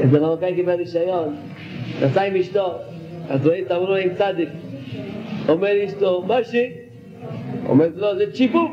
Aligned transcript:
איזה 0.00 0.20
מרוקאי 0.20 0.54
קיבל 0.54 0.74
רישיון, 0.74 1.36
נסע 2.02 2.22
עם 2.22 2.36
אשתו, 2.36 2.72
אז 3.28 3.46
רואים, 3.46 3.64
אמרו 3.70 3.86
לו 3.86 3.96
עם 3.96 4.08
צדיק. 4.14 4.48
אומר 5.48 5.68
לאשתו, 5.82 6.24
מה 6.26 6.44
ש... 6.44 6.54
אומרת 7.68 7.92
לו, 7.96 8.16
זה 8.18 8.32
צ'יבוב. 8.32 8.70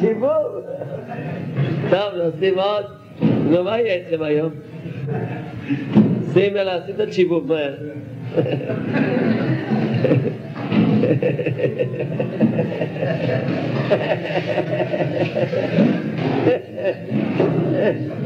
צ'יבוב. 0.00 0.30
טוב, 1.90 2.14
נוסעים 2.24 2.58
עוד. 2.58 2.84
נו, 3.50 3.64
מה 3.64 3.80
יהיה 3.80 3.96
אתכם 3.96 4.22
היום? 4.22 4.50
שים 6.32 6.56
אלה, 6.56 6.74
עשית 6.74 6.96
צ'יבוב 7.10 7.46
מהר. 7.46 7.74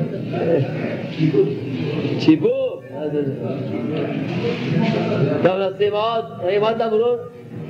שיבוב. 2.19 2.83
טוב, 5.43 5.53
נשים 5.59 5.93
עוד, 5.93 6.25
אם 6.57 6.63
עוד 6.63 6.81
אמרו, 6.81 7.15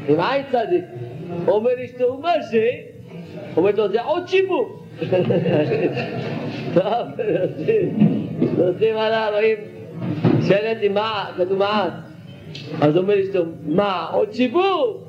עם 0.09 0.20
עין 0.20 0.42
צדיק. 0.52 0.84
אומר 1.48 1.70
אשתו, 1.84 2.19
מה 2.22 2.32
זה? 2.50 2.69
אומרת 3.56 3.78
לו, 3.78 3.88
זה 3.88 4.02
עוד 4.02 4.28
שיבוב. 4.28 4.80
טוב, 6.74 6.84
נוסעים 8.58 8.96
עליו, 8.96 9.28
רואים 9.33 9.56
שלט 10.48 10.78
עם 10.83 10.94
מה, 10.94 11.24
כתוב 11.36 11.58
מעט. 11.58 11.92
אז 12.80 12.96
אומר 12.96 13.20
אשתו, 13.20 13.44
מה, 13.66 14.06
עוד 14.12 14.33
שיבוב? 14.33 15.05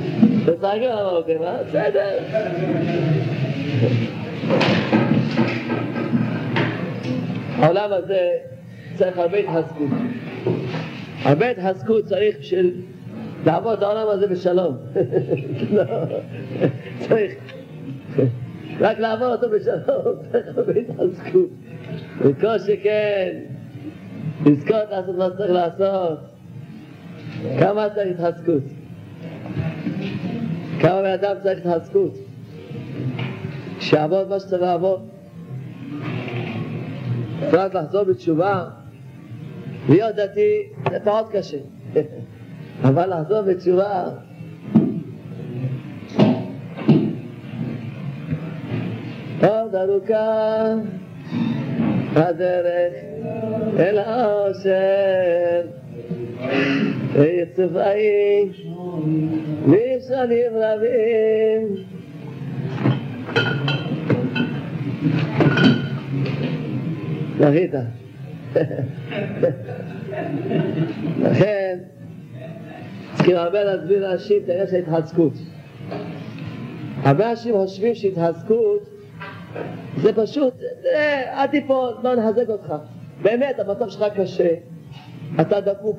תצחקו 0.46 0.66
על 0.66 0.98
המרוקאים, 0.98 1.42
אה? 1.42 1.62
בסדר. 1.62 2.18
העולם 7.56 7.92
הזה 7.92 8.30
צריך 8.94 9.18
הרבה 9.18 9.36
התחזקות. 9.36 9.88
הרבה 11.22 11.50
התחזקות 11.50 12.04
צריך 12.04 12.38
בשביל 12.38 12.82
לעבוד 13.46 13.78
את 13.78 13.82
העולם 13.82 14.08
הזה 14.08 14.26
בשלום. 14.26 14.76
לא, 15.76 15.84
צריך 16.98 17.34
רק 18.80 18.98
לעבור 18.98 19.26
אותו 19.26 19.46
בשלום, 19.50 20.14
צריך 20.32 20.46
הרבה 20.56 20.72
התחזקות. 20.72 21.48
וכל 22.20 22.58
שכן, 22.58 23.38
לזכות 24.46 24.90
לעשות 24.90 25.16
מה 25.16 25.28
שצריך 25.34 25.50
לעשות. 25.50 26.18
כמה 27.58 27.88
צריך 27.94 28.20
התחזקות? 28.20 28.62
כמה 30.80 31.02
בן 31.02 31.12
אדם 31.12 31.34
צריך 31.42 31.66
התחזקות? 31.66 32.14
שיעבוד 33.80 34.28
מה 34.28 34.40
שצריך 34.40 34.62
לעבוד. 34.62 35.00
רק 37.52 37.74
לחזור 37.74 38.04
בתשובה, 38.04 38.64
להיות 39.88 40.14
דתי 40.16 40.68
זה 40.90 40.98
פחות 41.04 41.26
קשה, 41.32 41.58
אבל 42.88 43.20
לחזור 43.20 43.42
בתשובה 43.42 44.08
עוד 49.42 49.74
ארוכה 49.74 50.74
הדרך 52.16 52.92
אל 53.78 53.98
האושר 53.98 55.62
צבעים 57.54 58.52
משנים 59.66 60.52
רבים 60.54 61.76
זכית. 67.38 67.70
לכן 71.20 71.78
צריכים 73.14 73.36
הרבה 73.36 73.64
להסביר 73.64 74.08
לאנשים 74.08 74.36
את 74.44 74.48
העניין 74.48 74.66
של 74.66 74.76
ההתחזקות. 74.76 75.32
הרבה 77.02 77.30
אנשים 77.30 77.54
חושבים 77.54 77.94
שהתחזקות 77.94 78.88
זה 79.96 80.12
פשוט, 80.12 80.54
אל 81.34 81.46
תיפול, 81.46 81.94
לא 82.02 82.14
נחזק 82.14 82.48
אותך. 82.48 82.74
באמת, 83.22 83.58
המצב 83.58 83.88
שלך 83.88 84.04
קשה, 84.16 84.54
אתה 85.40 85.60
דפוק. 85.60 85.98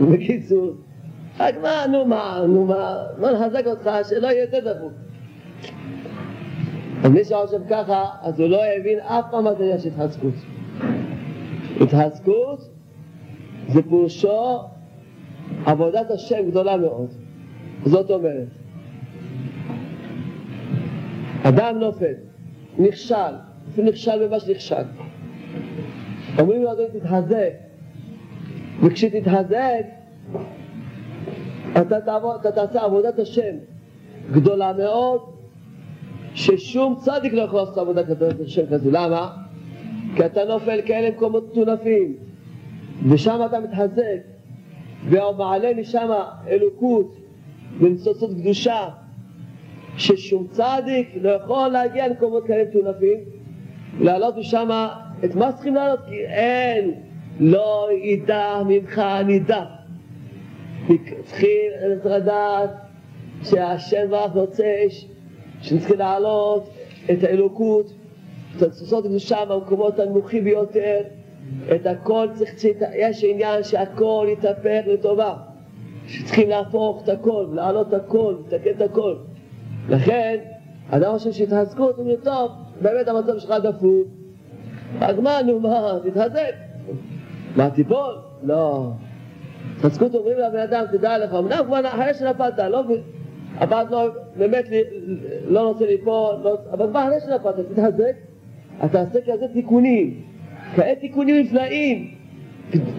בקיצור, 0.00 0.72
רק 1.38 1.54
מה, 1.62 1.86
נו 1.86 2.04
מה, 2.04 2.44
נו 2.48 2.64
מה, 2.64 2.96
לא 3.18 3.30
נחזק 3.32 3.66
אותך, 3.66 3.90
שלא 4.08 4.26
יהיה 4.26 4.42
יותר 4.42 4.72
דפוק. 4.72 4.92
אז 7.04 7.10
מי 7.10 7.24
שחושב 7.24 7.60
ככה, 7.70 8.04
אז 8.22 8.40
הוא 8.40 8.48
לא 8.48 8.60
הבין 8.64 8.98
אף 8.98 9.24
פעם 9.30 9.44
מה 9.44 9.54
זה 9.54 9.62
עניין 9.64 9.78
התחזקות. 9.86 10.34
התחזקות 11.80 12.68
זה 13.68 13.82
פירושו 13.82 14.58
עבודת 15.66 16.10
השם 16.10 16.50
גדולה 16.50 16.76
מאוד. 16.76 17.08
זאת 17.84 18.10
אומרת, 18.10 18.48
אדם 21.42 21.78
נופל, 21.78 22.14
נכשל, 22.78 23.14
אפילו 23.72 23.88
נכשל 23.88 24.26
במה 24.26 24.40
שנכשל. 24.40 24.84
אומרים 26.38 26.62
לו, 26.62 26.72
אדוני, 26.72 26.88
תתחזק. 27.00 27.50
וכשתתחזק, 28.82 29.86
אתה, 31.72 32.00
תעבוד, 32.00 32.36
אתה 32.40 32.66
תעשה 32.66 32.82
עבודת 32.82 33.18
השם 33.18 33.54
גדולה 34.32 34.72
מאוד, 34.72 35.20
ששום 36.34 36.94
צדיק 36.98 37.32
לא 37.32 37.42
יכול 37.42 37.58
לעשות 37.58 37.78
עבודת 37.78 38.06
השם 38.44 38.66
כזו. 38.70 38.90
למה? 38.90 39.30
כי 40.16 40.26
אתה 40.26 40.44
נופל 40.44 40.80
כאלה 40.86 41.10
מקומות 41.10 41.52
מטונפים, 41.52 42.16
ושם 43.08 43.40
אתה 43.46 43.60
מתחזק, 43.60 44.18
ומעלה 45.08 45.74
משם 45.74 46.10
אלוקות 46.48 47.16
וניצוצות 47.80 48.30
קדושה, 48.40 48.88
ששום 49.96 50.46
צדיק 50.50 51.08
לא 51.20 51.30
יכול 51.30 51.68
להגיע 51.68 52.08
למקומות 52.08 52.46
כאלה 52.46 52.64
מטונפים, 52.68 53.18
לעלות 54.00 54.36
משם 54.36 54.68
את 55.24 55.34
מה 55.34 55.52
צריכים 55.52 55.74
לעלות? 55.74 56.00
כי 56.08 56.26
אין, 56.26 56.94
לא 57.40 57.88
ידע 58.02 58.62
ממך 58.66 59.02
נידע. 59.26 59.75
צריכים 61.24 61.70
לדעת 62.04 62.70
שהשם 63.42 64.10
ברח 64.10 64.32
רוצה 64.34 64.64
שצריכים 65.60 65.98
להעלות 65.98 66.68
את 67.12 67.24
האלוקות, 67.24 67.92
את 68.56 68.62
התוצאות 68.62 69.04
הקדושה 69.04 69.44
במקומות 69.44 69.98
הנמוכים 69.98 70.44
ביותר, 70.44 71.00
את 71.74 71.86
הכל 71.86 72.28
צריך, 72.34 72.54
יש 72.94 73.24
עניין 73.24 73.62
שהכל 73.62 74.26
יתהפך 74.32 74.80
לטובה, 74.86 75.34
שצריכים 76.06 76.48
להפוך 76.48 77.02
את 77.04 77.08
הכל, 77.08 77.46
להעלות 77.52 77.88
את 77.88 77.92
הכל, 77.94 78.34
לתקן 78.46 78.70
את 78.70 78.80
הכל. 78.80 79.14
לכן, 79.88 80.36
אדם 80.90 81.18
חושב 81.18 81.32
שהתחזקות, 81.32 81.96
הוא 81.96 82.04
אומר, 82.04 82.16
טוב, 82.16 82.50
באמת 82.82 83.08
המצב 83.08 83.38
שלך 83.38 83.54
דפוק, 83.62 84.06
אז 85.00 85.18
מה, 85.18 85.42
נו 85.42 85.60
מה, 85.60 85.92
תתחזק. 86.04 86.52
מה, 87.56 87.70
תיפול? 87.70 88.14
לא. 88.42 88.90
התחזקות 89.76 90.14
אומרים 90.14 90.38
לבן 90.38 90.58
אדם, 90.58 90.84
תדע 90.92 91.18
לך, 91.18 91.34
אמנם 91.34 91.64
כבר 91.66 91.86
אחרי 91.86 92.14
שנפלת, 92.14 92.58
לא, 92.58 92.84
הבת 93.58 93.90
לא, 93.90 94.08
באמת 94.36 94.64
לא 95.48 95.68
רוצה 95.68 95.86
ליפול, 95.86 96.34
לא, 96.42 96.56
אבל 96.72 96.88
כבר 96.90 97.02
אחרי 97.02 97.20
שנפלת, 97.20 97.54
תתחזק, 97.72 98.12
אתה 98.84 99.00
עושה 99.00 99.20
כזה 99.20 99.46
תיקונים, 99.52 100.22
כאלה 100.76 100.94
תיקונים 100.94 101.36
נפלאים, 101.36 102.14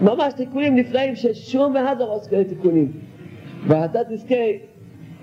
ממש 0.02 0.32
תיקונים 0.32 0.76
נפלאים 0.76 1.16
ששום 1.16 1.76
אחד 1.76 1.96
לא 1.98 2.14
עושה 2.14 2.30
כאלה 2.30 2.44
תיקונים. 2.44 2.92
ואתה 3.66 3.98
תזכה 4.08 4.34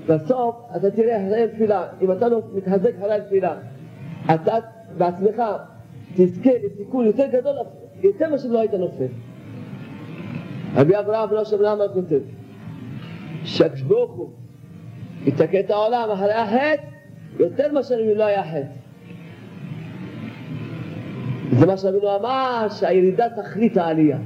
בסוף 0.07 0.55
אתה 0.75 0.91
תראה 0.91 1.27
אחרי 1.27 1.47
תפילה, 1.47 1.87
אם 2.01 2.11
אתה 2.11 2.29
לא 2.29 2.41
מתחזק 2.53 2.91
אחרי 2.99 3.17
תפילה, 3.25 3.55
אתה 4.35 4.55
בעצמך 4.97 5.43
תזכה 6.15 6.49
לתיקון 6.63 7.05
יותר 7.05 7.27
גדול, 7.31 7.55
יותר 8.03 8.29
מאשר 8.29 8.47
לא 8.47 8.59
היית 8.59 8.73
נופל. 8.73 9.05
רבי 10.75 10.99
אברהם 10.99 11.29
לא 11.31 11.45
שם 11.45 11.61
למה 11.61 11.83
כותב, 11.93 12.19
שהקדוש 13.43 13.81
ברוך 13.81 14.11
הוא 14.11 14.29
יתקן 15.25 15.59
את 15.59 15.69
העולם 15.69 16.09
אחרי 16.13 16.33
החטא 16.33 16.81
יותר 17.39 17.71
מאשר 17.71 17.95
אם 17.99 18.17
לא 18.17 18.23
היה 18.23 18.43
חטא. 18.43 18.85
זה 21.51 21.65
מה 21.65 21.77
שרבינו 21.77 22.15
אמר, 22.15 22.67
שהירידה 22.69 23.25
תכלית 23.29 23.77
העלייה. 23.77 24.17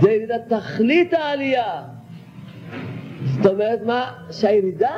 זה 0.00 0.10
ירידת 0.10 0.42
תכלית 0.48 1.12
העלייה. 1.14 1.82
זאת 3.24 3.46
אומרת 3.46 3.82
מה? 3.82 4.12
שהירידה 4.30 4.94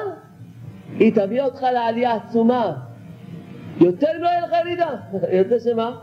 היא 0.98 1.14
תביא 1.14 1.42
אותך 1.42 1.62
לעלייה 1.62 2.14
עצומה. 2.14 2.76
יותר 3.80 4.06
אם 4.16 4.22
לא 4.22 4.28
יהיה 4.28 4.40
לך 4.40 4.52
ירידה. 4.60 4.90
יותר 5.40 5.58
שמה? 5.58 5.96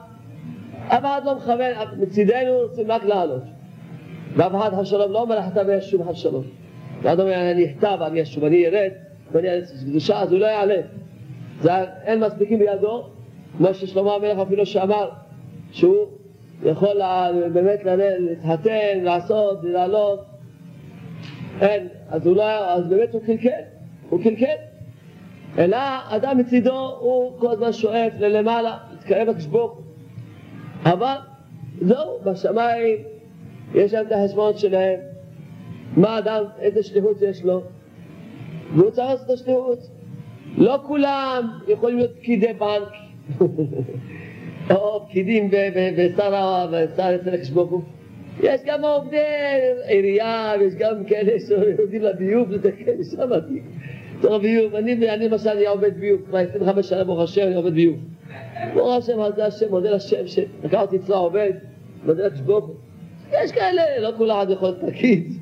אף 0.87 0.99
אחד 0.99 1.21
לא 1.25 1.35
מכוון, 1.35 1.71
מצידנו 1.97 2.51
רוצים 2.51 2.91
רק 2.91 3.03
לעלות. 3.03 3.54
ואף 4.35 4.55
אחד 4.55 4.75
חס 4.79 4.87
שלום 4.87 5.11
לא 5.11 5.21
אומר 5.21 5.39
אתה 5.47 5.61
וישוב 5.67 6.09
חס 6.09 6.15
שלום. 6.15 6.43
ואדם 7.01 7.19
אומר 7.19 7.51
אני 7.51 7.65
אכתב, 7.65 7.97
אני 8.01 8.21
אשוב, 8.21 8.43
אני 8.43 8.67
ארד, 8.67 8.91
ואני 9.31 9.49
אעשה 9.49 9.73
קדושה, 9.85 10.19
אז 10.19 10.31
הוא 10.31 10.39
לא 10.39 10.45
יעלה. 10.45 10.81
זה, 11.61 11.71
אין 12.03 12.19
מספיקים 12.19 12.59
בידו, 12.59 13.03
כמו 13.57 13.73
ששלמה 13.73 14.13
המלך 14.13 14.39
אפילו 14.39 14.65
שאמר, 14.65 15.09
שהוא 15.71 16.05
יכול 16.63 17.01
באמת 17.53 17.79
להתחתן, 18.19 18.99
לעשות, 19.01 19.59
לעלות, 19.63 20.19
אין, 21.61 21.87
אז 22.09 22.27
הוא 22.27 22.35
לא, 22.35 22.73
אז 22.73 22.87
באמת 22.87 23.13
הוא 23.13 23.21
קלקל, 23.25 23.61
הוא 24.09 24.23
קלקל. 24.23 24.55
אלא 25.57 25.77
אדם 26.09 26.37
מצידו 26.37 26.95
הוא 26.99 27.39
כל 27.39 27.51
הזמן 27.51 27.73
שואף 27.73 28.13
ללמעלה, 28.19 28.77
להתקרב 28.91 29.27
לקדוש 29.27 29.47
אבל 30.85 31.15
זהו, 31.81 32.19
בשמיים 32.23 33.14
יש 33.73 33.93
להם 33.93 34.07
את 34.07 34.11
החשבון 34.11 34.57
שלהם, 34.57 34.99
מה 35.97 36.19
אדם, 36.19 36.43
איזה 36.59 36.83
שליחות 36.83 37.21
יש 37.21 37.43
לו, 37.43 37.61
והוא 38.75 38.91
צריך 38.91 39.09
לעשות 39.09 39.25
את 39.25 39.31
השליחות. 39.31 39.79
לא 40.57 40.79
כולם 40.87 41.49
יכולים 41.67 41.97
להיות 41.97 42.11
פקידי 42.11 42.53
בנק, 42.53 42.89
או 44.75 45.05
פקידים 45.07 45.49
בשר 45.51 47.15
אצל 47.15 47.37
חשבון 47.41 47.81
יש 48.43 48.61
גם 48.65 48.85
עובדי 48.85 49.17
עירייה, 49.87 50.53
ויש 50.59 50.75
גם 50.75 51.05
כאלה 51.05 51.39
שעובדים 51.39 52.01
לביוב, 52.01 52.49
כאלה 52.85 53.03
שם 53.03 53.29
צריך 54.21 54.41
ביוב. 54.41 54.75
אני 54.75 54.95
למשל, 55.27 55.49
אני 55.49 55.65
עובד 55.65 55.99
ביוב, 55.99 56.21
כבר 56.27 56.37
25 56.37 56.89
שנה 56.89 57.03
ברוך 57.03 57.19
השם 57.19 57.41
אני 57.41 57.55
עובד 57.55 57.73
ביוב. 57.73 57.95
ברוך 58.73 58.97
השם, 58.97 59.19
זה 59.35 59.45
השם, 59.45 59.69
מודה 59.69 59.91
לשם 59.91 60.27
שלקח 60.27 60.81
אותי 60.81 60.95
אצלו 60.97 61.15
עובד, 61.15 61.51
מודה 62.05 62.27
לקשבוק. 62.27 62.84
יש 63.31 63.51
כאלה, 63.51 63.81
לא 63.99 64.11
כל 64.17 64.31
אחד 64.31 64.47
יכול 64.49 64.69
להיות 64.69 64.81
פקיד. 64.87 65.33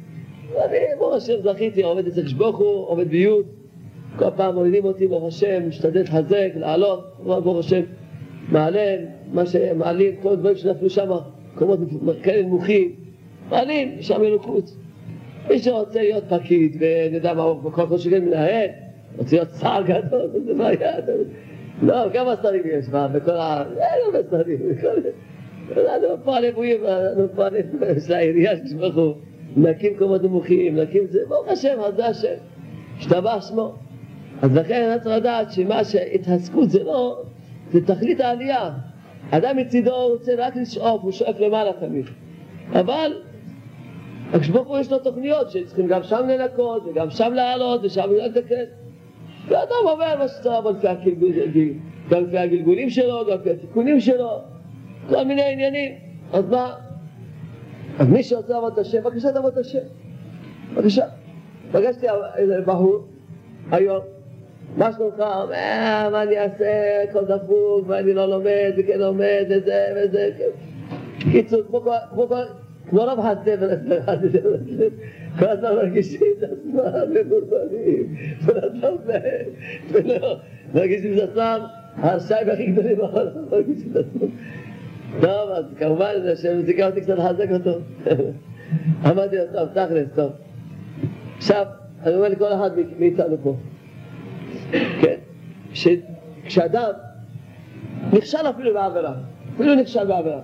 אני, 0.65 0.77
ברוך 0.97 1.15
השם, 1.15 1.33
זכיתי, 1.43 1.83
עובד 1.83 2.07
אצל 2.07 2.23
קשבוכו, 2.23 2.63
עובד 2.63 3.07
ביוב. 3.07 3.41
כל 4.17 4.25
פעם 4.35 4.55
מולידים 4.55 4.85
אותי, 4.85 5.07
ברוך 5.07 5.27
השם, 5.27 5.67
משתדל 5.67 6.01
לחזק, 6.01 6.49
לעלות, 6.55 7.13
ברוך 7.23 7.59
השם, 7.59 7.81
מעלה, 8.49 8.95
מה 9.33 9.45
שמעלים, 9.45 10.15
כל 10.21 10.29
הדברים 10.29 10.55
שנפלו 10.55 10.89
שם, 10.89 11.11
מקומות 11.53 11.79
כאלה 12.23 12.41
נמוכים, 12.41 12.91
מעלים, 13.49 14.01
שם 14.01 14.23
אלוקות. 14.23 14.75
מי 15.49 15.59
שרוצה 15.59 16.01
להיות 16.01 16.23
פקיד, 16.29 16.77
ואני 16.79 17.15
יודע 17.15 17.33
מה, 17.33 17.53
בכל 17.53 17.87
כל 17.87 17.97
שכן 17.97 18.25
מנהל, 18.25 18.67
רוצה 19.17 19.35
להיות 19.35 19.49
שר 19.59 19.81
גדול, 19.85 20.29
זה 20.45 20.53
בעיה. 20.53 20.91
לא, 21.81 21.95
כמה 22.13 22.33
שרים 22.41 22.61
יש 22.65 22.89
בה, 22.89 23.07
בכל 23.07 23.31
ה... 23.31 23.63
אין 23.77 23.99
הרבה 24.05 24.19
שרים, 24.31 24.59
העירייה 28.09 28.51
ששמחו, 28.57 29.13
נקים 29.57 29.97
קומות 29.97 30.23
נמוכים, 30.23 30.79
נקים 30.79 31.07
זה, 31.09 31.19
ברוך 31.27 31.47
השם, 31.47 31.79
אז 31.79 31.95
זה 31.95 32.05
השם, 32.07 32.35
השתבח 32.97 33.45
שמו. 33.49 33.73
אז 34.41 34.57
לכן 34.57 34.89
אני 34.89 34.99
צריך 34.99 35.15
לדעת 35.17 35.51
שמה 35.51 35.83
שהתעסקות 35.83 36.69
זה 36.69 36.83
לא, 36.83 37.21
זה 37.71 37.85
תכלית 37.85 38.19
העלייה. 38.19 38.71
אדם 39.31 39.57
מצידו 39.57 40.07
רוצה 40.07 40.31
רק 40.37 40.55
לשאוף, 40.55 41.01
הוא 41.01 41.11
שואף 41.11 41.39
למעלה 41.39 41.71
תמיד. 41.79 42.05
אבל 42.71 43.21
הקדוש 44.29 44.49
ברוך 44.49 44.79
יש 44.79 44.91
לו 44.91 44.99
תוכניות 44.99 45.51
שצריכים 45.51 45.87
גם 45.87 46.03
שם 46.03 46.27
לנקות 46.27 46.83
וגם 46.85 47.09
שם 47.09 47.33
לעלות 47.33 47.81
ושם 47.83 48.09
לתקן. 48.11 48.63
ואדם 49.47 49.75
עובר 49.83 50.15
מה 50.19 50.27
שצריך 50.27 50.45
לעבוד 50.45 50.81
גם 50.81 50.95
לפי 52.11 52.37
הגלגולים 52.37 52.89
שלו, 52.89 53.25
גם 53.31 53.37
לפי 53.39 53.49
התיקונים 53.49 53.99
שלו, 53.99 54.41
כל 55.09 55.23
מיני 55.23 55.43
עניינים. 55.53 55.91
אז 56.33 56.49
מה? 56.49 56.75
אז 57.99 58.07
מי 58.07 58.23
שרוצה 58.23 58.53
לעבוד 58.53 58.73
את 58.73 58.77
השם, 58.79 59.03
בבקשה 59.03 59.31
תעבוד 59.31 59.51
את 59.53 59.57
השם. 59.57 59.79
בבקשה. 60.73 61.05
פגשתי 61.71 62.07
בחור 62.65 63.07
היום, 63.71 64.01
מה 64.77 64.91
שלומך? 64.93 65.19
אה, 65.19 66.09
מה 66.11 66.23
אני 66.23 66.39
אעשה, 66.39 67.03
הכל 67.09 67.25
דפוק, 67.25 67.85
ואני 67.87 68.13
לא 68.13 68.25
לומד, 68.25 68.73
וכן 68.77 68.99
לומד, 68.99 69.45
וזה 69.49 69.85
וזה. 69.95 70.29
קיצור, 71.31 71.61
כמו 71.67 71.81
כל... 72.27 72.43
כמו 72.89 73.01
רב 73.03 73.19
הספר 73.19 73.69
כל 75.39 75.45
הזמן 75.45 75.75
מרגישים 75.75 76.27
את 76.37 76.43
עצמם 76.43 77.13
מבולבלים, 77.13 78.15
להם, 79.05 79.45
ולא, 79.91 80.37
מרגישים 80.73 81.13
את 81.13 81.29
עצמם, 81.29 81.59
הרשעים 81.95 82.49
הכי 82.49 82.65
גדולים 82.65 82.97
בעולם 82.97 83.45
מרגישים 83.51 83.91
את 83.91 83.95
עצמם. 83.95 84.29
טוב, 85.21 85.49
אז 85.49 85.65
כמובן 85.79 86.11
השם 86.33 86.61
זיכה 86.61 86.85
אותי 86.85 87.01
קצת 87.01 87.17
לחזק 87.17 87.51
אותו. 87.51 87.79
אמרתי 89.11 89.35
לו, 89.35 89.43
טוב, 89.53 89.69
תכלס, 89.69 90.07
טוב. 90.15 90.31
עכשיו, 91.37 91.65
אני 92.03 92.15
אומר 92.15 92.27
לכל 92.27 92.53
אחד 92.53 92.71
מאיתנו 92.99 93.37
פה, 93.43 93.55
כן, 94.71 95.15
שכשאדם 95.73 96.91
נכשל 98.13 98.49
אפילו 98.49 98.73
בעבירה, 98.73 99.13
אפילו 99.55 99.75
נכשל 99.75 100.05
בעבירה, 100.05 100.39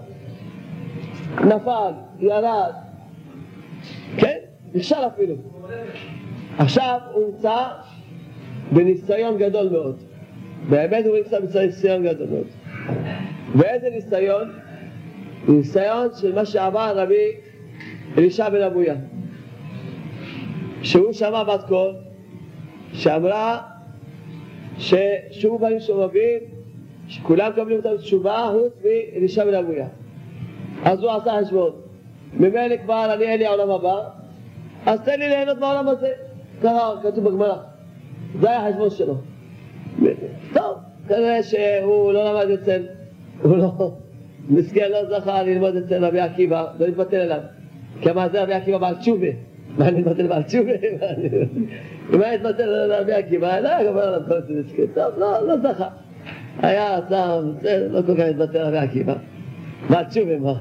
נפל, 1.45 1.91
ירד, 2.19 2.73
כן? 4.17 4.37
נכשל 4.73 5.07
אפילו. 5.07 5.35
עכשיו 6.57 6.99
הוא 7.13 7.27
נמצא 7.27 7.67
בניסיון 8.71 9.37
גדול 9.37 9.69
מאוד. 9.69 9.97
באמת 10.69 11.05
הוא 11.05 11.17
נמצא 11.17 11.39
בניסיון 11.39 12.03
גדול 12.03 12.27
מאוד. 12.29 12.47
ואיזה 13.55 13.89
ניסיון? 13.89 14.51
ניסיון 15.47 16.07
של 16.21 16.35
מה 16.35 16.45
שעבר 16.45 16.91
רבי 16.95 17.31
אלישע 18.17 18.49
בן 18.49 18.61
אבויה. 18.61 18.95
שהוא 20.81 21.13
שמע 21.13 21.43
בת 21.43 21.63
קול 21.67 21.95
שאמרה 22.93 23.61
ששובו 24.77 25.59
בנים 25.59 25.79
שובבים 25.79 26.39
שכולם 27.07 27.51
מקבלים 27.51 27.77
אותם 27.77 27.97
תשובה 27.97 28.51
חוץ 28.51 28.73
מאלישע 28.83 29.45
בן 29.45 29.53
אבויה. 29.53 29.87
אז 30.85 31.03
הוא 31.03 31.11
עשה 31.11 31.31
חשבון. 31.41 31.71
ממילא 32.33 32.77
כבר 32.77 33.13
אני 33.13 33.23
אין 33.23 33.39
לי 33.39 33.45
העולם 33.45 33.69
הבא, 33.69 34.09
אז 34.85 35.01
תן 35.01 35.19
לי 35.19 35.29
ליהנות 35.29 35.57
מהעולם 35.57 35.87
הזה. 35.87 36.11
ככה 36.61 36.93
כתוב 37.03 37.23
בגמרא. 37.29 37.57
זה 38.39 38.49
היה 38.49 38.67
החשבון 38.67 38.89
שלו. 38.89 39.15
טוב, 40.53 40.77
כנראה 41.07 41.43
שהוא 41.43 42.13
לא 42.13 42.33
למד 42.33 42.51
אצל, 42.51 42.81
הוא 43.41 43.57
לא, 43.57 43.91
מסכן 44.49 44.91
לא 44.91 45.19
זכה 45.19 45.43
ללמוד 45.43 45.75
אצל 45.75 46.05
רבי 46.05 46.19
עקיבא, 46.19 46.67
לא 46.79 46.85
להתבטל 46.85 47.17
אליו. 47.17 47.39
כי 48.01 48.09
אמר 48.09 48.29
זה 48.31 48.43
רבי 48.43 48.53
עקיבא 48.53 48.77
בעל 48.77 48.95
תשובה. 48.95 49.27
מה 49.77 49.87
אני 49.87 49.99
מתבטל 49.99 50.27
בעל 50.27 50.43
תשובה? 50.43 50.71
אם 52.13 52.21
היה 52.21 52.37
מתבטל 52.37 52.65
לרבי 52.65 53.13
עקיבא, 53.13 53.59
לא 53.59 53.69
היה 53.69 53.91
גמר 53.91 54.01
עליו 54.01 54.21
כל 54.27 54.41
זה 54.41 54.53
מסכן. 54.59 54.85
טוב, 54.93 55.19
לא, 55.19 55.47
לא 55.47 55.57
זכה. 55.57 55.87
היה 56.57 56.99
סתם, 57.05 57.51
לא 57.89 58.01
כל 58.01 58.17
כך 58.17 58.23
מתבטל 58.29 58.61
רבי 58.61 58.77
עקיבא. 58.77 59.13
בעל 59.89 60.03
תשובה 60.03 60.37
מה. 60.37 60.53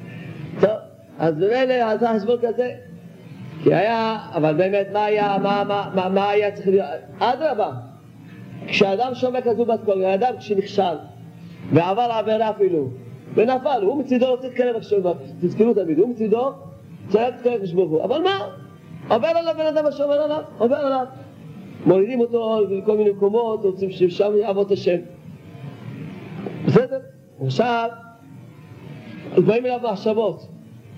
טוב. 0.60 0.70
אז 1.18 1.34
במילא 1.34 1.74
עשה 1.74 2.14
חשבון 2.16 2.36
כזה, 2.42 2.74
כי 3.62 3.74
היה, 3.74 4.18
אבל 4.34 4.54
באמת 4.54 4.86
מה 4.92 5.04
היה, 5.04 5.36
מה, 5.42 5.64
מה, 5.68 5.90
מה, 5.94 6.08
מה 6.08 6.30
היה 6.30 6.52
צריך 6.52 6.68
להיות, 6.68 6.86
אדרבה, 7.18 7.70
כשאדם 8.66 9.14
שומע 9.14 9.40
כזו 9.40 9.64
בת 9.64 9.80
קול, 9.84 10.04
אדם 10.04 10.36
כשנכשל 10.38 10.82
ועבר 11.72 12.02
עבירה 12.02 12.50
אפילו 12.50 12.88
ונפל, 13.34 13.82
הוא 13.82 14.00
מצידו 14.00 14.26
רוצה 14.26 14.48
להתקרב 14.48 14.76
עכשיו, 14.76 15.14
תזכרו 15.40 15.74
תמיד, 15.74 15.98
הוא 15.98 16.08
מצידו 16.08 16.50
צריך 17.08 17.34
להתקרב 17.34 17.62
לשבור 17.62 17.84
הוא, 17.84 18.04
אבל 18.04 18.22
מה? 18.22 18.48
עובר 19.08 19.28
עליו 19.28 19.54
בן 19.58 19.66
אדם 19.66 19.86
השומר 19.86 20.22
עליו, 20.22 20.42
עובר 20.58 20.76
עליו 20.76 21.04
מורידים 21.86 22.20
אותו 22.20 22.60
לכל 22.70 22.96
מיני 22.96 23.10
מקומות, 23.10 23.64
רוצים 23.64 23.90
ששם 23.90 24.32
יעבוד 24.36 24.72
השם 24.72 24.96
בסדר? 26.66 26.98
עכשיו 27.46 27.88
באים 29.46 29.66
אליו 29.66 29.80
מחשבות 29.92 30.46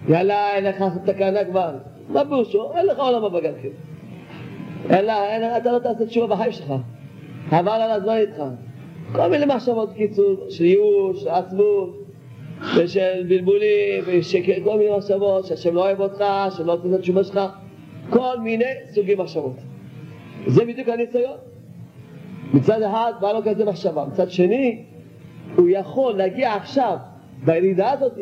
יאללה, 0.08 0.54
אין 0.54 0.64
לך 0.64 0.84
תקנה 1.04 1.44
כבר. 1.44 1.70
מה 2.08 2.24
פירושו? 2.24 2.72
אין 2.74 2.86
לך 2.86 2.98
עולם 2.98 3.24
הבא 3.24 3.40
גם 3.40 3.52
כן. 3.62 3.68
אלא, 4.90 5.12
אתה 5.56 5.72
לא 5.72 5.78
תעשה 5.78 6.06
תשובה 6.06 6.34
בחיים 6.34 6.52
שלך. 6.52 6.72
חבל 7.50 7.68
על 7.68 7.90
הזמן 7.90 8.16
איתך. 8.16 8.42
כל 9.12 9.28
מיני 9.28 9.46
מחשבות 9.46 9.92
קיצור, 9.92 10.46
של 10.48 10.64
ייאוש, 10.64 11.20
של 11.20 11.28
עצמות, 11.28 11.98
ושל 12.76 13.24
בלבולים, 13.28 14.04
וכל 14.62 14.78
מיני 14.78 14.96
מחשבות, 14.96 15.46
שהשם 15.46 15.74
לא 15.74 15.80
אוהב 15.80 16.00
אותך, 16.00 16.24
שלא 16.56 16.72
רוצה 16.72 16.88
את 16.88 16.92
התשובה 16.92 17.24
שלך, 17.24 17.40
כל 18.10 18.40
מיני 18.40 18.64
סוגי 18.94 19.14
מחשבות. 19.14 19.56
זה 20.46 20.64
בדיוק 20.64 20.88
הניסיון. 20.88 21.36
מצד 22.54 22.82
אחד 22.82 23.12
בא 23.20 23.32
לו 23.32 23.40
כזה 23.44 23.64
מחשבה, 23.64 24.04
מצד 24.04 24.30
שני 24.30 24.84
הוא 25.56 25.68
יכול 25.68 26.14
להגיע 26.14 26.54
עכשיו 26.54 26.96
בירידה 27.44 27.90
הזאת 27.90 28.12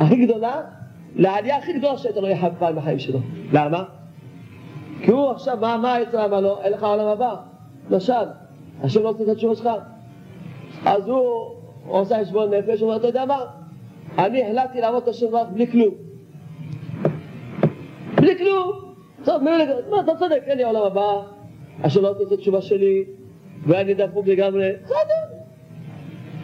הכי 0.00 0.26
גדולה 0.26 0.60
לעלייה 1.16 1.56
הכי 1.56 1.72
גדולה 1.72 1.98
שהייתה 1.98 2.20
לו 2.20 2.28
יחד 2.28 2.50
פעם 2.58 2.76
בחיים 2.76 2.98
שלו. 2.98 3.18
למה? 3.52 3.84
כי 5.02 5.10
הוא 5.10 5.30
עכשיו, 5.30 5.58
מה, 5.60 5.76
מה 5.76 5.94
היצר 5.94 6.24
אמר 6.24 6.40
לו? 6.40 6.60
אין 6.62 6.72
לך 6.72 6.82
עולם 6.82 7.06
הבא. 7.06 7.34
למשל, 7.90 8.12
השם 8.82 9.02
לא 9.02 9.08
רוצה 9.08 9.22
את 9.22 9.28
התשובה 9.28 9.54
שלך. 9.54 9.68
אז 10.84 11.08
הוא 11.08 11.54
עושה 11.86 12.20
חשבון 12.20 12.54
נפש, 12.54 12.80
הוא 12.80 12.88
אומר, 12.88 12.96
אתה 12.96 13.06
יודע 13.06 13.24
מה? 13.24 13.44
אני 14.18 14.42
החלטתי 14.42 14.80
לעבוד 14.80 15.02
את 15.02 15.08
השם 15.08 15.26
רק 15.32 15.46
בלי 15.52 15.66
כלום. 15.66 15.94
בלי 18.16 18.38
כלום. 18.38 18.72
טוב, 19.24 19.42
מה, 19.42 20.00
אתה 20.00 20.12
צודק, 20.18 20.42
אין 20.46 20.58
לי 20.58 20.64
עולם 20.64 20.82
הבא, 20.82 21.22
השם 21.82 22.02
לא 22.02 22.08
רוצה 22.08 22.22
את 22.22 22.32
התשובה 22.32 22.62
שלי, 22.62 23.04
ואני 23.66 23.94
דפוק 23.94 24.26
לגמרי, 24.26 24.72
בסדר. 24.84 25.24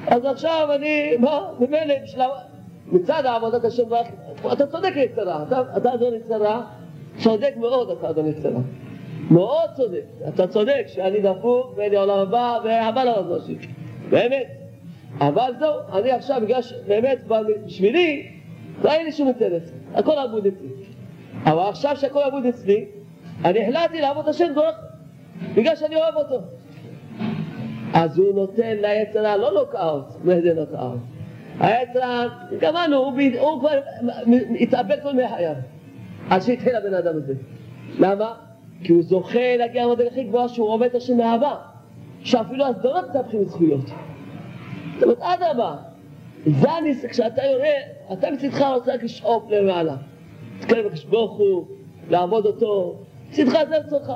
אז 0.06 0.24
עכשיו 0.24 0.68
אני, 0.74 1.16
מה, 1.16 1.50
ממילא 1.60 1.94
מצד 2.92 3.22
עבודת 3.26 3.64
השם, 3.64 3.82
אתה 4.52 4.66
צודק 4.66 4.92
יצרה, 4.96 5.44
אתה, 5.76 5.94
אדון 5.94 6.14
יצרה, 6.14 6.62
צודק 7.18 7.52
מאוד 7.56 7.90
אתה 7.90 8.10
אדון 8.10 8.26
יצרה. 8.26 8.60
מאוד 9.30 9.70
צודק, 9.76 10.04
אתה 10.28 10.46
צודק 10.46 10.84
שאני 10.86 11.20
דפוק 11.20 11.74
ואין 11.76 11.90
לי 11.90 11.96
עולם 11.96 12.18
הבא 12.18 12.58
והבא 12.64 13.04
לא 13.04 13.10
רזושי, 13.10 13.56
באמת. 14.10 14.46
אבל 15.18 15.52
זהו, 15.58 15.72
אני 15.92 16.10
עכשיו, 16.10 16.40
בגלל 16.44 16.62
שבאמת 16.62 17.18
בשבילי, 17.66 18.30
לא 18.84 18.90
היה 18.90 19.02
לי 19.02 19.12
שום 19.12 19.28
אינטרס, 19.28 19.72
הכל 19.94 20.18
אבוד 20.18 20.46
אצלי. 20.46 20.68
אבל 21.44 21.68
עכשיו 21.68 21.96
שהכל 21.96 22.22
אבוד 22.22 22.46
אצלי, 22.46 22.84
אני 23.44 23.66
החלטתי 23.68 24.00
לעבוד 24.00 24.28
השם 24.28 24.52
דרך, 24.54 24.76
בגלל 25.54 25.76
שאני 25.76 25.96
אוהב 25.96 26.14
אותו. 26.16 26.40
אז 27.94 28.18
הוא 28.18 28.34
נותן 28.34 28.76
ליצרה 28.76 29.36
לא 29.36 29.52
נוקאוט, 29.52 30.04
מה 30.24 30.40
זה 30.40 30.54
נוקאוט? 30.54 30.98
היצרה, 31.60 32.26
גמרנו, 32.60 32.96
הוא, 32.96 33.12
הוא 33.40 33.60
כבר 33.60 33.80
התאבד 34.60 34.96
כל 35.02 35.12
מחייו, 35.12 35.54
עד 36.30 36.42
שהתחיל 36.42 36.76
הבן 36.76 36.94
אדם 36.94 37.16
הזה. 37.16 37.34
למה? 37.98 38.34
כי 38.84 38.92
הוא 38.92 39.02
זוכה 39.02 39.56
להגיע 39.56 39.86
למדרגה 39.86 40.10
הכי 40.10 40.24
גבוהה 40.24 40.48
שהוא 40.48 40.68
עובד 40.68 40.96
השם 40.96 41.16
מאהבה, 41.16 41.56
שאפילו 42.22 42.64
הסדרות 42.66 43.04
מתהפכים 43.10 43.44
זכויות. 43.44 43.86
זאת 44.94 45.02
אומרת, 45.02 45.18
אדרבה, 45.20 45.76
זה 46.46 46.70
הניס, 46.70 47.04
כשאתה 47.04 47.44
יורה, 47.44 47.68
אתה 48.12 48.30
מצדך 48.30 48.64
רוצה 48.74 48.94
רק 48.94 49.02
לשאוף 49.02 49.50
למעלה. 49.50 49.96
תתקרב 50.60 50.84
לקדוש 50.84 51.04
ברוך 51.04 51.38
הוא, 51.38 51.64
לעבוד 52.10 52.46
אותו, 52.46 52.94
מצדך 53.30 53.58
זה 53.68 53.76
רצונך. 53.76 54.12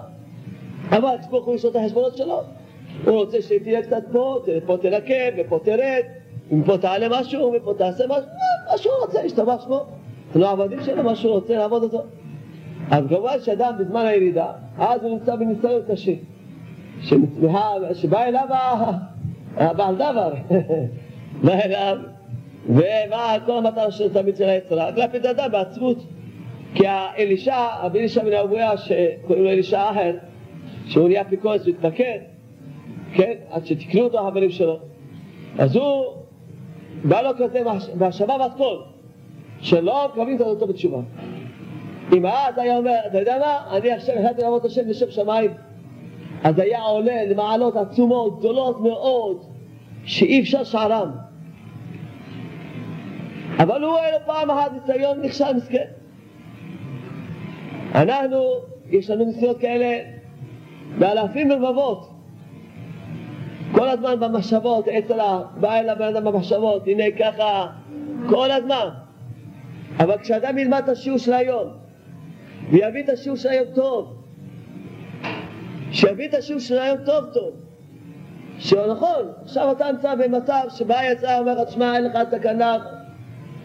אבל 0.91 1.09
הקדוש 1.09 1.31
ברוך 1.31 1.47
הוא 1.47 1.55
יש 1.55 1.65
את 1.65 1.77
החשבונות 1.77 2.17
שלו. 2.17 2.41
הוא 3.05 3.15
רוצה 3.15 3.43
שתהיה 3.43 3.83
קצת 3.83 4.03
פה, 4.13 4.41
פה 4.67 4.77
תנקה, 4.77 5.15
ופה 5.39 5.59
תרד, 5.65 6.03
ומפה 6.51 6.79
תעלה 6.79 7.21
משהו, 7.21 7.55
ופה 7.57 7.75
תעשה 7.79 8.05
משהו, 8.07 8.29
מה 8.71 8.79
שהוא 8.79 8.95
רוצה, 9.07 9.25
ישתבח 9.25 9.65
שמו. 9.65 9.85
לא 10.35 10.51
עבדים 10.51 10.83
שלו, 10.83 11.03
מה 11.03 11.17
שהוא 11.17 11.33
רוצה 11.33 11.57
לעבוד 11.57 11.83
אותו. 11.83 12.03
אז 12.91 13.05
כמובן 13.09 13.41
שאדם 13.41 13.73
בזמן 13.79 14.07
הירידה, 14.07 14.47
אז 14.79 15.03
הוא 15.03 15.19
נמצא 15.19 15.37
בניסיון 15.37 15.83
קשה. 15.89 16.13
שבא 17.93 18.25
אליו 18.25 18.49
הבעל 19.57 19.95
דבר, 19.95 20.33
בא 21.45 21.53
אליו, 21.53 21.97
ומה 22.69 23.37
כל 23.47 23.59
המטרה 23.59 23.91
של 23.91 24.13
תמיד 24.13 24.37
של 24.37 24.45
היצרה? 24.45 24.89
את 24.89 25.25
האדם 25.25 25.53
בעצמות. 25.53 25.99
כי 26.75 26.87
האלישע, 26.87 27.67
רבי 27.83 27.99
אלישע 27.99 28.25
בן 28.25 28.33
אבויה, 28.33 28.77
שקוראים 28.77 29.45
לו 29.45 29.51
אלישע 29.51 29.91
אחר, 29.91 30.17
שהוא 30.87 31.09
נהיה 31.09 31.21
אפיקורס 31.21 31.67
והתפקד, 31.67 32.19
כן, 33.15 33.33
עד 33.51 33.67
שתקנו 33.67 34.01
אותו 34.01 34.21
החברים 34.21 34.51
שלו, 34.51 34.79
אז 35.59 35.77
הוא, 35.77 36.05
בא 37.05 37.23
לו 37.23 37.31
כזה 37.39 37.63
מחשבה 37.97 38.37
והכל, 38.41 38.77
שלא 39.61 40.09
מקבלים 40.13 40.41
אותו 40.41 40.67
בתשובה. 40.67 41.01
אם 42.13 42.27
אז 42.27 42.59
היה 42.59 42.77
אומר, 42.77 42.99
אתה 43.07 43.21
יודע 43.21 43.39
מה, 43.39 43.77
אני 43.77 43.93
עכשיו 43.93 44.15
החלטתי 44.15 44.43
לעבוד 44.43 44.67
השם 44.67 44.89
לשם 44.89 45.11
שמיים, 45.11 45.51
אז 46.45 46.59
היה 46.59 46.83
עולה 46.83 47.25
למעלות 47.25 47.77
עצומות, 47.77 48.39
גדולות 48.39 48.81
מאוד, 48.81 49.45
שאי 50.05 50.41
אפשר 50.41 50.65
שערם. 50.65 51.11
אבל 53.59 53.83
הוא 53.83 53.99
היה 53.99 54.11
לו 54.11 54.27
פעם 54.27 54.51
אחת 54.51 54.73
ניסיון 54.73 55.23
נכשל 55.23 55.57
מסכן. 55.57 55.85
אנחנו, 57.95 58.45
יש 58.91 59.11
לנו 59.11 59.25
ניסיונות 59.25 59.59
כאלה 59.59 59.99
באלפים 60.99 61.51
ורבבות. 61.51 62.11
כל 63.73 63.89
הזמן 63.89 64.21
במחשבות, 64.21 64.89
אצל 64.89 65.19
בא 65.61 65.75
אל 65.75 65.89
הבן 65.89 66.17
אדם 66.17 66.25
במחשבות, 66.25 66.83
הנה 66.87 67.05
ככה, 67.19 67.67
כל 68.29 68.51
הזמן. 68.51 68.89
אבל 70.01 70.19
כשאדם 70.19 70.59
ילמד 70.59 70.81
את 70.85 70.89
השיעור 70.89 71.19
של 71.19 71.33
היום, 71.33 71.84
ויביא 72.71 73.03
את 73.05 73.09
השיעור 73.09 73.37
של 73.37 73.49
היום 73.49 73.67
טוב, 73.75 74.17
שיביא 75.93 76.29
את 76.29 76.35
השיעור 76.35 76.61
של 76.61 76.79
היום 76.79 76.99
טוב 77.05 77.25
טוב, 77.35 77.55
שנכון, 78.59 79.33
עכשיו 79.43 79.73
אתה 79.73 79.93
נמצא 79.93 80.15
במצב 80.15 80.63
שבא 80.69 81.03
יצא 81.13 81.37
ואומר 81.37 81.65
תשמע, 81.65 81.97
אין 81.97 82.05
לך 82.05 82.17
תקנה, 82.31 82.77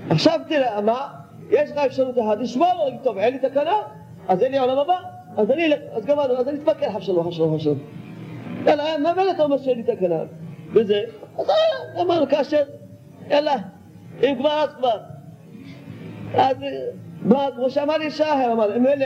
עכשיו 0.10 0.40
תראה, 0.48 0.82
מה? 0.82 1.08
יש 1.50 1.72
לך 1.72 1.78
אפשרות 1.78 2.18
אחת 2.18 2.38
לשמור, 2.40 2.68
להגיד, 2.86 3.00
טוב, 3.04 3.18
אין 3.18 3.34
לי 3.34 3.40
תקנה, 3.40 3.76
אז 4.28 4.44
אין 4.44 4.52
לי 4.52 4.58
עולם 4.58 4.78
הבא, 4.78 4.98
אז 5.38 5.52
אני, 5.52 5.74
אז 5.92 6.06
גמרנו, 6.06 6.34
אז 6.38 6.48
אני 6.48 6.58
חב 6.94 7.00
שלום, 7.00 7.32
חב 7.32 7.60
שלום. 7.60 7.80
יאללה, 8.66 8.98
מה 8.98 9.14
באמת 9.14 9.36
אתה 9.36 9.44
אומר 9.44 9.58
שאין 9.58 9.78
לי 9.78 9.84
תקנה? 9.96 10.24
וזה, 10.74 11.02
אז 11.38 11.46
אמרנו, 12.02 12.30
כאשר, 12.30 12.64
יאללה, 13.30 13.56
אם 14.24 14.36
כבר 14.40 14.50
אז 14.50 14.70
כבר. 14.78 14.98
אז 16.34 16.58
מה, 16.60 16.68
כמו 17.56 17.70
שאמר 17.70 17.98
לי 17.98 18.12
שחר, 18.12 18.52
אמר, 18.52 18.78
אם 18.78 18.88
אלה 18.88 19.06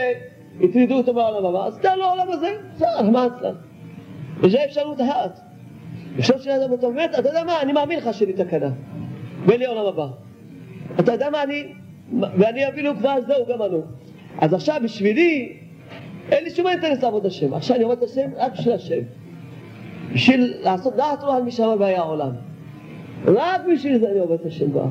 הטרידו 0.60 0.94
אותו 0.94 1.14
בעולם 1.14 1.46
הבא, 1.46 1.66
אז 1.66 1.78
תן 1.78 1.98
לו 1.98 2.04
עולם 2.04 2.30
הזה, 2.30 2.56
בסדר, 2.74 3.10
מה 3.10 3.26
אצלם? 3.26 3.54
וזו 4.40 4.58
אפשרות 4.64 5.00
אחת. 5.00 5.40
אפשר 6.18 6.38
שאדם 6.38 6.72
אותו, 6.72 6.92
באמת, 6.92 7.10
אתה 7.18 7.28
יודע 7.28 7.44
מה, 7.44 7.60
אני 7.62 7.72
מאמין 7.72 7.98
לך 7.98 8.14
שאין 8.14 8.28
לי 8.28 8.44
תקנה, 8.44 8.70
ואין 9.46 9.60
לי 9.60 9.66
עולם 9.66 9.86
הבא. 9.86 10.06
אתה 11.00 11.12
יודע 11.12 11.30
מה, 11.30 11.42
אני, 11.42 11.64
ואני 12.20 12.68
אפילו 12.68 12.96
כבר 12.96 13.14
זהו 13.26 13.46
גמרנו. 13.48 13.82
אז 14.38 14.54
עכשיו 14.54 14.80
בשבילי, 14.84 15.56
אין 16.30 16.44
לי 16.44 16.50
שום 16.50 16.66
אינטרס 16.66 17.02
לעבוד 17.02 17.26
השם. 17.26 17.54
עכשיו 17.54 17.76
אני 17.76 17.84
עובד 17.84 17.96
את 17.96 18.02
השם 18.02 18.30
רק 18.36 18.52
בשביל 18.52 18.74
השם. 18.74 19.00
בשביל 20.12 20.54
לעשות 20.60 20.96
דעת 20.96 21.22
רוח 21.22 21.34
על 21.34 21.42
מי 21.42 21.50
שאמר 21.50 21.76
והיה 21.78 21.98
העולם. 21.98 22.30
רק 23.26 23.60
בשביל 23.72 23.98
זה 23.98 24.10
אני 24.10 24.18
עובד 24.18 24.40
את 24.40 24.46
השם 24.46 24.72
בה. 24.72 24.84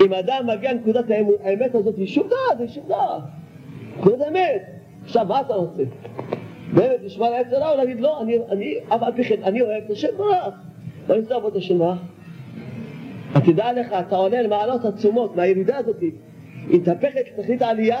אם 0.00 0.14
אדם 0.14 0.46
מגיע 0.46 0.72
לנקודת 0.72 1.04
האמת 1.44 1.74
הזאת, 1.74 1.96
היא 1.96 2.06
שום 2.06 2.28
דעת, 2.28 2.60
היא 2.60 2.68
שום 2.68 2.84
דעת. 2.88 3.22
נקודת 3.98 4.20
האמת. 4.20 4.62
עכשיו, 5.04 5.26
מה 5.28 5.40
אתה 5.40 5.54
רוצה? 5.54 5.82
באמת, 6.74 7.00
לשמוע 7.04 7.30
לעצר 7.30 7.56
רע 7.56 7.70
או 7.70 7.76
להגיד, 7.76 8.00
לא, 8.00 8.22
אני, 8.22 8.38
אני, 8.50 8.74
אף 8.88 9.02
על 9.02 9.12
פי 9.12 9.24
כן, 9.24 9.42
אני 9.42 9.60
אוהב 9.60 9.84
את 9.84 9.90
השם 9.90 10.08
ברך. 10.16 10.54
ואני 11.06 11.20
רוצה 11.20 11.34
לעבוד 11.34 11.50
את 11.50 11.56
השם 11.56 11.78
ברך. 11.78 11.98
תדע 13.44 13.72
לך, 13.72 13.92
אתה 13.92 14.16
עולה 14.16 14.42
למעלות 14.42 14.84
עצומות, 14.84 15.36
מהירידה 15.36 15.76
הזאת, 15.76 16.00
היא 16.00 16.10
מתהפכת 16.68 17.20
לתכלית 17.38 17.62
העלייה, 17.62 18.00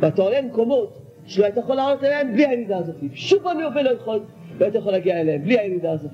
ואתה 0.00 0.22
עולה 0.22 0.40
למקומות 0.40 0.98
שלא 1.26 1.44
היית 1.44 1.56
יכול 1.56 1.76
לעלות 1.76 2.04
אליהם 2.04 2.32
בלי 2.32 2.46
הירידה 2.46 2.78
הזאת. 2.78 2.96
שום 3.14 3.38
פנים 3.42 3.64
ואופן 3.64 3.84
לא 3.84 3.90
יכול, 3.90 4.20
לא 4.60 4.64
היית 4.64 4.74
יכול 4.74 4.92
להגיע 4.92 5.20
אליהם 5.20 5.42
בלי 5.42 5.58
הירידה 5.58 5.92
הזאת. 5.92 6.10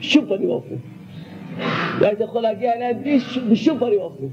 שום 0.00 0.26
פנים 0.26 0.50
ואופן. 0.50 0.74
לא 2.00 2.06
היית 2.06 2.20
יכול 2.20 2.42
להגיע 2.42 2.72
אליהם 2.72 3.02
בלי, 3.02 3.18
בשום 3.50 3.78
פנים 3.78 4.00
ואופן. 4.00 4.26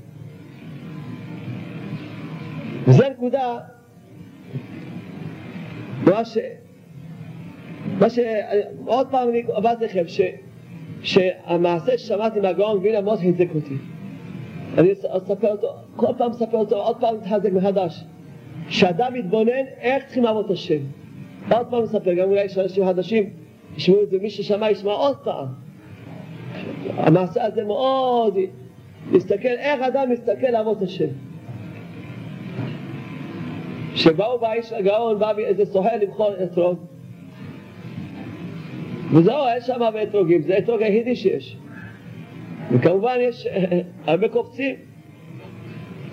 וזו 2.88 3.04
נקודה, 3.10 3.58
מה 6.06 6.26
ש... 6.26 6.38
מה 8.00 8.10
ש... 8.10 8.20
עוד 8.86 9.08
פעם 9.12 9.30
אני 9.30 9.44
אמרתי 9.58 9.86
לכם, 9.86 10.04
ש... 10.08 10.22
שהמעשה 11.02 11.98
ששמעתי 11.98 12.40
מהגאון 12.40 12.78
וילה 12.78 13.02
מאוד 13.02 13.20
חיזק 13.20 13.56
אותי. 13.56 13.76
אני 14.78 14.92
אספר 14.94 15.52
אותו, 15.52 15.76
כל 15.96 16.14
פעם 16.18 16.32
אספר 16.32 16.58
אותו, 16.58 16.76
עוד 16.76 16.98
פעם 17.00 17.16
מתחזק 17.16 17.52
מחדש. 17.52 18.04
שאדם 18.70 19.14
מתבונן 19.14 19.66
איך 19.80 20.06
צריכים 20.06 20.24
לעבוד 20.24 20.46
את 20.46 20.52
השם. 20.52 20.80
עוד 21.52 21.68
פעם 21.70 21.84
אספר, 21.84 22.14
גם 22.14 22.30
אולי 22.30 22.44
יש 22.44 22.58
אנשים 22.58 22.86
חדשים, 22.86 23.30
ישמעו 23.78 24.04
את 24.04 24.10
זה, 24.10 24.18
מי 24.22 24.30
ששמע 24.30 24.72
ישמע 24.72 24.92
עוד 24.92 25.18
פעם. 25.18 25.48
המעשה 26.98 27.46
הזה 27.46 27.64
מאוד, 27.64 28.38
להסתכל, 29.12 29.48
איך 29.48 29.82
אדם 29.82 30.10
מסתכל 30.10 30.48
לעבוד 30.48 30.78
את 30.78 30.84
השם. 30.84 31.08
שבאו 33.96 34.40
באיש 34.40 34.74
הגאון, 34.74 35.20
בא 35.20 35.38
איזה 35.38 35.66
סוחר 35.66 35.98
לבחור 36.02 36.34
אתרוג, 36.44 36.80
וזהו, 39.14 39.48
אין 39.48 39.62
שם 39.62 39.82
הרבה 39.82 40.04
אתרוגים, 40.04 40.42
זה 40.42 40.56
האתרוג 40.56 40.82
היחידי 40.82 41.16
שיש. 41.16 41.58
וכמובן 42.72 43.18
יש 43.20 43.48
הרבה 44.06 44.28
קופצים. 44.28 44.76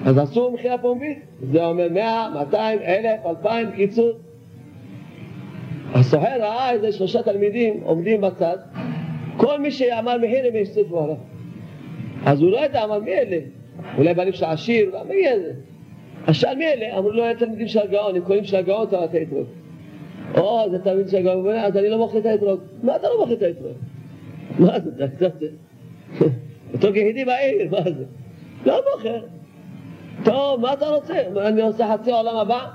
אז 0.04 0.18
עשו 0.18 0.50
מכירה 0.50 0.78
פומבית, 0.78 1.18
זה 1.52 1.64
אומר 1.64 1.88
מאה, 1.88 2.30
מאתיים, 2.34 2.78
אלף, 2.78 3.26
אלפיים, 3.26 3.70
קיצור. 3.76 4.10
הסוחר 5.94 6.40
ראה 6.40 6.70
איזה 6.70 6.92
שלושה 6.92 7.22
תלמידים 7.22 7.80
עומדים 7.82 8.20
בצד, 8.20 8.56
כל 9.36 9.60
מי 9.60 9.70
שאמר 9.70 10.18
מחיר 10.18 10.46
הם 10.46 10.56
יסתפו 10.56 11.04
עליו. 11.04 11.16
אז 12.26 12.42
הוא 12.42 12.50
לא 12.50 12.64
ידע, 12.64 12.84
אמר 12.84 12.98
מי 12.98 13.14
אלה? 13.14 13.38
אולי 13.98 14.14
בעלים 14.14 14.32
של 14.32 14.44
עשיר, 14.44 14.96
מי 15.08 15.28
אלה? 15.28 15.52
שאל 16.32 16.56
מי 16.56 16.66
אלה? 16.66 16.98
אמרו 16.98 17.10
לו, 17.10 17.24
הם 17.24 17.36
תלמידים 17.36 17.68
של 17.68 17.78
הגאון, 17.78 18.16
הם 18.16 18.22
קוראים 18.22 18.44
של 18.44 18.56
הגאון 18.56 18.86
את 18.88 19.14
האתרוג. 19.14 19.46
או, 20.34 20.66
זה 20.70 20.78
תלמיד 20.78 21.08
של 21.08 21.16
הגאון, 21.16 21.56
אז 21.56 21.76
אני 21.76 21.88
לא 21.88 21.98
מוכר 21.98 22.18
את 22.18 22.26
האתרוג. 22.26 22.60
מה 22.82 22.96
אתה 22.96 23.08
לא 23.08 23.20
מוכר 23.20 23.32
את 23.32 23.42
האתרוג? 23.42 23.72
מה 24.58 24.80
זה, 24.80 24.90
זה 24.96 25.06
קצת... 25.16 25.32
אתרוג 26.74 26.96
יחידי 26.96 27.24
בעיר, 27.24 27.70
מה 27.70 27.82
זה? 27.84 28.04
לא 28.66 28.80
מוכר. 28.94 29.20
טוב, 30.24 30.60
מה 30.60 30.72
אתה 30.72 30.88
רוצה? 30.88 31.14
אני 31.46 31.62
עושה 31.62 31.94
חצי 31.94 32.12
העולם 32.12 32.36
הבא, 32.36 32.66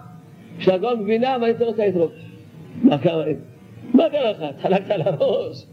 שהגאון 0.60 1.00
מבינה, 1.00 1.38
ואני 1.42 1.52
אתן 1.52 1.66
לו 1.66 1.72
את 1.72 1.80
האתרוג. 1.80 2.12
מה 2.84 2.98
כמה... 2.98 3.24
מה 3.94 4.10
קרה 4.10 4.32
לך? 4.32 4.42
התחלקת 4.42 4.90
על 4.90 5.02
הראש? 5.02 5.66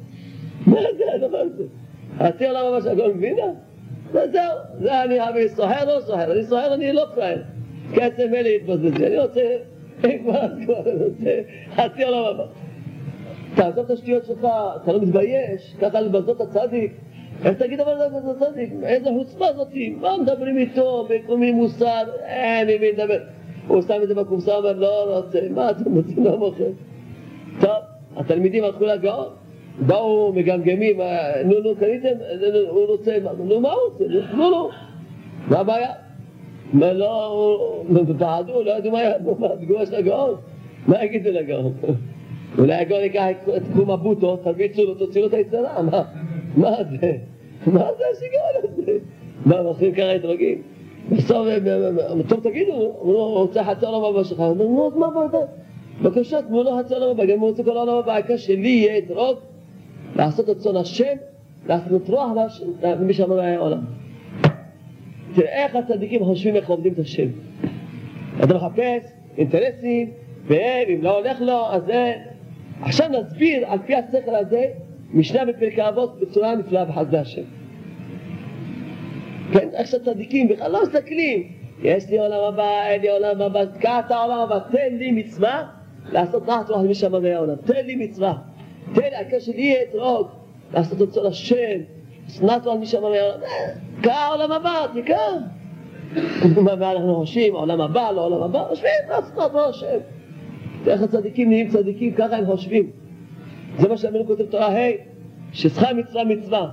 מה 0.66 0.80
זה 0.96 1.04
הדבר 1.14 1.38
הזה? 1.38 1.64
חצי 2.18 2.46
עולם 2.46 2.66
הבא 2.66 2.80
שהכל 2.80 3.14
מבינה? 3.14 3.42
וזהו, 4.10 4.58
זה 4.80 5.02
אני 5.02 5.28
אבי 5.28 5.48
סוחר 5.48 5.94
לא 5.94 6.00
סוחר, 6.00 6.32
אני 6.32 6.44
סוחר 6.44 6.74
אני 6.74 6.92
לא 6.92 7.04
פראייר. 7.14 7.42
כסף 7.94 8.24
מילא 8.30 8.48
יתבזבז 8.48 9.02
אני 9.02 9.18
רוצה, 9.18 9.56
כבר, 10.00 10.40
כבר, 10.64 10.90
אני 10.90 11.04
רוצה 11.04 11.40
חצי 11.74 12.02
עולם 12.04 12.24
הבא. 12.24 12.44
תעזוב 13.54 13.84
את 13.84 13.90
השטויות 13.90 14.24
שלך, 14.24 14.46
אתה 14.82 14.92
לא 14.92 15.00
מתבייש, 15.00 15.74
ככה 15.80 16.00
לבזות 16.00 16.40
את 16.40 16.46
הצדיק. 16.46 16.92
איך 17.44 17.58
תגיד 17.58 17.80
אבל 17.80 17.94
זה 17.98 18.30
הצדיק? 18.30 18.70
איזה 18.82 19.10
חוצפה 19.18 19.44
זאתי, 19.56 19.96
מה 20.00 20.16
מדברים 20.22 20.58
איתו, 20.58 21.08
בקומי 21.10 21.52
מוסר, 21.52 22.04
אין 22.24 22.68
עם 22.68 22.80
מי 22.80 22.92
לדבר. 22.92 23.18
הוא 23.66 23.82
שם 23.82 24.02
את 24.02 24.08
זה 24.08 24.14
בקופסה, 24.14 24.56
אומר 24.56 24.72
לא 24.72 25.16
רוצה, 25.16 25.38
מה 25.50 25.70
אתם 25.70 25.94
רוצים 25.94 26.24
למוכר? 26.24 26.64
טוב, 27.60 27.70
התלמידים 28.16 28.64
הלכו 28.64 28.84
לגאון, 28.84 29.26
באו 29.78 30.32
מגמגמים, 30.32 31.00
נו 31.44 31.60
נו 31.60 31.76
קניתם, 31.76 32.16
הוא 32.68 32.86
רוצה, 32.86 33.18
נו 33.38 33.60
מה 33.60 33.72
הוא 33.72 33.80
רוצה, 33.92 34.04
נו 34.34 34.50
נו, 34.50 34.68
מה 35.48 35.58
הבעיה? 35.58 36.03
מה 36.74 36.92
לא, 36.92 37.84
פחדו, 38.18 38.62
לא 38.62 38.70
ידעו 38.78 38.92
מה 39.38 39.46
התגובה 39.52 39.86
של 39.86 39.94
הגאון, 39.94 40.34
מה 40.86 41.04
יגידו 41.04 41.30
לגאון? 41.30 41.72
אולי 42.58 42.74
הגאון 42.74 43.00
ייקח 43.00 43.26
את 43.56 43.62
תחום 43.72 43.90
הבוטו, 43.90 44.36
תרביצו 44.36 44.84
לו, 44.84 44.94
תוציאו 44.94 45.22
לו 45.22 45.28
את 45.28 45.34
היצרה, 45.34 45.82
מה 46.56 46.74
זה? 46.90 47.16
מה 47.66 47.88
זה 47.98 48.04
השיגעון 48.12 48.52
הזה? 48.62 48.98
מה, 49.46 49.70
מתחילים 49.70 49.94
ככה 49.94 50.16
אתרוגים? 50.16 50.62
בסוף, 51.10 51.46
טוב 52.28 52.40
תגידו, 52.40 52.72
הוא 52.98 53.16
רוצה 53.16 53.64
חצי 53.64 53.86
עולם 53.86 54.04
הבא 54.04 54.24
שלך, 54.24 54.40
הוא 54.40 54.48
אומר, 54.48 54.64
נו, 54.64 54.86
אז 54.86 54.96
מה 54.96 55.10
באת? 55.10 55.40
בבקשה, 56.02 56.42
תנו 56.42 56.62
לו 56.62 56.78
חצי 56.78 56.94
עולם 56.94 57.10
הבא, 57.10 57.24
גם 57.24 57.30
אם 57.30 57.40
הוא 57.40 57.48
רוצה 57.48 57.62
כל 57.62 57.76
העולם 57.76 57.94
הבא, 57.94 58.12
העיקר 58.12 58.36
שלי 58.36 58.68
יהיה 58.68 58.98
אתרוג, 58.98 59.38
לעשות 60.16 60.50
את 60.50 60.58
צאן 60.58 60.76
השם, 60.76 61.14
לעשות 61.66 62.08
רוח 62.08 62.30
למי 62.82 63.12
שאמר 63.12 63.40
היה 63.40 63.58
העולם. 63.58 64.03
תראה 65.34 65.64
איך 65.64 65.76
הצדיקים 65.76 66.24
חושבים 66.24 66.56
איך 66.56 66.70
עובדים 66.70 66.92
את 66.92 66.98
השם. 66.98 67.28
אתה 68.44 68.54
מחפש 68.54 69.12
אינטרסים, 69.38 70.10
והם, 70.46 70.88
אם 70.94 71.02
לא 71.02 71.18
הולך 71.18 71.40
לו, 71.40 71.66
אז 71.70 71.82
זה... 71.84 72.14
עכשיו 72.82 73.08
נסביר 73.08 73.66
על 73.66 73.78
פי 73.86 73.94
השכל 73.94 74.34
הזה 74.34 74.66
משנה 75.10 75.44
בפרקי 75.44 75.88
אבות 75.88 76.20
בצורה 76.20 76.54
נפלאה 76.54 76.84
בחסדי 76.84 77.18
השם. 77.18 77.42
כן, 79.52 79.68
איך 79.72 79.86
שהצדיקים 79.86 80.48
בכלל 80.48 80.70
לא 80.72 80.82
מסתכלים, 80.82 81.48
יש 81.82 82.10
לי 82.10 82.18
עולם 82.18 82.40
הבא, 82.48 82.86
אין 82.86 83.00
לי 83.00 83.10
עולם 83.10 83.42
הבא, 83.42 83.64
תקע 83.64 84.00
את 84.00 84.10
העולם 84.10 84.38
הבא, 84.38 84.58
תן 84.70 84.96
לי 84.96 85.12
מצווה 85.12 85.62
לעשות 86.12 86.48
נחת 86.48 86.70
רוח 86.70 86.80
למי 86.80 86.94
שאמר 86.94 87.26
העולם, 87.26 87.56
תן 87.64 87.86
לי 87.86 87.96
מצווה, 87.96 88.34
תן 88.94 89.00
לי, 89.00 89.16
העיקר 89.16 89.38
שלי 89.38 89.62
יהיה 89.62 89.82
אתרוג, 89.82 90.28
לעשות 90.74 91.00
רצון 91.00 91.26
השם, 91.26 91.80
נחת 92.42 92.66
רוח 92.66 92.76
למי 92.76 92.86
שאמר 92.86 93.06
העולם, 93.06 93.40
תקע 94.00 94.14
העולם 94.14 94.52
הבא, 94.52 94.86
תקע. 94.94 95.18
מה 96.80 96.92
אנחנו 96.92 97.14
חושבים, 97.14 97.54
העולם 97.54 97.80
הבא, 97.80 98.10
לא 98.10 98.20
העולם 98.20 98.42
הבא, 98.42 98.64
חושבים, 98.68 98.90
לעשות 99.08 99.36
נחת 99.36 99.52
רוח 99.52 99.68
השם. 99.68 99.98
איך 100.86 101.02
הצדיקים 101.02 101.48
נהיים 101.48 101.68
צדיקים, 101.68 102.14
ככה 102.14 102.36
הם 102.36 102.46
חושבים. 102.46 102.90
זה 103.78 103.88
מה 103.88 103.96
שאמרנו 103.96 104.26
כותב 104.26 104.44
תורה 104.44 104.68
ה', 104.68 104.90
ששכר 105.52 105.94
מצווה 105.94 106.24
מצווה, 106.24 106.70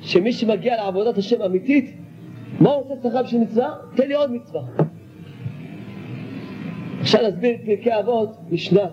שמי 0.00 0.32
שמגיע 0.32 0.76
לעבודת 0.76 1.18
השם 1.18 1.42
אמיתית, 1.42 1.96
מה 2.60 2.70
הוא 2.70 2.82
רוצה 2.82 3.08
שכר 3.08 3.22
בשביל 3.22 3.40
מצווה? 3.40 3.70
תן 3.96 4.08
לי 4.08 4.14
עוד 4.14 4.32
מצווה. 4.32 4.62
אפשר 7.00 7.22
להסביר 7.22 7.54
את 7.54 7.60
פרקי 7.66 7.98
אבות, 8.00 8.36
משנה, 8.50 8.86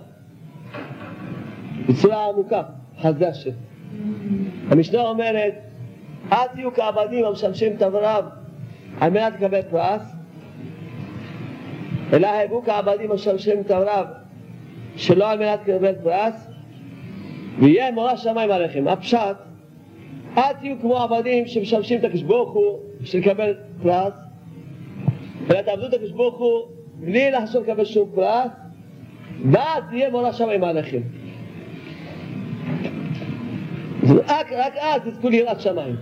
בצורה 1.90 2.30
עמוקה, 2.30 2.64
חסדי 3.02 3.26
השם. 3.26 3.52
המשנה 4.70 5.02
אומרת, 5.02 5.54
אל 6.32 6.48
תהיו 6.54 6.74
כעבדים 6.74 7.26
המשמשים 7.26 7.74
את 7.76 7.82
אברהם 7.82 8.26
על 9.00 9.10
מנת 9.10 9.34
לקבל 9.34 9.62
פרס, 9.62 10.02
אלא 12.14 12.28
הבו 12.28 12.64
כעבדים 12.66 13.12
המשמשים 13.12 13.62
את 13.62 13.72
אברהם 13.72 14.06
שלא 14.96 15.30
על 15.30 15.40
מנת 15.40 15.60
לקבל 15.68 15.96
פרס, 16.04 16.48
ויהיה 17.60 17.92
מורא 17.92 18.16
שמיים 18.16 18.52
עליכם. 18.52 18.88
הפשט, 18.88 19.38
אל 20.38 20.54
תהיו 20.54 20.76
כמו 20.82 20.98
עבדים 20.98 21.48
שמשמשים 21.48 22.00
את 22.00 22.04
הקדוש 22.04 22.24
הוא 22.54 22.80
בשביל 23.02 23.22
לקבל 23.22 23.54
פרס, 23.84 24.14
אלא 25.50 25.62
תעבדו 25.62 25.88
את 25.88 25.94
הקדוש 25.94 26.12
הוא 26.12 26.62
בלי 27.00 27.32
לחשוב 27.32 27.64
לקבל 27.64 27.86
שום 27.86 28.10
פרס, 28.16 28.52
ואז 29.52 29.84
תהיה 29.90 30.10
מורא 30.10 30.32
שמיים 30.32 30.64
עליכם. 30.64 31.02
רק, 34.28 34.52
רק 34.52 34.74
אז 34.80 35.02
תזכו 35.06 35.30
ליראת 35.30 35.62
שמיים. 35.62 35.96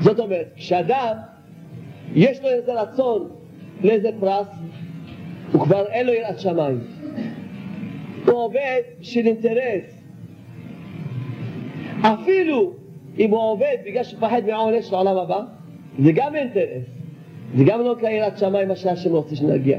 זאת 0.00 0.18
אומרת, 0.18 0.46
כשאדם 0.56 1.16
יש 2.14 2.42
לו 2.42 2.48
איזה 2.48 2.82
רצון 2.82 3.28
לאיזה 3.82 4.10
פרס, 4.20 4.46
הוא 5.52 5.62
כבר 5.62 5.86
אין 5.86 6.06
לו 6.06 6.12
יראת 6.12 6.40
שמיים. 6.40 6.80
הוא 8.26 8.34
עובד 8.34 8.80
בשביל 9.00 9.26
אינטרס. 9.26 10.02
אפילו 12.00 12.72
אם 13.18 13.30
הוא 13.30 13.40
עובד 13.40 13.76
בגלל 13.86 14.04
שפחד 14.04 14.42
מהעונש 14.46 14.92
לעולם 14.92 15.16
הבא, 15.16 15.40
זה 16.02 16.12
גם 16.14 16.34
אינטרס. 16.34 16.84
זה 17.56 17.64
גם 17.64 17.80
לא 17.80 17.96
קרירת 18.00 18.38
שמיים 18.38 18.68
מה 18.68 18.76
שהשם 18.76 19.10
רוצה 19.10 19.36
שנגיע. 19.36 19.78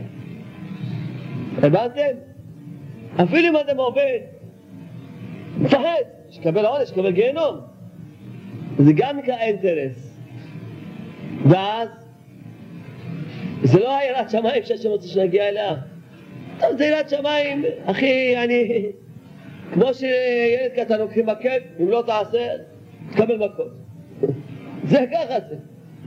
הבנתם? 1.57 2.15
אפילו 3.23 3.49
אם 3.49 3.55
אדם 3.55 3.77
עובד, 3.77 4.19
מפחד, 5.57 6.01
שקבל 6.29 6.65
עונש, 6.65 6.89
שקבל 6.89 7.11
גיהנום. 7.11 7.72
זה 8.77 8.91
גם 8.95 9.17
נקרא 9.17 9.37
אינטרס. 9.37 10.17
ואז, 11.49 11.89
זה 13.63 13.79
לא 13.79 13.97
היראת 13.97 14.29
שמיים 14.29 14.63
שהשם 14.63 14.89
רוצה 14.89 15.07
שנגיע 15.07 15.49
אליה. 15.49 15.75
טוב, 16.59 16.77
זה 16.77 16.85
יראת 16.85 17.09
שמיים, 17.09 17.63
אחי, 17.85 18.37
אני... 18.43 18.85
כמו 19.73 19.93
שילד 19.93 20.71
קטן 20.75 20.99
לוקחים 20.99 21.25
מקל, 21.25 21.57
אם 21.79 21.89
לא 21.89 22.03
תעשה, 22.05 22.47
תקבל 23.11 23.45
מכות. 23.45 23.71
זה 24.83 25.05
ככה 25.11 25.39
זה. 25.49 25.55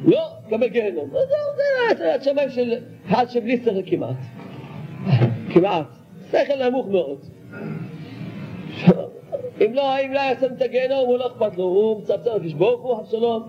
לא, 0.05 0.29
תקבל 0.47 0.69
גיהנום. 0.69 1.11
זהו, 1.11 1.97
זה 1.97 2.05
יראת 2.05 2.23
שמיים 2.23 2.51
של 2.51 2.75
אחד 3.07 3.27
שבלי 3.29 3.57
שכל 3.65 3.83
כמעט. 3.87 4.17
כמעט. 5.53 5.87
שכל 6.31 6.69
נמוך 6.69 6.87
מאוד. 6.89 7.27
אם 9.61 9.75
לא, 9.75 10.01
אם 10.01 10.13
לא 10.13 10.19
יעשה 10.19 10.47
את 10.47 10.63
הגיהנום, 10.63 11.07
הוא 11.07 11.19
לא 11.19 11.27
אכפת 11.27 11.59
לו, 11.59 11.65
הוא 11.65 12.01
מצפצף 12.01 12.27
על 12.27 12.41
ברוך 12.59 12.83
הוא, 12.83 13.01
אבשלום, 13.01 13.43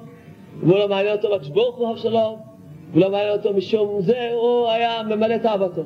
והוא 0.60 0.80
לא 0.80 0.88
מעניין 0.88 1.16
אותו 1.16 1.36
לקדוש 1.36 1.50
ברוך 1.50 1.78
הוא, 1.78 1.92
אבשלום, 1.92 2.40
הוא 2.94 3.02
לא 3.02 3.12
מעניין 3.12 3.32
אותו 3.32 3.54
משום 3.54 4.02
זה, 4.02 4.32
הוא 4.34 4.70
היה 4.70 5.04
ממלא 5.04 5.38
תאוותו. 5.38 5.82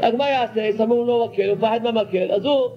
רק 0.00 0.14
מה 0.14 0.28
יעשה? 0.28 0.70
שמו 0.76 1.04
לו 1.04 1.26
מקל, 1.26 1.50
הוא 1.50 1.58
פחד 1.60 1.80
מהמקל, 1.82 2.32
אז 2.32 2.44
הוא... 2.44 2.68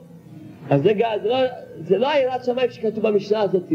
אז 0.70 0.84
זה, 0.84 0.94
זה, 1.24 1.30
לא, 1.30 1.38
זה 1.80 1.98
לא 1.98 2.10
היראת 2.10 2.44
שמיים 2.46 2.72
שכתוב 2.72 3.08
במשנה 3.08 3.42
הזאת. 3.42 3.72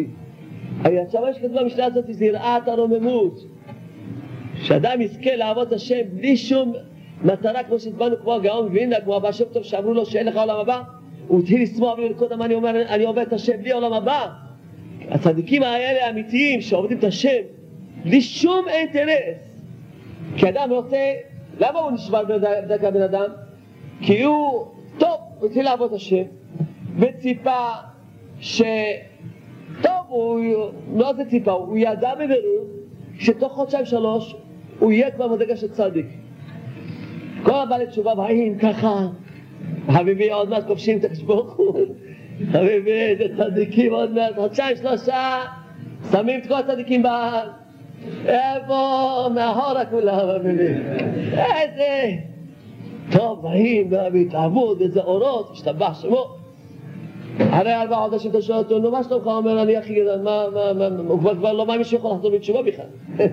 היראת 0.84 1.10
שמיים 1.10 1.34
שכתוב 1.34 1.60
במשנה 1.60 1.84
הזאת 1.84 2.04
זה 2.08 2.24
יראת 2.24 2.68
הרוממות. 2.68 3.40
שאדם 4.62 5.00
יזכה 5.00 5.36
לעבוד 5.36 5.66
את 5.66 5.72
השם 5.72 6.00
בלי 6.12 6.36
שום 6.36 6.72
מטרה 7.22 7.62
כמו 7.62 7.78
שהזמנו 7.78 8.16
כמו 8.22 8.34
הגאון 8.34 8.66
מווילנה, 8.66 9.00
כמו 9.00 9.16
הבא 9.16 9.32
שם 9.32 9.44
טוב 9.52 9.62
שאמרו 9.62 9.94
לו 9.94 10.06
שאין 10.06 10.26
לך 10.26 10.36
עולם 10.36 10.56
הבא, 10.56 10.82
הוא 11.28 11.40
התחיל 11.40 11.62
לשמוח 11.62 11.98
ולרקוד 11.98 12.32
אמר 12.32 12.44
אני 12.44 12.54
אומר 12.54 12.82
אני 12.88 13.04
עובד 13.04 13.22
את 13.22 13.32
השם 13.32 13.56
בלי 13.60 13.72
עולם 13.72 13.92
הבא. 13.92 14.26
הצדיקים 15.08 15.62
האלה 15.62 16.06
האמיתיים 16.06 16.60
שעובדים 16.60 16.98
את 16.98 17.04
השם 17.04 17.42
בלי 18.04 18.20
שום 18.20 18.68
אינטרס. 18.68 19.54
כי 20.36 20.48
אדם 20.48 20.72
רוצה 20.72 21.12
למה 21.60 21.78
הוא 21.78 21.90
נשבר 21.90 22.24
בדרך 22.24 22.84
הבן 22.84 23.02
אדם? 23.02 23.26
כי 24.00 24.22
הוא, 24.22 24.66
טוב, 24.98 25.16
הוא 25.38 25.46
התחיל 25.46 25.64
לעבוד 25.64 25.90
את 25.90 25.96
השם, 25.96 26.22
וציפה 26.98 27.70
ש... 28.40 28.62
טוב, 29.82 29.92
הוא 30.08 30.40
לא 30.96 31.12
זה 31.12 31.24
ציפה, 31.24 31.52
הוא 31.52 31.78
ידע 31.78 32.14
בבירור 32.14 32.64
שתוך 33.18 33.52
חודשיים 33.52 33.86
שלוש 33.86 34.36
הוא 34.78 34.92
יהיה 34.92 35.10
כבר 35.10 35.28
מדרגה 35.28 35.56
של 35.56 35.68
צדיק. 35.68 36.06
כל 37.42 37.54
הבעלי 37.54 37.86
תשובה 37.86 38.14
באים 38.14 38.58
ככה, 38.58 39.06
חביבי 39.92 40.30
עוד 40.30 40.48
מעט 40.48 40.66
כובשים 40.66 40.98
את 40.98 41.04
הקדוש 41.04 41.44
חביבי 42.52 42.90
איזה 42.90 43.24
צדיקים 43.36 43.92
עוד 43.92 44.10
מעט, 44.14 44.34
חודשיים 44.34 44.76
שלושה, 44.76 45.40
שמים 46.12 46.40
את 46.40 46.46
כל 46.46 46.54
הצדיקים 46.54 47.02
בהר. 47.02 47.50
איפה 48.26 49.28
מאחורה 49.34 49.86
כולם 49.86 50.28
מבינים? 50.40 50.82
איזה... 51.32 52.10
טוב, 53.12 53.42
באים 53.42 53.90
בהתלהבות, 53.90 54.80
איזה 54.80 55.00
אורות, 55.00 55.50
השתבח 55.52 56.02
שמו. 56.02 56.43
אחרי 57.40 57.74
ארבעה 57.74 57.98
חודשים 57.98 58.30
אתה 58.30 58.42
שואל 58.42 58.58
אותו, 58.58 58.78
נו 58.78 58.90
מה 58.90 59.02
שלומך? 59.02 59.24
הוא 59.24 59.32
אומר, 59.32 59.62
אני 59.62 59.76
הכי 59.76 59.94
גדול, 59.94 60.18
מה, 60.18 60.44
מה, 60.54 60.72
מה, 60.72 60.86
הוא 61.08 61.18
כבר 61.18 61.34
כבר 61.34 61.52
לא 61.52 61.66
מאמין 61.66 61.84
שיכול 61.84 62.10
לחזור 62.10 62.30
בתשובה 62.30 62.62
בכלל. 62.62 62.86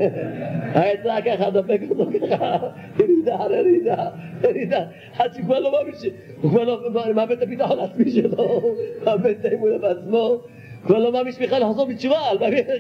העצה 0.76 1.16
ככה, 1.26 1.50
דפק 1.50 1.82
אותו 1.90 2.06
ככה, 2.22 2.58
ירידה 3.00 3.36
אחרי 3.36 3.58
ירידה, 3.58 4.10
ירידה, 4.44 4.84
עד 5.18 5.34
שכבר 5.34 5.60
לא 5.60 5.72
מאמין 5.72 5.94
ש... 5.94 6.06
הוא 6.42 6.52
כבר 6.52 6.64
לא 6.64 6.80
מאבד 7.16 7.32
את 7.32 7.42
הביטחון 7.42 7.80
העצמי 7.80 8.12
שלו, 8.12 8.62
מאבד 9.06 9.34
את 9.40 9.46
האמונה 9.46 9.78
בעצמו. 9.78 10.38
כבר 10.86 10.98
לא 10.98 11.12
מאמין 11.12 11.34
שבכלל 11.34 11.62
לחזור 11.62 11.86
בתשובה, 11.86 12.18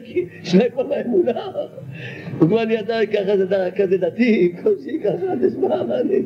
כי 0.03 0.25
שני 0.43 0.71
כבר 0.71 0.83
באמונה. 0.83 1.41
הוא 2.39 2.47
כבר 2.47 2.63
נהיה 2.65 2.81
כזה 3.77 3.97
דתי, 3.97 4.53
קושי 4.63 4.99
ככה, 5.03 5.47
תשמע 5.47 5.83
מה 5.83 5.99
אני... 5.99 6.21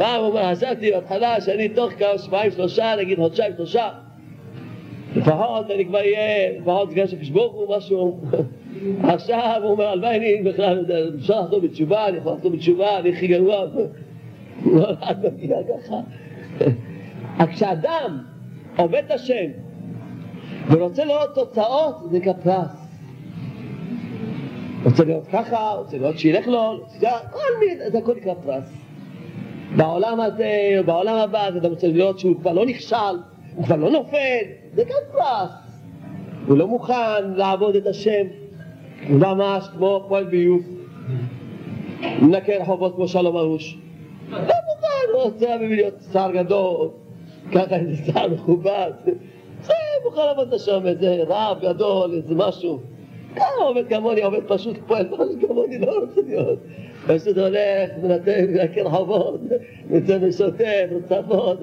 פעם 0.00 0.20
הוא 0.20 0.28
אומר, 0.28 0.54
חשבתי 0.54 0.90
בהתחלה 0.92 1.40
שאני 1.40 1.68
תוך 1.68 1.92
כמה 1.92 2.18
שבועיים 2.18 2.50
שלושה, 2.50 2.94
נגיד 2.98 3.18
חודשיים 3.18 3.52
שלושה, 3.56 3.88
לפחות 5.16 5.70
אני 5.70 5.84
כבר 5.84 5.98
אהיה, 5.98 6.58
לפחות 6.58 6.90
סגן 6.90 7.06
של 7.06 7.16
הוא 7.34 7.76
משהו. 7.76 8.20
עכשיו 9.14 9.60
הוא 9.62 9.70
אומר, 9.70 9.84
הלוואי 9.86 10.16
אני 10.16 10.50
בכלל, 10.50 10.86
אפשר 11.18 11.40
לחזור 11.40 11.60
בתשובה, 11.60 12.08
אני 12.08 12.16
יכול 12.16 12.32
לחזור 12.32 12.50
בתשובה, 12.52 12.98
אני 12.98 13.12
הכי 13.12 13.26
גרוע. 13.26 13.64
לא 14.74 14.92
אחד 14.92 15.14
מגיע 15.24 15.56
ככה. 15.62 15.96
כשאדם 17.52 18.18
עובד 18.76 19.02
השם 19.10 19.50
ורוצה 20.70 21.04
לראות 21.04 21.34
תוצאות, 21.34 21.94
זה 22.10 22.20
כפרס. 22.20 22.86
רוצה 24.84 25.04
להיות 25.04 25.26
ככה, 25.26 25.72
רוצה 25.78 25.98
לראות 25.98 26.18
שילך 26.18 26.46
לו, 26.46 26.80
כל 27.32 27.38
מיני, 27.60 27.90
זה 27.90 27.98
הכל 27.98 28.14
נקרא 28.16 28.34
פרס. 28.34 28.79
בעולם 29.76 30.20
הזה, 30.20 30.74
או 30.78 30.84
בעולם 30.84 31.16
הבא, 31.16 31.48
אתה 31.58 31.68
רוצה 31.68 31.86
לראות 31.86 32.18
שהוא 32.18 32.36
כבר 32.40 32.52
לא 32.52 32.66
נכשל, 32.66 32.96
הוא 33.54 33.64
כבר 33.64 33.76
לא 33.76 33.90
נופל, 33.90 34.42
זה 34.74 34.84
גם 34.84 34.96
פרס. 35.12 35.50
הוא 36.46 36.56
לא 36.58 36.66
מוכן 36.66 37.32
לעבוד 37.34 37.76
את 37.76 37.86
השם, 37.86 38.26
הוא 39.08 39.18
ממש 39.18 39.68
כמו 39.76 40.04
פועל 40.08 40.24
ביוב, 40.24 40.62
מנקה 42.22 42.52
רחובות 42.60 42.94
כמו 42.94 43.08
שלום 43.08 43.36
ארוש. 43.36 43.78
לא 44.30 44.38
מוכן, 44.38 45.12
הוא 45.12 45.22
רוצה 45.22 45.56
להיות 45.56 45.94
שר 46.12 46.30
גדול, 46.34 46.88
ככה 47.52 47.76
איזה 47.76 48.12
שר 48.12 48.28
מכובד. 48.28 48.90
זה 49.62 49.72
מוכן 50.04 50.20
לעבוד 50.26 50.48
את 50.48 50.54
השם, 50.54 50.86
איזה 50.86 51.24
רב 51.28 51.58
גדול, 51.62 52.14
איזה 52.14 52.34
משהו. 52.34 52.80
כמה 53.34 53.64
עובד 53.64 53.88
כמוני, 53.88 54.22
עובד 54.22 54.40
פשוט, 54.48 54.76
פועל 54.86 55.08
פשוט 55.10 55.48
כמוני, 55.48 55.78
לא 55.78 56.00
רוצה 56.00 56.20
להיות. 56.26 56.58
פשוט 57.06 57.38
הולך, 57.38 57.90
מנקה 58.02 58.82
רחובות, 58.82 59.40
יוצא 59.90 60.18
ושוטף, 60.22 60.86
רצפות, 60.90 61.60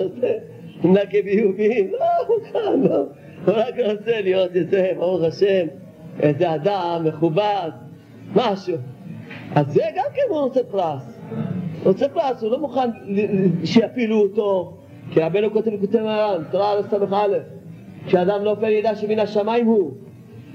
מנקה 0.84 1.18
ביובים, 1.24 1.92
לא 1.92 2.36
מוכן, 2.36 2.80
לא. 2.90 3.04
הוא 3.46 3.54
רק 3.56 3.76
רוצה 3.92 4.22
להיות 4.22 4.56
איזה, 4.56 4.92
ברוך 4.98 5.24
השם, 5.24 5.68
איזה 6.20 6.56
אדם 6.56 7.02
מכובד, 7.06 7.70
משהו. 8.36 8.78
אז 9.56 9.74
זה 9.74 9.84
גם 9.96 10.06
כן 10.16 10.22
הוא 10.30 10.40
רוצה 10.40 10.64
פרס. 10.64 11.20
הוא 11.84 11.92
רוצה 11.92 12.10
פרס, 12.10 12.42
הוא 12.42 12.52
לא 12.52 12.60
מוכן 12.60 12.90
שיפילו 13.64 14.22
אותו, 14.22 14.78
כי 15.12 15.20
רבנו 15.20 15.54
כותב 15.54 15.72
בכותב 15.76 16.02
מרן, 16.02 16.44
תורה 16.52 16.72
על 16.72 16.84
ס"א, 16.84 17.26
כשאדם 18.08 18.44
נופל 18.44 18.70
ידע 18.70 18.96
שמן 18.96 19.20
השמיים 19.20 19.66
הוא, 19.66 19.92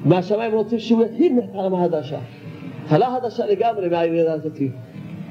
מהשמיים 0.04 0.52
רוצים 0.52 0.78
שהוא 0.78 1.04
יתחיל 1.04 1.32
מהתחלה 1.32 1.84
חדשה. 1.84 2.18
התחלה 2.82 3.16
חדשה 3.20 3.46
לגמרי 3.46 3.88
מהירידה 3.88 4.32
הזאת. 4.32 4.58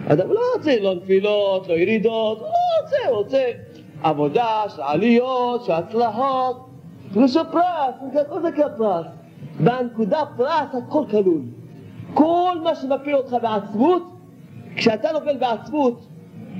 אדם 0.08 0.32
לא 0.32 0.40
רוצה 0.56 0.80
לא 0.82 0.96
נפילות, 0.96 1.68
לא 1.68 1.74
ירידות, 1.74 2.40
הוא 2.40 2.48
לא 2.48 2.82
רוצה, 2.84 3.10
הוא 3.10 3.18
רוצה 3.18 3.52
עבודה 4.04 4.64
של 4.76 4.82
עליות, 4.82 5.64
של 5.64 5.72
הצלחות, 5.72 6.68
ושל 7.14 7.44
פרס, 7.52 8.22
הכל 8.22 8.42
זה 8.42 8.52
כפרס. 8.52 9.06
בנקודה 9.60 10.22
פרס 10.38 10.76
הכל 10.88 11.04
כלול. 11.12 11.42
כל 12.14 12.58
מה 12.64 12.76
שמפיל 12.76 13.16
אותך 13.16 13.36
בעצמות, 13.42 14.04
כשאתה 14.76 15.12
נופל 15.12 15.38
בעצמות, 15.38 16.08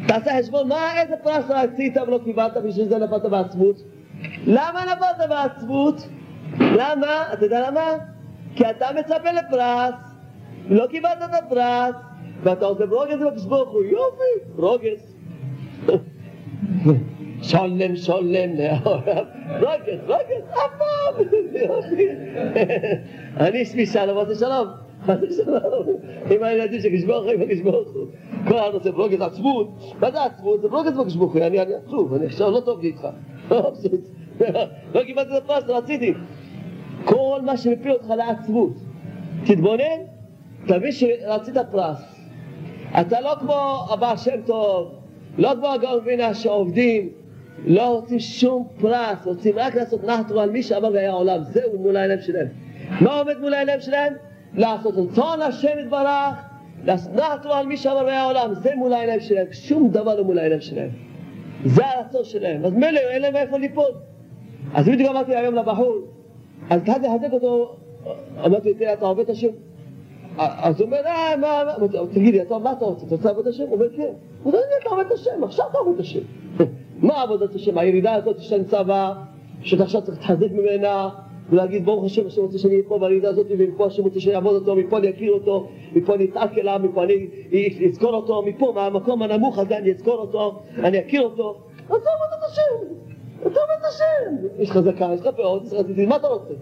תעשה 0.08 0.40
חשבון 0.40 0.68
מה, 0.68 1.02
איזה 1.02 1.16
פרס 1.24 1.46
רצית 1.50 1.98
ולא 1.98 2.20
קיבלת 2.24 2.58
בשביל 2.58 2.86
זה 2.86 2.98
נפלת 2.98 3.26
בעצמות. 3.26 3.76
למה 4.48 4.84
נפלת 4.86 5.30
בעצמות? 5.30 6.08
למה? 6.60 7.34
אתה 7.34 7.46
יודע 7.46 7.70
למה? 7.70 7.92
כי 8.56 8.70
אתה 8.70 8.86
מצפה 9.00 9.32
לפרס, 9.32 10.11
לא 10.70 10.88
קיבלת 10.88 11.18
את 11.26 11.44
הפרס, 11.44 11.96
ואתה 12.44 12.66
עושה 12.66 12.86
ברוגז 12.86 13.20
בקדוש 13.28 13.46
ברוך 13.46 13.70
הוא, 13.70 13.84
יופי, 13.84 14.52
ברוגז. 14.56 15.16
שולם, 17.42 17.96
שולם, 17.96 18.50
רוגז, 19.60 20.00
רוגז, 20.08 20.44
אף 20.50 20.78
פעם, 20.78 21.26
אני 23.38 23.66
שמי 23.66 23.86
שלום, 23.86 24.18
עושה 24.18 24.36
שלום, 24.36 24.68
עם 26.32 26.44
הילדים 26.44 26.82
של 26.82 26.90
הוא, 27.12 27.32
עם 27.32 27.68
הוא. 27.68 28.06
כל 28.48 28.58
אחד 28.58 28.74
עושה 28.74 28.92
ברוגז 28.92 29.22
עצמות, 29.22 29.96
מה 30.00 30.12
זה 30.12 30.24
עצמות? 30.24 30.62
זה 30.62 30.68
ברוגז 30.68 30.98
הוא, 30.98 31.32
אני 31.36 31.58
עצוב, 31.76 32.14
אני 32.14 32.26
עכשיו 32.26 32.52
לא 32.52 32.60
טוב 32.60 32.82
לי 32.82 32.88
איתך, 32.88 33.08
לא 34.96 35.04
קיבלתי 35.06 35.38
את 35.38 35.44
הפרס, 35.44 35.64
רציתי. 35.70 36.14
כל 37.06 37.40
מה 37.44 37.58
שמפיל 37.58 37.92
אותך 37.92 38.10
לעצבות, 38.10 38.74
תתבונן, 39.46 40.11
תבין 40.68 40.92
שרצית 40.92 41.58
פרס. 41.72 42.22
אתה 43.02 43.22
לא 43.22 43.36
כמו 43.40 43.86
הבעל 43.90 44.18
שם 44.18 44.42
טוב, 44.46 44.92
לא 45.38 45.52
כמו 45.56 45.68
הגאון 45.68 46.00
וינה 46.04 46.34
שעובדים, 46.34 47.10
לא 47.66 47.96
רוצים 47.96 48.20
שום 48.20 48.68
פרס, 48.82 49.26
רוצים 49.26 49.54
רק 49.58 49.76
לעשות 49.76 50.04
נחתו 50.04 50.42
על 50.42 50.50
מי 50.50 50.64
שאמר 50.64 50.92
והיה 50.94 51.12
עולם, 51.12 51.44
זהו 51.44 51.80
מול 51.80 51.98
העיניים 51.98 52.22
שלהם. 52.22 52.48
מה 53.02 53.20
עומד 53.20 53.38
מול 53.40 53.54
העיניים 53.54 53.80
שלהם? 53.82 54.14
לעשות 54.54 54.94
רצון 54.98 55.42
השם 55.42 55.80
יתברך, 55.80 56.36
לעשות 56.86 57.14
נחתו 57.14 57.54
על 57.54 57.66
מי 57.66 57.78
שאמר 57.78 58.04
והיה 58.06 58.24
עולם, 58.24 58.54
זה 58.54 58.76
מול 58.76 58.94
העיניים 58.94 59.20
שלהם, 59.20 59.48
שום 59.52 59.90
דבר 59.90 60.16
לא 60.16 60.24
מול 60.24 60.40
העיניים 60.40 60.62
שלהם. 60.62 60.90
זה 61.66 61.86
הרצון 61.86 62.24
שלהם, 62.24 62.66
אז 62.66 62.74
מילא 62.74 63.00
אין 63.00 63.22
להם 63.22 63.36
איפה 63.36 63.58
ליפול. 63.58 63.92
אז 64.74 64.90
בדיוק 64.90 65.10
אמרתי 65.10 65.36
היום 65.36 65.56
לבחור, 65.56 65.96
אז 66.70 66.82
התחלתי 66.82 67.08
לחזק 67.08 67.34
אותו, 67.34 67.76
אמרתי 68.46 68.74
תראה, 68.74 68.94
אתה 68.94 69.06
עובד 69.06 69.24
את 69.24 69.30
השם? 69.30 69.48
אז 70.38 70.80
הוא 70.80 70.86
אומר, 70.86 70.98
אה, 71.06 71.38
מה, 71.38 71.64
מה, 71.66 71.88
תגיד 72.12 72.34
לי, 72.34 72.42
מה 72.64 72.72
אתה 72.72 72.86
רוצה? 72.86 73.06
אתה 73.06 73.16
רוצה 73.16 73.28
לעבוד 73.28 73.48
השם? 73.48 73.64
הוא 73.64 73.74
אומר, 73.74 73.86
כן. 73.96 74.14
הוא 74.44 74.54
אומר, 74.54 74.60
אתה 74.82 74.90
עובד 74.90 75.12
השם, 75.12 75.44
עכשיו 75.44 75.66
אתה 75.72 75.78
עובד 75.78 76.00
השם. 76.00 76.20
מה 77.08 77.22
עבודת 77.22 77.56
השם? 77.56 77.78
הירידה 77.78 78.14
הזאת 78.14 78.42
שאני 78.42 78.64
צבא, 78.64 79.14
שאתה 79.62 79.84
עכשיו 79.84 80.02
צריך 80.02 80.18
להתחזק 80.18 80.52
ממנה, 80.52 81.10
ולהגיד, 81.50 81.86
ברוך 81.86 82.06
השם, 82.06 82.28
השם 82.28 82.42
רוצה 82.42 82.58
שאני 82.58 82.74
אהיה 82.74 82.84
פה 82.88 83.00
בירידה 83.00 83.30
הזאת, 83.30 83.48
ומפה 83.50 83.86
השם 83.86 84.04
רוצה 84.04 84.20
שאני 84.20 84.36
אעבוד 84.36 84.56
אותו, 84.56 84.76
מפה 84.76 84.98
אני 84.98 85.10
אכיר 85.10 85.32
אותו, 85.32 85.68
מפה 85.96 86.16
אני 86.16 86.26
אתעק 86.26 86.58
אליו, 86.58 86.80
מפה 86.84 87.04
אני 87.04 87.28
אזכור 87.90 88.14
אותו, 88.14 88.42
מפה, 88.42 88.72
מהמקום 88.76 89.22
הנמוך 89.22 89.60
הזה 89.60 89.78
אני 89.78 89.92
אזכור 89.92 90.16
אותו, 90.16 90.60
אני 90.78 91.00
אכיר 91.00 91.22
אותו. 91.22 91.58
אתה 91.86 91.94
עבודת 91.94 92.44
השם. 92.52 92.96
אתה 93.42 93.60
עובד 93.60 93.86
השם. 93.90 94.48
יש 94.60 94.70
לך 94.70 94.80
זקן, 94.80 95.14
יש 95.14 95.22
לך 95.22 95.28
פאות, 95.36 95.64
מה 96.08 96.16
אתה 96.16 96.28
רוצה? 96.28 96.54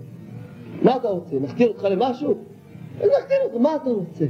מה 0.82 0.96
אתה 0.96 1.08
רוצה? 1.08 1.36
נכתיר 1.42 1.68
אותך 1.68 1.84
למשהו? 1.84 2.36
נכתיר 3.08 3.38
אותך, 3.44 3.56
מה 3.56 3.76
אתה 3.76 3.90
רוצה? 3.90 4.26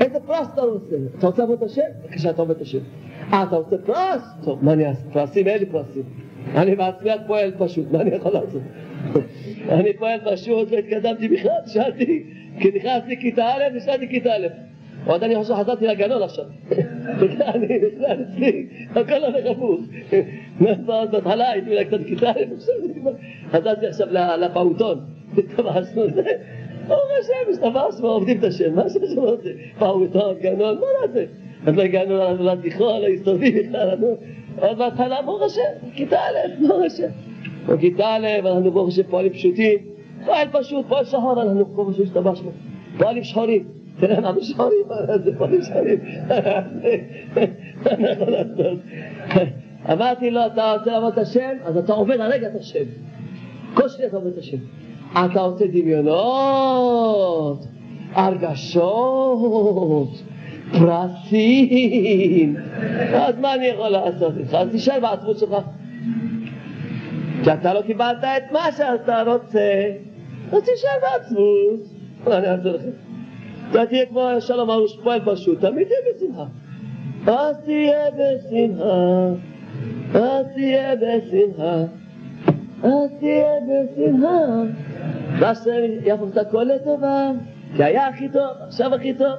איזה 0.00 0.20
פרס 0.26 0.48
אתה 0.54 0.62
רוצה? 0.62 0.96
אתה 1.18 1.26
רוצה 1.26 1.42
לעבוד 1.42 1.62
את 1.62 1.70
השם? 1.70 1.82
בבקשה, 2.02 2.30
אתה 2.30 2.42
עובד 2.42 2.56
את 2.56 2.60
השם. 2.60 2.78
אה, 3.32 3.42
אתה 3.42 3.56
רוצה 3.56 3.76
פרס? 3.78 4.22
טוב, 4.44 4.64
מה 4.64 4.72
אני 4.72 4.86
אעשה? 4.86 5.02
פרסים, 5.12 5.46
אין 5.48 5.58
לי 5.58 5.66
פרסים. 5.66 6.02
אני 6.54 6.76
בעצמי 6.76 7.10
פועל 7.26 7.52
פשוט, 7.58 7.92
מה 7.92 8.00
אני 8.00 8.10
יכול 8.10 8.32
לעשות? 8.32 8.62
אני 9.78 9.92
פועל 9.92 10.20
פשוט 10.32 10.68
והתקדמתי 10.70 11.28
בכלל, 11.28 11.50
שאלתי, 11.66 12.24
כי 12.60 12.70
נכנסתי 12.74 13.20
כיתה 13.20 13.44
א' 13.44 13.76
ושאלתי 13.76 14.08
כיתה 14.08 14.30
א'. 14.36 14.46
עוד 15.06 15.22
אני 15.22 15.36
חושב 15.36 15.54
שחזרתי 15.54 15.86
לגנון 15.86 16.22
עכשיו. 16.22 16.44
אני 17.40 17.78
בכלל 17.78 18.22
אצלי, 18.22 18.66
הכל 18.90 19.24
הולך 19.24 19.46
הפוך. 19.50 19.80
בהתחלה 21.12 21.50
הייתי 21.50 21.70
אולי 21.70 21.84
קצת 21.84 22.00
כיתה, 22.06 22.32
חזרתי 23.52 23.86
עכשיו 23.86 24.06
לפעוטון. 24.38 25.00
השתמשנו 25.38 26.10
זה. 26.14 26.22
ברוך 26.88 27.08
השם, 27.20 27.50
השתמשנו, 27.52 28.08
עובדים 28.08 28.38
את 28.38 28.44
השם, 28.44 28.74
מה 28.74 28.88
שהשם 28.88 29.20
רוצה. 29.20 29.48
פעוטון, 29.78 30.34
גנון, 30.40 30.78
מה 30.78 30.86
נעשה? 31.06 31.24
אז 31.66 31.76
לא 31.76 31.82
הגענו 31.82 32.44
לתיכון, 32.44 33.00
הסתובבים 33.14 33.54
בכלל, 33.56 33.98
עוד 34.60 34.78
בהתחלה, 34.78 35.22
ברוך 35.22 35.42
השם, 35.42 35.88
כיתה 35.94 36.16
א', 36.16 36.66
ברוך 36.68 36.82
השם. 36.86 37.08
בכיתה 37.66 38.16
א', 38.16 38.48
אנחנו 38.48 38.70
ברוך 38.70 38.88
השם 38.88 39.02
פועלים 39.02 39.32
פשוטים. 39.32 39.78
פועל 40.24 40.48
פשוט, 40.52 40.86
פועל 40.88 41.04
שחור, 41.04 41.42
אנחנו 41.42 41.64
ברוך 41.64 41.90
השם 41.90 42.02
השתמשנו. 42.02 42.50
פועלים 42.98 43.24
שחורים. 43.24 43.64
תראה, 44.00 44.18
אנחנו 44.18 44.42
שחורים, 44.42 44.84
זה 45.24 45.30
פועלים 45.38 45.62
שחורים. 45.62 45.98
לעשות? 48.28 48.78
אמרתי 49.92 50.30
לו, 50.30 50.40
אתה 50.46 50.72
רוצה 50.78 50.90
לעבוד 50.92 51.12
את 51.12 51.18
השם? 51.18 51.56
אז 51.64 51.76
אתה 51.76 51.92
עובד 51.92 52.20
הרגע 52.20 52.48
את 52.48 52.60
השם. 52.60 52.84
כל 53.74 53.88
שניה 53.88 54.08
אתה 54.08 54.16
עובד 54.16 54.32
את 54.32 54.38
השם. 54.38 54.56
אתה 55.12 55.40
עושה 55.40 55.66
דמיונות, 55.66 57.66
הרגשות, 58.12 60.08
פרסים. 60.72 62.56
אז 63.14 63.34
מה 63.40 63.54
אני 63.54 63.66
יכול 63.66 63.88
לעשות 63.88 64.32
איתך? 64.38 64.54
אז 64.54 64.68
תשאל 64.72 65.00
בעצמות 65.00 65.38
שלך. 65.38 65.56
כי 67.44 67.52
אתה 67.52 67.74
לא 67.74 67.82
קיבלת 67.82 68.24
את 68.24 68.52
מה 68.52 68.72
שאתה 68.76 69.22
רוצה, 69.26 69.90
אז 70.52 70.62
תשאר 70.62 70.98
בעצמות. 71.02 71.80
מה 72.26 72.38
אני 72.38 72.46
אעשה 72.46 72.68
לכם? 72.68 72.90
אתה 73.70 73.86
תהיה 73.86 74.06
כמו 74.06 74.28
שלום 74.40 74.70
ארוש 74.70 74.96
פועל 75.02 75.20
פשוט, 75.24 75.60
תמיד 75.60 75.86
תהיה 75.86 75.98
בשמחה. 76.14 76.44
אז 77.26 77.56
תהיה 77.64 78.10
בשמחה, 78.10 79.26
אז 80.14 80.46
תהיה 80.54 80.94
בשמחה, 80.96 81.74
אז 82.82 83.10
תהיה 83.20 83.52
בשמחה. 83.68 84.62
והשם 85.38 85.70
יהפוך 86.04 86.28
את 86.32 86.36
הכל 86.36 86.66
לטובה, 86.74 87.30
כי 87.76 87.84
היה 87.84 88.08
הכי 88.08 88.28
טוב, 88.28 88.50
עכשיו 88.66 88.94
הכי 88.94 89.14
טוב, 89.14 89.34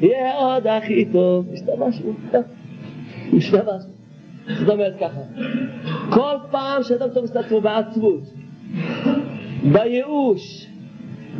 יהיה 0.00 0.36
עוד 0.36 0.66
הכי 0.66 1.04
טוב. 1.12 1.46
השתמשנו, 1.52 2.12
השתמשנו. 3.36 3.98
זאת 4.58 4.68
אומרת 4.68 4.94
ככה, 5.00 5.20
כל 6.10 6.36
פעם 6.50 6.82
שאדם 6.82 7.08
תופס 7.08 7.30
את 7.30 7.36
עצמו 7.36 7.60
בעצמות, 7.60 8.20
בייאוש, 9.72 10.66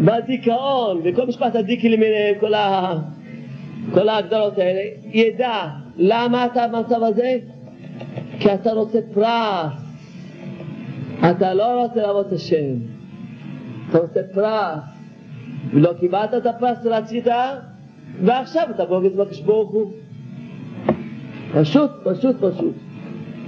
בדיכאון, 0.01 1.01
וכל 1.05 1.27
משפט 1.27 1.57
הדיקי 1.57 1.89
למיניהם, 1.89 2.35
כל, 2.41 2.55
ה... 2.55 2.95
כל 3.95 4.09
ההגדרות 4.09 4.59
האלה, 4.59 4.81
ידע 5.13 5.69
למה 5.97 6.47
אתה 6.47 6.69
במצב 6.69 7.03
הזה? 7.03 7.39
כי 8.41 8.55
אתה 8.55 8.73
רוצה 8.73 8.99
פרס. 9.15 9.89
אתה 11.31 11.55
לא 11.55 11.83
רוצה 11.83 12.03
לעבוד 12.03 12.27
את 12.27 12.33
השם, 12.33 12.75
אתה 13.91 13.99
רוצה 13.99 14.21
פרס. 14.35 14.99
ולא 15.71 15.93
קיבלת 16.01 16.35
את 16.35 16.47
הפרס 16.47 16.87
רצית, 16.87 17.27
ועכשיו 18.25 18.63
אתה 18.71 18.85
בוגד 18.85 19.17
בקדוש 19.17 19.41
ברוך 19.41 19.71
הוא. 19.71 19.93
פשוט, 21.55 21.91
פשוט, 22.05 22.37
פשוט. 22.37 22.75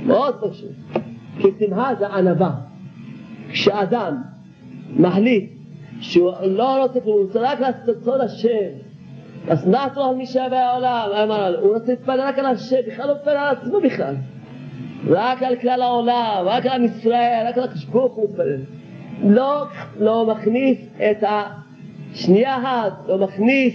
מאוד 0.06 0.34
פשוט. 0.40 1.02
כי 1.38 1.48
שמחה 1.58 1.94
זה 1.98 2.06
ענווה. 2.06 2.50
כשאדם 3.50 4.22
מחליט 4.96 5.50
שהוא 6.00 6.32
לא 6.42 6.82
רוצה 6.82 7.00
כלום, 7.00 7.16
הוא 7.16 7.26
רוצה 7.26 7.40
רק 7.40 7.60
לעשות 7.60 7.84
את 7.84 7.88
רצון 7.88 8.20
השם. 8.20 8.70
אז 9.48 9.68
נעתו 9.68 10.04
על 10.04 10.14
מי 10.14 10.26
שווה 10.26 10.70
העולם, 10.70 11.30
הוא 11.62 11.74
רוצה 11.74 11.92
להתפלל 11.92 12.20
רק 12.20 12.38
על 12.38 12.46
השם, 12.46 12.76
בכלל 12.86 13.08
לא 13.08 13.14
מתפלל 13.14 13.36
על 13.36 13.56
עצמו 13.56 13.80
בכלל. 13.80 14.14
רק 15.08 15.42
על 15.42 15.56
כלל 15.56 15.82
העולם, 15.82 16.42
רק 16.44 16.66
על 16.66 16.72
עם 16.72 16.84
ישראל, 16.84 17.44
רק 17.48 17.58
על 17.58 17.64
הקדוש 17.64 17.84
ברוך 17.84 18.14
הוא 18.14 18.30
מתפלל. 18.30 18.79
לא, 19.24 19.64
לא 19.98 20.26
מכניס 20.26 20.78
את 20.96 21.24
השנייה 22.12 22.58
אחת, 22.58 22.92
לא 23.08 23.18
מכניס 23.18 23.74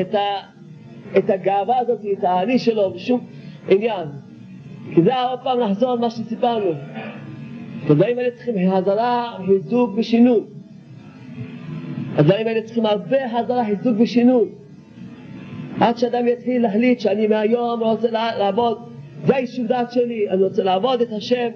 את, 0.00 0.14
ה, 0.14 0.20
את 1.18 1.30
הגאווה 1.30 1.78
הזאת, 1.78 2.00
את 2.18 2.24
האני 2.24 2.58
שלו, 2.58 2.90
בשום 2.90 3.20
עניין. 3.68 4.08
כי 4.94 5.02
זה 5.02 5.22
עוד 5.22 5.38
פעם 5.42 5.60
לחזור 5.60 5.92
על 5.92 5.98
מה 5.98 6.10
שסיפרנו. 6.10 6.70
הדברים 7.82 8.18
האלה 8.18 8.30
צריכים 8.30 8.70
הזרה, 8.72 9.38
חיזוק 9.46 9.90
ושינוי. 9.96 10.40
הדברים 12.16 12.46
האלה 12.46 12.62
צריכים 12.62 12.86
הרבה 12.86 13.38
הזרה, 13.38 13.64
חיזוק 13.64 13.96
ושינוי. 13.98 14.48
עד 15.80 15.98
שאדם 15.98 16.28
יתחיל 16.28 16.62
להחליט 16.62 17.00
שאני 17.00 17.26
מהיום 17.26 17.80
רוצה 17.80 18.10
לעבוד, 18.10 18.78
זה 19.26 19.36
היישוב 19.36 19.66
דעת 19.66 19.92
שלי, 19.92 20.30
אני 20.30 20.42
רוצה 20.42 20.62
לעבוד 20.62 21.00
את 21.00 21.12
השם, 21.12 21.48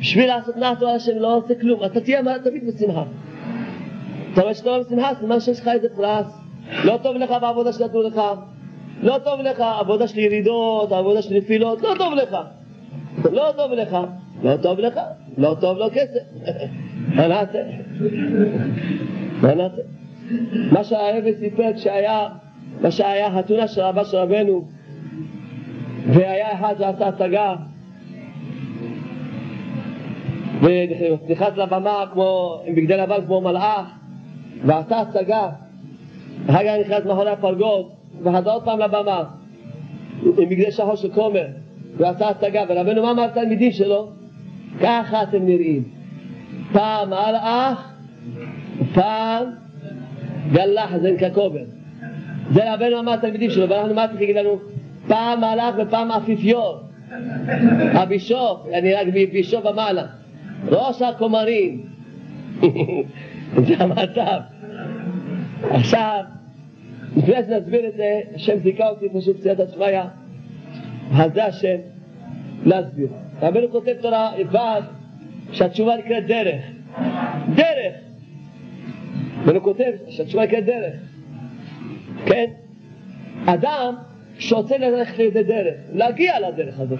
בשביל 0.00 0.26
לעשות 0.26 0.56
נעתו 0.56 0.88
על 0.88 0.96
השם, 0.96 1.18
לא 1.18 1.34
רוצה 1.34 1.54
כלום. 1.54 1.84
אתה 1.84 2.00
תהיה 2.00 2.38
תמיד 2.44 2.66
בשמחה. 2.66 3.02
אתה 4.32 4.42
רואה 4.42 4.54
שאתה 4.54 4.70
לא 4.70 4.82
בשמחה, 4.82 5.10
סימן 5.20 5.40
שיש 5.40 5.60
לך 5.60 5.68
איזה 5.68 5.88
פרס. 5.96 6.26
לא 6.84 6.98
טוב 7.02 7.16
לך 7.16 7.30
בעבודה 7.40 7.72
שנתנו 7.72 8.02
לך, 8.02 8.20
לא 9.02 9.18
טוב 9.24 9.40
לך 9.40 9.60
עבודה 9.60 10.08
של 10.08 10.18
ירידות, 10.18 10.92
עבודה 10.92 11.22
של 11.22 11.34
נפילות, 11.34 11.82
לא 11.82 11.94
טוב 11.98 12.14
לך. 12.14 12.36
לא 13.32 13.52
טוב 13.56 13.72
לך, 13.72 13.96
לא 14.42 14.56
טוב 14.56 14.78
לך, 14.78 15.00
לא 15.38 15.56
טוב 15.60 15.78
לו 15.78 15.86
כסף. 15.92 16.20
מה 17.16 17.26
נעשה? 17.26 17.62
מה 19.42 19.54
נעשה? 19.54 19.82
מה 20.72 20.84
שהרבי 20.84 21.34
סיפר 21.34 21.72
כשהיה, 21.76 22.28
מה 22.80 22.90
שהיה 22.90 23.30
חתונה 23.38 23.68
של 23.68 23.80
רבה 23.80 24.04
של 24.04 24.16
רבנו, 24.16 24.64
והיה 26.06 26.52
אחד 26.52 26.74
שעשה 26.78 27.08
הצגה, 27.08 27.54
ונכנס 30.60 31.56
לבמה 31.56 32.04
כמו, 32.12 32.60
עם 32.66 32.74
בגדי 32.74 32.96
לבן 32.96 33.26
כמו 33.26 33.40
מלאך, 33.40 33.86
ועשה 34.66 35.00
הצגה, 35.00 35.48
אחר 36.50 36.58
כך 36.58 36.86
נכנס 36.86 37.04
מאחורי 37.06 37.30
הפרגוד, 37.30 37.86
וחזר 38.22 38.50
עוד 38.50 38.64
פעם 38.64 38.78
לבמה, 38.78 39.24
עם 40.22 40.48
בגדי 40.48 40.70
שחור 40.70 40.96
של 40.96 41.12
כומר. 41.12 41.46
הוא 41.98 42.06
עשה 42.06 42.28
הצגה, 42.28 42.62
ורבנו 42.68 43.02
מה 43.02 43.10
אמר 43.10 43.26
לתלמידים 43.26 43.72
שלו? 43.72 44.08
ככה 44.80 45.22
אתם 45.22 45.46
נראים. 45.46 45.82
פעם 46.72 47.08
מלאך, 47.08 47.92
פעם 48.94 49.44
גלח 50.52 50.96
זנקה 50.96 51.30
קובר. 51.30 51.64
זה 52.50 52.74
רבנו 52.74 52.98
אמר 52.98 53.12
לתלמידים 53.12 53.50
שלו, 53.50 53.68
ואנחנו 53.68 53.94
מה 53.94 54.06
להגיד 54.06 54.36
לנו? 54.36 54.58
פעם 55.08 55.38
מלאך 55.38 55.74
ופעם 55.78 56.12
אפיפיור. 56.12 56.80
הבישוף, 57.92 58.66
אני 58.74 58.94
רק 58.94 59.06
בישוף 59.32 59.64
ומעלה. 59.64 60.19
ראש 60.68 61.02
הכומרים. 61.02 61.86
זה 63.66 63.74
המצב. 63.78 64.40
עכשיו, 65.70 66.24
לפני 67.16 67.34
שנסביר 67.46 67.88
את 67.88 67.96
זה, 67.96 68.20
השם 68.34 68.58
זיכה 68.58 68.88
אותי 68.88 69.08
פשוט 69.14 69.40
סייעתא 69.40 69.66
שמיא. 69.74 70.00
אז 71.12 71.32
זה 71.34 71.44
השם 71.44 71.76
להסביר. 72.64 73.08
רבנו 73.42 73.70
כותב 73.70 73.94
תורה 74.00 74.30
לבד 74.38 74.82
שהתשובה 75.52 75.96
נקראת 75.96 76.26
דרך. 76.26 76.62
דרך! 77.54 77.94
רבנו 79.44 79.62
כותב 79.62 79.92
שהתשובה 80.08 80.44
נקראת 80.44 80.64
דרך. 80.64 80.94
כן? 82.26 82.46
אדם 83.46 83.94
שרוצה 84.38 84.78
ללכת 84.78 85.18
לאיזה 85.18 85.42
דרך, 85.42 85.74
להגיע 85.92 86.40
לדרך 86.40 86.80
הזאת, 86.80 86.98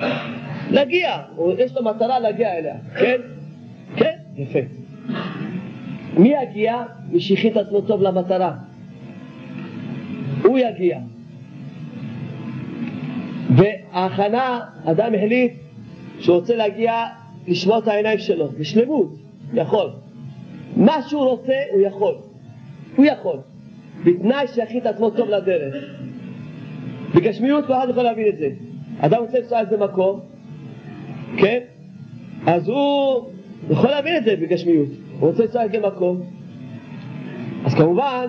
להגיע, 0.71 1.17
יש 1.59 1.77
לו 1.77 1.85
מטרה 1.85 2.19
להגיע 2.19 2.59
אליה, 2.59 2.75
כן? 2.99 3.21
כן? 3.97 4.13
יפה. 4.37 4.59
מי 6.17 6.33
יגיע? 6.43 6.83
מי 7.11 7.21
שהכין 7.21 7.53
את 7.53 7.57
עצמו 7.57 7.81
טוב 7.81 8.03
למטרה. 8.03 8.53
הוא 10.45 10.59
יגיע. 10.59 10.99
וההכנה, 13.57 14.61
אדם 14.85 15.15
החליט 15.15 15.53
שהוא 16.19 16.37
רוצה 16.37 16.57
להגיע 16.57 17.05
לשמור 17.49 17.79
את 17.79 17.89
העיניים 17.89 18.19
שלו, 18.19 18.49
בשלמות, 18.49 19.15
יכול. 19.55 19.91
מה 20.77 21.03
שהוא 21.09 21.25
רוצה, 21.25 21.53
הוא 21.73 21.81
יכול. 21.81 22.15
הוא 22.97 23.05
יכול. 23.07 23.37
בתנאי 24.05 24.47
שיכין 24.55 24.81
את 24.81 24.87
עצמו 24.87 25.11
טוב 25.11 25.29
לדרך. 25.29 25.75
בגשמיות 27.15 27.67
כל 27.67 27.73
אחד 27.73 27.87
יכול 27.91 28.03
להבין 28.03 28.29
את 28.29 28.39
זה. 28.39 28.49
אדם 29.01 29.23
רוצה 29.23 29.39
לנסוע 29.39 29.63
לאיזה 29.63 29.77
מקום, 29.77 30.21
כן? 31.37 31.59
אז 32.47 32.69
הוא 32.69 33.27
יכול 33.69 33.91
להבין 33.91 34.17
את 34.17 34.25
זה 34.25 34.37
בגשמיות. 34.37 34.89
הוא 35.21 35.29
רוצה 35.29 35.43
לנסוע 35.43 35.65
לאיזה 35.65 35.87
מקום. 35.87 36.21
אז 37.65 37.75
כמובן 37.75 38.27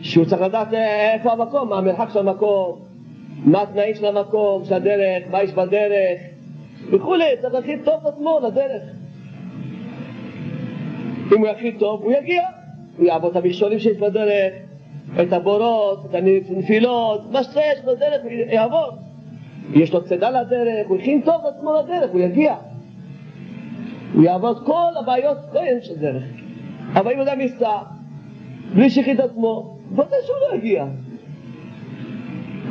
שהוא 0.00 0.24
צריך 0.24 0.42
לדעת 0.42 0.68
איפה 1.14 1.32
המקום, 1.32 1.68
מה 1.68 1.78
המרחק 1.78 2.08
של 2.12 2.18
המקום, 2.18 2.78
מה 3.44 3.62
התנאים 3.62 3.94
של 3.94 4.04
המקום, 4.04 4.64
של 4.64 4.74
הדרך, 4.74 5.22
מה 5.30 5.42
יש 5.42 5.52
בדרך 5.52 6.20
וכולי, 6.90 7.24
צריך 7.40 7.54
להכין 7.54 7.82
טוב 7.84 7.94
את 8.02 8.06
עצמו 8.06 8.40
לדרך. 8.46 8.82
אם 11.32 11.38
הוא 11.38 11.48
יכין 11.48 11.78
טוב, 11.78 12.02
הוא 12.02 12.12
יגיע, 12.12 12.42
הוא 12.98 13.06
יעבור 13.06 13.30
את 13.30 13.36
המכשולים 13.36 13.78
שיש 13.78 13.96
בדרך, 13.96 14.54
את 15.22 15.32
הבורות, 15.32 16.06
את 16.10 16.14
הנפילות, 16.14 17.32
מה 17.32 17.44
שיש 17.44 17.80
בדרך, 17.84 18.22
הוא 18.22 18.30
יעבור. 18.30 18.90
יש 19.74 19.92
לו 19.92 20.04
צידה 20.04 20.30
לדרך, 20.30 20.86
הוא 20.88 20.96
הכין 20.96 21.20
טוב 21.20 21.34
את 21.34 21.54
עצמו 21.56 21.74
לדרך, 21.74 22.10
הוא 22.10 22.20
יגיע. 22.20 22.54
הוא 24.14 24.24
יעבור 24.24 24.50
את 24.50 24.56
כל 24.66 24.90
הבעיות, 25.00 25.38
העניין 25.52 25.82
של 25.82 25.94
דרך. 25.96 26.22
אבל 26.92 27.12
אם 27.12 27.20
אדם 27.20 27.40
ייסע, 27.40 27.78
בלי 28.74 28.88
את 29.12 29.20
עצמו, 29.20 29.78
ודאי 29.92 30.18
שהוא 30.26 30.36
לא 30.50 30.56
יגיע. 30.56 30.86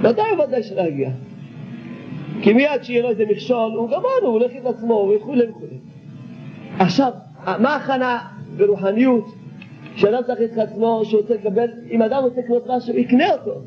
ודאי 0.01 0.33
וודאי 0.37 0.63
שלא 0.63 0.81
יגיע. 0.81 1.09
כי 2.41 2.53
מיד 2.53 2.83
שיהיה 2.83 3.03
לו 3.03 3.09
איזה 3.09 3.23
מכשול, 3.29 3.71
הוא 3.71 3.89
גמרנו, 3.89 4.05
הוא 4.21 4.33
הולך 4.33 4.51
עם 4.51 4.67
עצמו 4.67 5.11
וכולי 5.15 5.49
וכולי. 5.49 5.77
עכשיו, 6.79 7.11
מה 7.45 7.69
ההכנה 7.69 8.19
ברוחניות 8.57 9.25
שאדם 9.95 10.23
צריך 10.23 10.53
את 10.53 10.57
עצמו, 10.57 11.01
שהוא 11.05 11.21
רוצה 11.21 11.33
לקבל, 11.33 11.67
אם 11.91 12.01
אדם 12.01 12.23
רוצה 12.23 12.41
לקנות 12.41 12.67
משהו, 12.69 12.97
יקנה 12.97 13.33
אותו. 13.33 13.61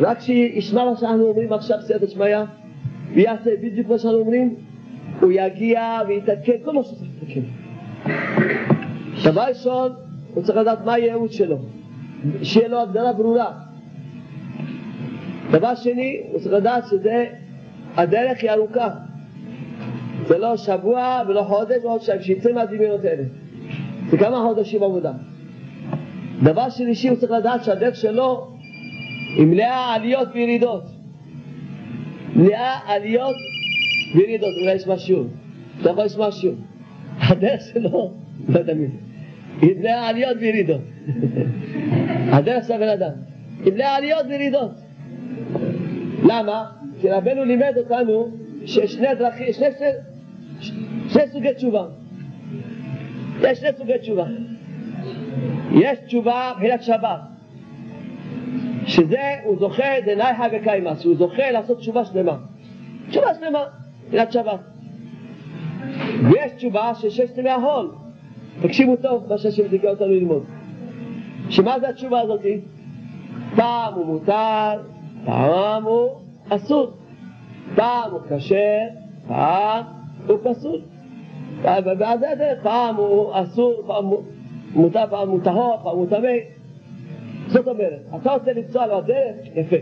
רק 0.00 0.20
שישמע 0.20 0.84
מה 0.84 0.96
שאנחנו 0.96 1.26
אומרים 1.26 1.52
עכשיו, 1.52 1.78
סייעתא 1.80 2.06
שמיא, 2.06 2.36
ויעשה 3.14 3.50
בדיוק 3.62 3.88
מה 3.88 3.98
שאנחנו 3.98 4.18
אומרים, 4.18 4.54
הוא 5.20 5.32
יגיע 5.32 6.00
ויתקן 6.08 6.52
כל 6.64 6.72
מה 6.72 6.82
שהוא 6.82 6.98
צריך 6.98 7.10
לתקן. 7.22 7.40
דבר 9.30 9.42
ראשון, 9.48 9.92
הוא 10.34 10.42
צריך 10.42 10.58
לדעת 10.58 10.84
מה 10.84 10.94
הייעוד 10.94 11.32
שלו, 11.32 11.58
שיהיה 12.42 12.68
לו 12.68 12.80
הגדרה 12.80 13.12
ברורה. 13.12 13.52
דבר 15.50 15.74
שני, 15.74 16.20
הוא 16.30 16.40
צריך 16.40 16.54
לדעת 16.54 16.84
שזה, 16.90 17.26
הדרך 17.96 18.42
היא 18.42 18.50
ארוכה. 18.50 18.88
זה 20.26 20.38
לא 20.38 20.56
שבוע 20.56 21.22
ולא 21.28 21.42
חודש 21.42 21.84
ועוד 21.84 22.00
שהם 22.00 22.22
שיצא 22.22 22.52
מהדמיונות 22.52 23.04
האלה. 23.04 23.22
זה 24.10 24.18
כמה 24.18 24.44
חודשים 24.48 24.82
עבודה. 24.82 25.12
דבר 26.42 26.70
שלישי, 26.70 27.08
הוא 27.08 27.16
צריך 27.16 27.32
לדעת 27.32 27.64
שהדרך 27.64 27.96
שלו 27.96 28.50
היא 29.36 29.46
מלאה 29.46 29.94
עליות 29.94 30.28
וירידות. 30.34 30.82
מלאה 32.36 32.78
עליות 32.86 33.34
וירידות. 34.14 34.50
אולי 34.60 34.72
יש 34.72 34.86
משהו. 34.86 35.24
אתה 35.80 35.90
יכול 35.90 36.04
לשמוע 36.04 36.32
שוב. 36.32 36.54
הדרך 37.20 37.60
שלו, 37.72 38.12
לא 38.48 38.62
זה, 38.62 38.72
היא 39.60 39.76
מלאה 39.78 40.08
עליות 40.08 40.36
וירידות. 40.40 40.80
הדרך 42.32 42.66
של 42.66 42.72
הבן 42.72 42.88
אדם. 42.88 43.12
היא 43.64 43.72
מלאה 43.72 43.96
עליות 43.96 44.26
וירידות. 44.28 44.70
למה? 46.24 46.64
כי 47.00 47.10
רבנו 47.10 47.44
לימד 47.44 47.72
אותנו 47.76 48.30
שיש 48.66 48.92
שני 48.92 49.14
דרכים, 49.18 49.52
שני, 49.52 49.66
שני, 49.78 50.72
שני 51.08 51.22
סוגי 51.32 51.54
תשובה. 51.54 51.86
יש 53.42 53.58
שני 53.58 53.68
סוגי 53.78 53.98
תשובה. 53.98 54.24
יש 55.74 55.98
תשובה 56.06 56.52
מבחינת 56.56 56.82
שבת, 56.82 57.20
שזה, 58.86 59.34
הוא 59.44 59.58
זוכה 59.58 60.00
דנייחא 60.06 60.48
וקיימא, 60.52 60.94
שהוא 60.96 61.16
זוכה 61.16 61.50
לעשות 61.50 61.78
תשובה 61.78 62.04
שלמה. 62.04 62.36
תשובה 63.10 63.34
שלמה, 63.34 63.64
מבחינת 64.04 64.32
שבת. 64.32 64.60
ויש 66.22 66.52
תשובה 66.56 66.94
של 66.94 67.24
ימי 67.36 67.50
החול. 67.50 67.90
תקשיבו 68.62 68.96
טוב 68.96 69.26
מה 69.28 69.36
זיכה 69.36 69.88
אותנו 69.88 70.06
ללמוד. 70.06 70.44
שמה 71.48 71.80
זה 71.80 71.88
התשובה 71.88 72.20
הזאתי? 72.20 72.60
פעם 73.56 73.94
הוא 73.94 74.06
מותר, 74.06 74.80
פעם 75.24 75.84
הוא 75.84 76.08
אסור. 76.48 76.90
פעם 77.74 78.10
הוא 78.10 78.20
כשר, 78.28 78.86
פעם 79.28 79.84
הוא 80.26 80.38
פסול. 80.42 80.80
ואז 81.62 82.20
זה 82.20 82.30
הדרך, 82.30 82.62
פעם 82.62 82.96
הוא 82.96 83.30
אסור, 83.32 83.82
פעם 83.86 84.04
הוא 84.04 84.22
מותר, 84.74 85.04
פעם 85.10 85.28
הוא 85.28 85.40
טהור, 85.44 85.78
פעם 85.82 85.96
הוא 85.96 86.06
טמא. 86.10 86.28
זאת 87.46 87.68
אומרת, 87.68 88.00
אתה 88.20 88.32
רוצה 88.32 88.52
לנסוע 88.52 88.82
הדרך, 88.82 89.36
יפה. 89.54 89.76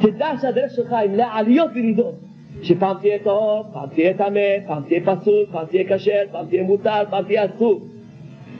תדע 0.00 0.30
שהדרך 0.40 0.70
שלך 0.70 0.92
היא 0.92 1.10
מלאה 1.10 1.38
עליות 1.38 1.70
וירידות. 1.74 2.14
שפעם 2.62 2.96
תהיה 3.00 3.18
טהור, 3.18 3.64
פעם 3.72 3.88
תהיה 3.88 4.14
טמא, 4.14 4.40
פעם 4.66 4.82
תהיה 4.82 5.00
פסול, 5.04 5.46
פעם 5.52 5.66
תהיה 5.66 5.98
כשר, 5.98 6.22
פעם 6.32 6.46
תהיה 6.46 6.62
מותר, 6.62 7.02
פעם 7.10 7.24
תהיה 7.24 7.44
אסור. 7.44 7.80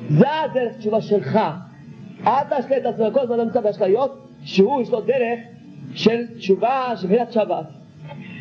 זה 0.09 0.27
הדרך 0.45 0.77
תשובה 0.79 1.01
שלך. 1.01 1.39
אל 2.27 2.45
תשלה 2.45 2.77
את 2.77 2.87
עצמך, 2.87 3.15
כל 3.15 3.21
הזמן 3.21 3.41
נמצא 3.41 3.61
באשליות, 3.61 4.27
שהוא 4.43 4.83
יש 4.83 4.91
לו 4.91 5.01
דרך 5.01 5.39
של 5.95 6.27
תשובה 6.39 6.93
של 6.97 7.07
בחינת 7.07 7.33
שבת. 7.33 7.67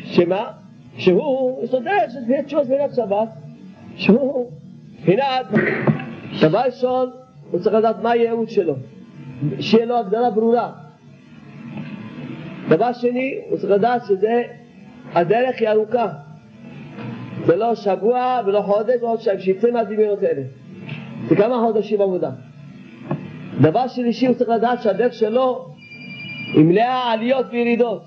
שמה? 0.04 0.50
שהוא, 0.96 1.64
יש 1.64 1.74
לו 1.74 1.80
דרך 1.80 2.10
של 2.10 2.42
תשובה 2.42 2.64
של 2.64 2.74
בחינת 2.74 2.94
שבת. 2.94 3.28
שהוא 3.96 4.50
בחינת, 5.02 5.46
דבר 6.40 6.58
ראשון, 6.58 7.10
הוא 7.50 7.60
צריך 7.60 7.74
לדעת 7.74 7.96
מה 8.02 8.10
הייעוד 8.10 8.48
שלו. 8.48 8.74
שיהיה 9.60 9.86
לו 9.86 9.96
הגדרה 9.96 10.30
ברורה. 10.30 10.72
דבר 12.68 12.92
שני, 12.92 13.38
הוא 13.48 13.58
צריך 13.58 13.72
לדעת 13.72 14.02
שזה, 14.04 14.42
הדרך 15.14 15.60
היא 15.60 15.68
ארוכה. 15.68 16.08
זה 17.46 17.56
לא 17.56 17.74
שבוע 17.74 18.40
ולא 18.46 18.60
חודש 18.60 19.02
ועוד 19.02 19.20
שהם 19.20 19.38
שיצא 19.38 19.70
מהדמיונות 19.70 20.22
האלה. 20.22 20.42
זה 21.28 21.36
כמה 21.36 21.58
חודשים 21.66 22.00
עבודה. 22.00 22.30
דבר 23.60 23.88
שלישי, 23.88 24.26
הוא 24.26 24.34
צריך 24.34 24.50
לדעת 24.50 24.82
שהדרך 24.82 25.12
שלו 25.14 25.68
היא 26.54 26.64
מלאה 26.64 27.12
עליות 27.12 27.46
וירידות. 27.50 28.02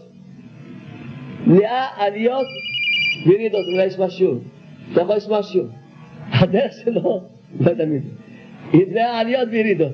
מלאה 1.47 1.87
עליות 1.97 2.45
וירידות. 3.27 3.65
אולי 3.73 3.85
יש 3.85 3.99
משהו. 3.99 4.39
אתה 4.93 5.01
יכול 5.01 5.15
לשמוע 5.15 5.43
שוב. 5.43 5.67
הדרך 6.31 6.71
שלו, 6.83 7.21
לא 7.59 7.73
זה, 7.73 7.85
היא 8.73 8.85
מלאה 8.91 9.19
עליות 9.19 9.49
וירידות. 9.51 9.91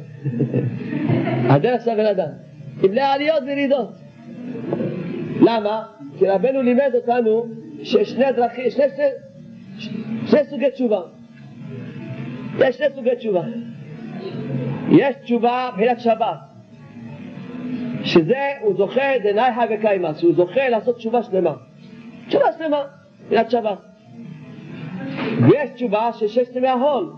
הדרך 1.52 1.82
של 1.86 1.89
הבן 1.89 2.06
אדם. 2.06 2.30
היא 2.82 2.89
מלאה 2.89 3.13
עליות 3.13 3.43
וירידות. 3.46 3.89
למה? 5.41 5.84
כי 6.17 6.27
רבנו 6.27 6.62
לימד 6.62 6.91
אותנו 6.95 7.45
ששני 7.84 8.32
דרכים, 8.36 8.69
שני, 8.69 8.84
שני, 8.89 9.06
שני 10.27 10.39
סוגי 10.49 10.71
תשובה. 10.71 11.01
יש 12.60 12.77
שני 12.77 12.86
סוגי 12.95 13.15
תשובה. 13.15 13.41
יש 14.91 15.15
תשובה 15.23 15.69
מבחינת 15.73 15.99
שבת, 15.99 16.38
שזה, 18.03 18.51
הוא 18.62 18.73
זוכה 18.77 19.19
דנייחא 19.23 19.65
וקיימא, 19.69 20.13
שהוא 20.13 20.34
זוכה 20.36 20.69
לעשות 20.69 20.97
תשובה 20.97 21.23
שלמה. 21.23 21.53
תשובה 22.27 22.45
שלמה, 22.58 22.84
מבחינת 23.23 23.51
שבת. 23.51 23.77
ויש 25.41 25.69
תשובה 25.69 26.13
של 26.13 26.27
ששת 26.27 26.56
ימי 26.56 26.67
החול. 26.67 27.13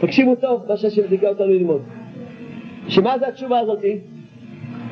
תקשיבו 0.00 0.34
טוב 0.34 0.64
מה 0.68 0.76
זיכה 0.76 1.28
אותנו 1.28 1.46
ללמוד. 1.46 1.82
שמה 2.88 3.18
זה 3.18 3.28
התשובה 3.28 3.58
הזאתי? 3.58 3.98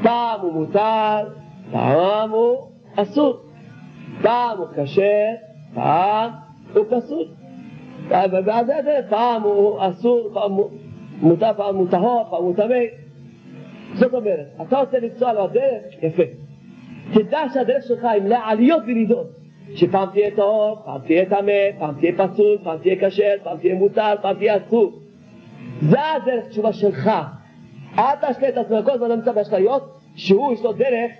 פעם 0.02 0.40
הוא 0.40 0.52
מותר, 0.52 1.28
פעם 1.72 2.30
הוא 2.30 2.76
אסור. 2.96 3.37
פעם 4.22 4.59
הוא 4.59 4.66
כשר, 4.76 5.35
פעם 5.74 6.30
הוא 6.74 6.85
פסול. 6.90 7.24
ואז 8.09 8.66
זה 8.66 9.00
פעם 9.09 9.42
הוא 9.42 9.78
אסור, 9.80 10.30
פעם 10.35 10.52
מותר, 11.20 11.50
פעם 11.56 11.76
הוא 11.76 11.87
טהור, 11.90 12.24
פעם 12.30 12.44
הוא 12.44 12.56
טמא. 12.56 12.74
זאת 13.94 14.14
אומרת, 14.14 14.46
אתה 14.62 14.80
רוצה 14.80 14.98
לנסוע 14.98 15.30
על 15.30 15.38
הדרך, 15.38 16.02
יפה. 16.02 16.22
תדע 17.12 17.40
שהדרך 17.54 17.85
שלך 17.88 18.04
היא 18.04 18.22
מלאה 18.22 18.50
עליות 18.50 18.82
וירידות. 18.87 19.26
שפעם 19.74 20.09
תהיה 20.12 20.30
טהור, 20.30 20.78
פעם 20.85 21.00
תהיה 21.06 21.24
טמא, 21.24 21.52
פעם 21.78 21.94
תהיה 22.00 22.12
פסול, 22.16 22.59
פעם 22.62 22.78
תהיה 22.78 22.96
כשר, 23.00 23.35
פעם 23.42 23.59
תהיה 23.59 23.74
מותר, 23.74 24.14
פעם 24.22 24.37
תהיה 24.37 24.56
אסור. 24.56 24.92
זה 25.80 25.98
הדרך 26.14 26.48
תשובה 26.48 26.72
שלך. 26.72 27.11
אל 27.98 28.16
תשלה 28.16 28.48
את 28.48 28.56
עצמך 28.56 28.85
כל 28.85 28.90
הזמן 28.90 29.12
נמצא 29.12 29.32
באשליות, 29.32 29.98
שהוא 30.16 30.52
יש 30.52 30.62
לו 30.62 30.72
דרך 30.72 31.12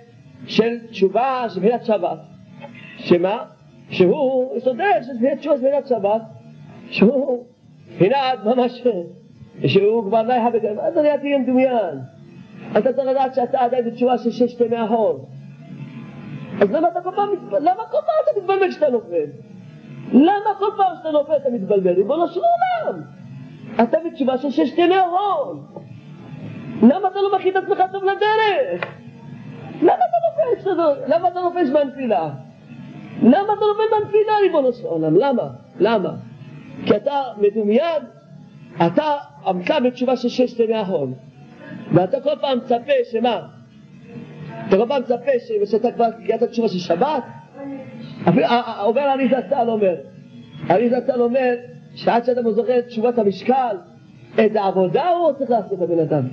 של 0.47 0.87
תשובה 0.89 1.45
של 1.49 1.59
בחינת 1.59 1.85
שבת. 1.85 2.19
שמה? 2.97 3.43
שהוא, 3.89 4.59
של 4.59 4.71
בחינת 4.73 5.39
תשובה 5.39 5.57
של 5.57 5.67
בחינת 5.67 5.87
שבת, 5.87 6.21
שהוא 6.89 7.45
בחינת 7.95 8.39
ממש, 8.45 8.83
שהוא 9.67 10.03
כבר 10.03 10.21
לא 10.23 10.33
יחד, 10.33 10.65
אז 10.79 10.97
אני 10.97 11.07
תהיה 11.21 11.37
מדומיין. 11.37 11.99
אתה 12.77 12.93
צריך 12.93 13.07
לדעת 13.07 13.35
שאתה 13.35 13.59
עדיין 13.59 13.85
בתשובה 13.85 14.17
של 14.17 14.31
ששת 14.31 14.61
ימי 14.61 14.77
החול. 14.77 15.15
אז 16.61 16.71
למה 16.71 16.87
אתה 16.87 17.01
כל 17.01 17.11
פעם? 17.15 17.29
למה 17.51 17.83
כל 17.91 17.97
פעם 17.97 18.15
אתה 18.23 18.39
מתבלבל 18.39 18.69
כשאתה 18.69 18.89
נופל? 18.89 19.25
למה 20.13 20.55
כל 20.59 20.65
פעם 20.77 20.95
כשאתה 20.95 21.11
נופל 21.11 21.33
אתה 21.37 21.49
מתבלבל? 21.49 21.93
ריבונו 21.93 22.27
של 22.27 22.39
עולם! 22.39 23.01
אתה 23.83 23.97
בתשובה 24.05 24.37
של 24.37 24.49
ששת 24.49 24.77
ימי 24.77 24.95
החול. 24.95 25.57
למה 26.81 27.07
אתה 27.07 27.21
לא 27.21 27.37
מכין 27.37 27.57
את 27.57 27.63
עצמך 27.63 27.81
טוב 27.91 28.03
לדרך? 28.03 29.06
למה 29.81 29.93
אתה 29.93 30.17
נופל 30.29 30.61
כשאתה 30.61 31.15
למה 31.15 31.27
אתה 31.27 31.39
נופל 31.39 31.73
בנפילה? 31.73 32.29
למה 33.21 33.53
אתה 33.53 33.65
נופל 33.65 33.83
בנפילה 33.91 34.33
ריבונו 34.41 34.73
של 34.73 34.85
עולם? 34.85 35.15
למה? 35.17 35.47
למה? 35.79 36.13
כי 36.85 36.95
אתה 36.95 37.21
מדומיין, 37.37 38.01
אתה 38.87 39.13
עמקה 39.45 39.79
בתשובה 39.79 40.15
של 40.15 40.29
ששת 40.29 40.59
ימי 40.59 40.75
החול. 40.75 41.09
ואתה 41.93 42.21
כל 42.21 42.35
פעם 42.41 42.57
מצפה 42.57 42.91
שמה? 43.11 43.41
אתה 44.67 44.77
כל 44.77 44.87
פעם 44.87 45.01
מצפה 45.01 45.31
שאתה 45.65 45.91
כבר 45.91 46.11
קריאת 46.11 46.41
התשובה 46.41 46.67
של 46.67 46.79
שבת? 46.79 47.23
אומר 48.79 49.01
אריזה 49.01 49.35
צה"ל 49.49 49.69
אומר, 49.69 49.95
אריזה 50.71 51.01
צה"ל 51.07 51.21
אומר 51.21 51.53
שעד 51.95 52.25
שאדם 52.25 52.51
זוכר 52.51 52.79
את 52.79 52.85
תשובת 52.85 53.17
המשקל, 53.17 53.77
איזה 54.37 54.63
עבודה 54.63 55.09
הוא 55.09 55.31
צריך 55.31 55.49
לעשות 55.49 55.81
הבן 55.81 55.99
אדם. 55.99 56.27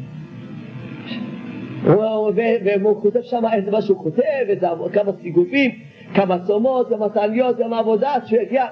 והוא 1.84 3.02
כותב 3.02 3.20
שם 3.22 3.44
איזה 3.52 3.70
מה 3.70 3.82
שהוא 3.82 3.98
כותב, 3.98 4.22
איזה 4.48 4.66
כמה 4.92 5.12
סיגופים, 5.22 5.70
כמה 6.14 6.38
צומות, 6.38 6.88
כמה 6.88 7.08
תעליות, 7.08 7.56
כמה 7.58 7.78
עבודה, 7.78 8.14
שהוא 8.26 8.40
יגיע 8.40 8.66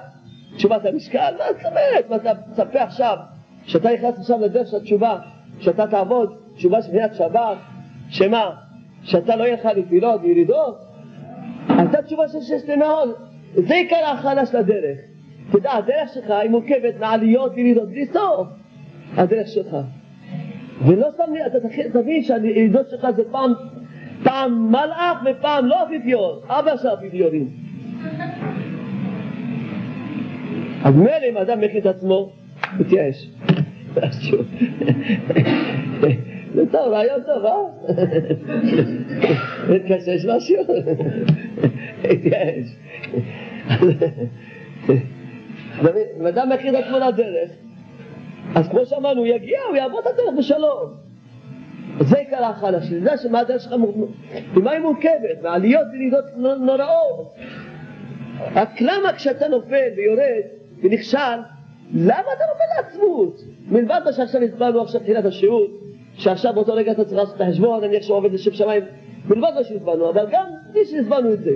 תשובת 0.55 0.85
המשקל, 0.85 1.33
מה 1.37 1.43
זאת 1.53 1.65
אומרת? 1.65 2.09
מה 2.09 2.15
אתה 2.15 2.31
מצפה 2.51 2.81
עכשיו, 2.81 3.17
שאתה 3.65 3.93
נכנס 3.93 4.19
עכשיו 4.19 4.39
לדרך 4.39 4.67
של 4.67 4.77
התשובה, 4.77 5.19
שאתה 5.59 5.87
תעבוד 5.87 6.33
תשובה 6.55 6.81
של 6.81 6.89
בחינת 6.89 7.15
שבת, 7.15 7.57
שמה? 8.09 8.49
שאתה 9.03 9.35
לא 9.35 9.43
יהיה 9.43 9.53
לך 9.53 9.65
נפילות 9.65 10.21
וירידות? 10.21 10.77
הייתה 11.69 12.01
תשובה 12.01 12.27
של 12.27 12.41
ששת 12.41 12.69
ימי 12.69 12.85
זה 13.53 13.73
עיקר 13.73 13.95
ההכנה 13.95 14.45
של 14.45 14.57
הדרך. 14.57 14.97
תדע, 15.51 15.71
הדרך 15.73 16.13
שלך 16.13 16.29
היא 16.29 16.49
מורכבת 16.49 16.99
מעליות 16.99 17.51
וירידות 17.55 17.89
בלי 17.89 18.05
סוף. 18.05 18.47
הדרך 19.17 19.47
שלך. 19.47 19.77
ולא 20.81 21.07
שם 21.17 21.33
לי, 21.33 21.45
אתה 21.45 21.57
תבין 21.93 22.23
שהירידות 22.23 22.89
שלך 22.89 23.07
זה 23.15 23.23
פעם, 23.31 23.53
פעם 24.23 24.71
מלאך 24.71 25.17
ופעם 25.25 25.65
לא 25.65 25.83
אפיפיור, 25.83 26.43
אבא 26.47 26.77
של 26.77 26.87
אפיפיורים. 26.87 27.49
אז 30.83 30.95
מילא 30.95 31.29
אם 31.29 31.37
אדם 31.37 31.61
מכין 31.61 31.77
את 31.77 31.85
עצמו, 31.85 32.31
מתייאש. 32.79 33.29
זה 36.53 36.63
טוב, 36.71 36.93
רעיון 36.93 37.21
טוב, 37.25 37.45
אה? 37.45 37.53
מתקשש 39.69 40.25
משהו? 40.25 40.63
התייאש. 42.03 42.75
אם 46.19 46.27
אדם 46.27 46.49
מכיר 46.49 46.79
את 46.79 46.83
עצמו 46.83 46.97
לדרך, 46.97 47.49
אז 48.55 48.69
כמו 48.69 48.85
שאמרנו, 48.85 49.19
הוא 49.19 49.27
יגיע, 49.27 49.59
הוא 49.69 49.75
יעבור 49.77 49.99
את 49.99 50.05
הדרך 50.05 50.37
בשלום. 50.37 50.93
זה 51.99 52.17
עיקר 52.17 52.43
ההכנה 52.43 52.81
שלי, 52.81 53.01
זה 53.01 53.17
שמה 53.17 53.39
הדרך 53.39 53.61
שלך, 53.61 53.73
ממה 54.55 54.71
היא 54.71 54.79
מורכבת? 54.79 55.41
מעליות 55.43 55.87
וירידות 55.93 56.25
נוראות. 56.59 57.33
רק 58.55 58.81
למה 58.81 59.13
כשאתה 59.13 59.47
נופל 59.47 59.89
ויורד 59.97 60.41
ונכשל, 60.83 61.17
למה 61.93 62.19
אתה 62.35 62.43
נופל 62.51 62.63
לעצמות? 62.77 63.41
מלבד 63.67 64.01
מה 64.05 64.13
שעכשיו 64.13 64.41
הסברנו 64.41 64.81
עכשיו 64.81 65.01
תחילת 65.01 65.25
השיעור, 65.25 65.67
שעכשיו 66.17 66.53
באותו 66.53 66.73
רגע 66.73 66.91
אתה 66.91 67.05
צריך 67.05 67.17
לעשות 67.17 67.35
את 67.35 67.41
החשבון, 67.41 67.83
אני 67.83 67.97
עכשיו 67.97 68.15
עובד 68.15 68.33
לשם 68.33 68.51
שמיים, 68.51 68.83
מלבד 69.25 69.51
מה 69.55 69.63
שהסברנו, 69.63 70.09
אבל 70.09 70.25
גם 70.31 70.45
בלי 70.71 70.85
שהסברנו 70.85 71.33
את 71.33 71.39
זה. 71.39 71.55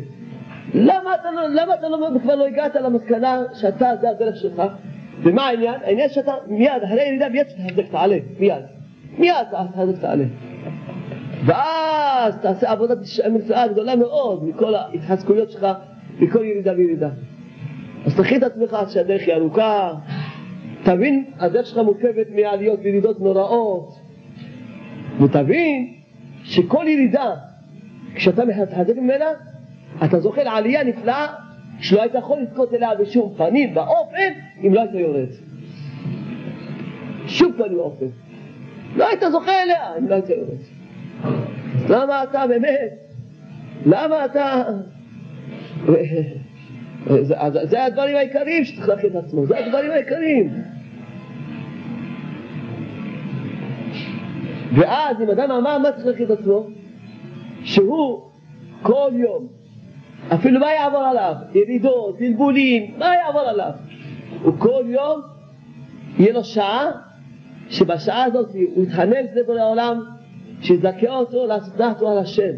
למה 0.73 1.15
אתה, 1.15 1.31
לא, 1.31 1.47
למה 1.47 1.73
אתה 1.73 1.89
לא, 1.89 2.09
כבר 2.23 2.35
לא 2.35 2.45
הגעת 2.47 2.75
למסקנה 2.75 3.43
שאתה, 3.53 3.91
זה 4.01 4.09
הדרך 4.09 4.35
שלך? 4.35 4.61
ומה 5.23 5.47
העניין? 5.47 5.75
העניין 5.83 6.09
שאתה 6.09 6.33
מיד, 6.47 6.83
אחרי 6.85 7.07
ירידה 7.07 7.29
מיד 7.29 7.47
תחזק 7.47 7.91
תעלה, 7.91 8.17
מיד. 8.39 8.63
מיד 9.17 9.35
תחזק 9.51 10.01
תעלה. 10.01 10.23
ואז 11.45 12.37
תעשה 12.41 12.71
עבודת 12.71 12.97
מצווה 13.31 13.67
גדולה 13.67 13.95
מאוד 13.95 14.43
מכל 14.43 14.75
ההתחזקויות 14.75 15.51
שלך, 15.51 15.67
מכל 16.19 16.45
ירידה 16.45 16.73
וירידה. 16.77 17.09
אז 18.05 18.15
תכין 18.15 18.37
את 18.37 18.43
עצמך 18.43 18.73
עד 18.73 18.89
שהדרך 18.89 19.21
היא 19.21 19.33
ארוכה, 19.33 19.93
תבין, 20.83 21.25
הדרך 21.39 21.65
שלך 21.67 21.77
מורכבת 21.77 22.27
מעליות 22.35 22.79
וירידות 22.83 23.19
נוראות, 23.19 23.99
ותבין 25.21 25.93
שכל 26.43 26.85
ירידה, 26.87 27.35
כשאתה 28.15 28.45
מתחזק 28.45 28.97
ממנה, 28.97 29.25
אתה 30.05 30.19
זוכה 30.19 30.43
לעלייה 30.43 30.83
נפלאה 30.83 31.27
שלא 31.79 32.01
היית 32.01 32.15
יכול 32.15 32.37
לזכות 32.39 32.73
אליה 32.73 32.95
בשום 32.95 33.33
פנים 33.37 33.77
ואופן 33.77 34.33
אם 34.63 34.73
לא 34.73 34.81
היית 34.81 34.93
יורד. 34.93 35.29
שום 37.27 37.53
פנים 37.53 37.77
ואופן. 37.77 38.05
לא 38.95 39.07
היית 39.07 39.21
זוכה 39.31 39.63
אליה 39.63 39.97
אם 39.97 40.07
לא 40.07 40.15
היית 40.15 40.29
יורד. 40.29 40.57
למה 41.89 42.23
אתה 42.23 42.47
באמת? 42.47 42.93
למה 43.85 44.25
אתה... 44.25 44.63
זה, 47.05 47.35
זה 47.63 47.85
הדברים 47.85 48.15
העיקריים 48.15 48.65
שצריך 48.65 48.89
להכין 48.89 49.09
את 49.09 49.15
עצמו, 49.15 49.45
זה 49.45 49.65
הדברים 49.65 49.91
העיקריים. 49.91 50.49
ואז 54.75 55.21
אם 55.21 55.29
אדם 55.29 55.51
אמר 55.51 55.77
מה 55.77 55.91
צריך 55.91 56.05
להכין 56.05 56.25
את 56.25 56.31
עצמו? 56.31 56.67
שהוא 57.63 58.21
כל 58.81 59.11
יום 59.13 59.56
אפילו 60.33 60.59
מה 60.59 60.73
יעבור 60.73 60.99
עליו? 60.99 61.33
ירידות, 61.55 62.17
בלבולים, 62.19 62.93
מה 62.97 63.13
יעבור 63.15 63.41
עליו? 63.41 63.71
וכל 64.43 64.83
יום 64.85 65.21
יהיה 66.19 66.33
לו 66.33 66.43
שעה 66.43 66.91
שבשעה 67.69 68.23
הזאת 68.23 68.49
הוא 68.75 68.83
יתחנן 68.83 69.23
לפני 69.23 69.43
בורא 69.43 69.59
העולם 69.59 70.03
שיזכה 70.61 71.09
אותו 71.09 71.45
לעשות 71.45 71.75
דעתו 71.75 72.11
על 72.11 72.17
השם. 72.17 72.51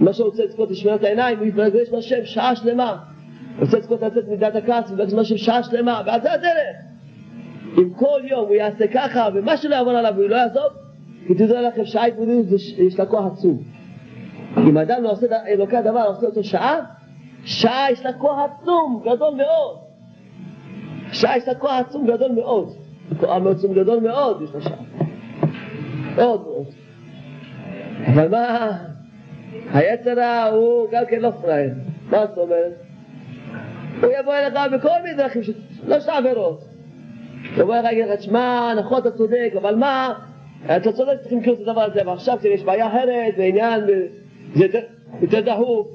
מה 0.00 0.12
שהוא 0.12 0.26
רוצה 0.26 0.44
לזכות 0.44 0.70
לשמירת 0.70 1.04
העיניים 1.04 1.38
הוא 1.38 1.46
יתרגש 1.46 1.92
מהשם 1.92 2.24
שעה 2.24 2.56
שלמה. 2.56 2.90
הוא 2.90 3.64
רוצה 3.64 3.78
לזכות 3.78 4.02
לצאת 4.02 4.28
מידת 4.28 4.54
הכעס 4.54 4.90
ולבקש 4.90 5.12
מהשם 5.12 5.36
שעה 5.36 5.62
שלמה 5.62 6.02
ועל 6.06 6.20
זה 6.20 6.32
הדרך. 6.32 6.76
אם 7.78 7.90
כל 7.90 8.20
יום 8.24 8.46
הוא 8.48 8.54
יעשה 8.54 8.86
ככה 8.86 9.28
ומה 9.34 9.56
שלא 9.56 9.74
יעבור 9.74 9.92
עליו 9.92 10.14
הוא 10.16 10.28
לא 10.28 10.36
יעזוב 10.36 10.72
כי 11.26 11.34
תדעו 11.34 11.62
לכם 11.62 11.84
שעה 11.84 12.06
התמודדות 12.06 12.60
יש 12.78 12.98
לה 12.98 13.06
כוח 13.06 13.32
עצום. 13.32 13.62
אם 14.56 14.78
אדם 14.78 15.02
לא 15.02 15.10
עושה 15.10 15.26
אלוקי 15.46 15.76
הדבר, 15.76 16.00
עושה 16.06 16.26
אותו 16.26 16.44
שעה, 16.44 16.80
שעה 17.44 17.92
יש 17.92 18.04
לה 18.04 18.12
כוח 18.12 18.38
עצום, 18.38 19.02
גדול 19.04 19.34
מאוד. 19.34 19.78
שעה 21.12 21.36
יש 21.36 21.48
לה 21.48 21.54
כוח 21.54 21.72
עצום, 21.72 22.06
גדול 22.06 22.32
מאוד. 22.32 22.74
כוח 23.20 23.46
עצום 23.46 23.74
גדול 23.74 24.00
מאוד 24.00 24.42
יש 24.42 24.54
לה 24.54 24.60
שעה. 24.60 24.78
מאוד 26.16 26.42
מאוד. 26.42 26.66
אבל 28.06 28.28
מה, 28.28 28.70
היצר 29.72 30.48
הוא 30.52 30.88
גם 30.92 31.02
כן 31.08 31.20
לא 31.20 31.30
פראייר. 31.30 31.74
מה 32.10 32.26
זאת 32.26 32.38
אומרת? 32.38 32.72
הוא 34.02 34.10
יבוא 34.20 34.34
אליך 34.34 34.72
בכל 34.72 34.88
מיני 35.02 35.16
דרכים, 35.16 35.42
לא 35.86 36.00
של 36.00 36.10
עבירות. 36.10 36.64
יבוא 37.56 37.74
אליך 37.74 37.84
ויגיד 37.84 38.06
לך, 38.08 38.22
שמע, 38.22 38.74
נכון 38.78 39.00
אתה 39.00 39.10
צודק, 39.10 39.52
אבל 39.60 39.74
מה, 39.74 40.14
אתה 40.76 40.92
צודק 40.92 41.20
צריכים 41.20 41.40
לקרוא 41.40 41.54
את 41.54 41.60
הדבר 41.60 41.82
הזה, 41.82 42.00
ועכשיו 42.06 42.38
יש 42.44 42.62
בעיה 42.62 42.86
אחרת, 42.86 43.34
ועניין 43.38 43.80
זה 44.54 44.64
יותר, 45.20 45.40
דחוף. 45.40 45.88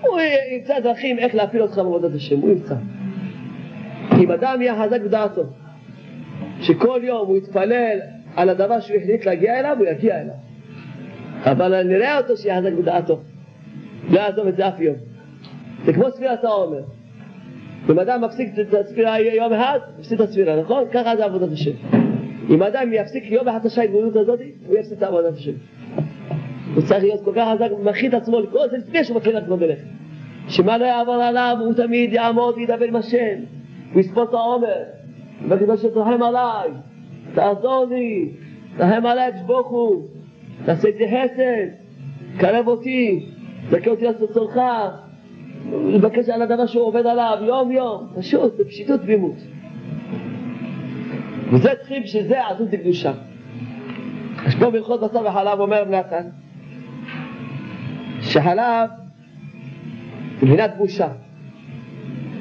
הוא 0.00 0.20
ימצא 0.52 0.80
דרכים 0.80 1.18
איך 1.18 1.34
להפיל 1.34 1.62
אותך 1.62 1.76
בעבודת 1.76 2.14
השם, 2.14 2.40
הוא 2.40 2.50
ימצא. 2.50 2.74
אם 4.22 4.30
אדם 4.30 4.62
יהיה 4.62 4.84
חזק 4.84 5.00
בדעתו, 5.00 5.42
שכל 6.60 7.00
יום 7.02 7.26
הוא 7.26 7.36
יתפלל 7.36 7.98
על 8.36 8.48
הדבר 8.48 8.80
שהוא 8.80 8.96
החליט 8.96 9.26
להגיע 9.26 9.60
אליו, 9.60 9.76
הוא 9.78 9.86
יגיע 9.86 10.20
אליו. 10.20 10.34
אבל 11.44 11.82
נראה 11.82 12.18
אותו 12.18 12.36
שיהיה 12.36 12.60
חזק 12.60 12.72
בדעתו. 12.72 13.20
לא 14.10 14.20
יעזוב 14.20 14.46
את 14.46 14.56
זה 14.56 14.68
אף 14.68 14.80
יום. 14.80 14.96
זה 15.84 15.92
כמו 15.92 16.10
ספירת 16.10 16.44
העומר. 16.44 16.82
אם 17.90 17.98
אדם 17.98 18.24
מפסיק 18.24 18.48
את 18.60 18.74
הספירה 18.74 19.20
יום 19.20 19.52
אחד, 19.52 19.78
מפסיק 19.98 20.20
את 20.20 20.28
הספירה, 20.28 20.60
נכון? 20.60 20.84
ככה 20.92 21.16
זה 21.16 21.24
עבודת 21.24 21.52
השם. 21.52 21.70
אם 22.50 22.62
אדם 22.62 22.92
יפסיק 22.92 23.24
יום 23.30 23.48
אחד 23.48 23.66
את 23.66 23.78
ההתמודדות 23.78 24.16
הזאת, 24.16 24.40
הוא 24.66 24.78
יפסיק 24.78 24.98
את 24.98 25.02
עבודת 25.02 25.36
השם. 25.36 25.52
הוא 26.74 26.82
צריך 26.82 27.04
להיות 27.04 27.24
כל 27.24 27.32
כך 27.36 27.48
חזק, 27.54 27.70
מכין 27.82 28.08
את 28.08 28.14
עצמו 28.14 28.40
לכל 28.40 28.68
זה 28.70 28.76
לפני 28.76 29.04
שהוא 29.04 29.16
מתחיל 29.16 29.34
לעצמו 29.34 29.56
בלך. 29.56 29.78
שמה 30.48 30.78
לא 30.78 30.84
יעבור 30.84 31.14
עליו, 31.14 31.56
הוא 31.60 31.74
תמיד 31.74 32.12
יעמוד 32.12 32.54
וידבר 32.56 32.84
עם 32.84 32.96
השם, 32.96 33.38
הוא 33.92 34.00
יספור 34.00 34.24
את 34.24 34.34
העומר, 34.34 34.82
ויגיד 35.48 35.68
לו 35.68 35.78
שתרחם 35.78 36.22
עליי, 36.22 36.70
תעזור 37.34 37.86
לי, 37.90 38.28
תרחם 38.76 39.06
עליי 39.06 39.32
תשבוך 39.32 39.68
הוא, 39.68 40.02
תעשה 40.64 40.88
את 40.88 40.94
זה 40.98 41.04
חסד, 41.08 41.84
קרב 42.38 42.68
אותי, 42.68 43.26
זכה 43.70 43.90
אותי 43.90 44.04
לעשות 44.04 44.30
צורך, 44.32 44.56
לבקש 45.72 46.28
על 46.28 46.42
הדבר 46.42 46.66
שהוא 46.66 46.84
עובד 46.84 47.06
עליו 47.06 47.38
יום 47.42 47.72
יום, 47.72 48.06
פשוט, 48.16 48.60
בפשיטות 48.60 49.00
תמימות. 49.00 49.36
וזה 51.52 51.70
צריכים 51.80 52.06
שזה 52.06 52.46
עזות 52.46 52.72
לקדושה. 52.72 53.12
יש 54.46 54.54
פה 54.54 54.70
בהלכות 54.70 55.00
בשר 55.00 55.26
וחלב 55.26 55.60
אומר 55.60 55.84
נתן 55.84 56.28
שחלב 58.24 58.90
מבחינת 60.42 60.76
בושה 60.76 61.08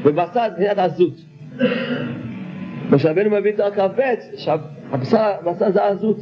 ובשר 0.03 0.34
זה 0.34 0.51
מבחינת 0.51 0.77
עזות. 0.77 1.13
מה 2.89 2.99
שרבנו 2.99 3.29
מביא 3.29 3.51
את 3.53 3.59
הכ"ב, 3.59 4.01
שהבשר 4.38 5.71
זה 5.71 5.86
עזות. 5.86 6.17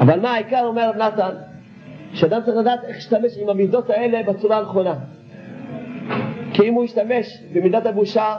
אבל 0.00 0.20
מה 0.20 0.30
העיקר 0.30 0.60
אומר 0.64 0.90
רב 0.90 0.96
נתן? 0.96 1.34
שאדם 2.12 2.40
צריך 2.44 2.56
לדעת 2.56 2.84
איך 2.84 2.96
להשתמש 2.96 3.38
עם 3.42 3.48
המידות 3.48 3.90
האלה 3.90 4.22
בצורה 4.22 4.58
הנכונה. 4.58 4.94
כי 6.52 6.68
אם 6.68 6.74
הוא 6.74 6.84
ישתמש 6.84 7.42
במידת 7.52 7.86
הבושה, 7.86 8.36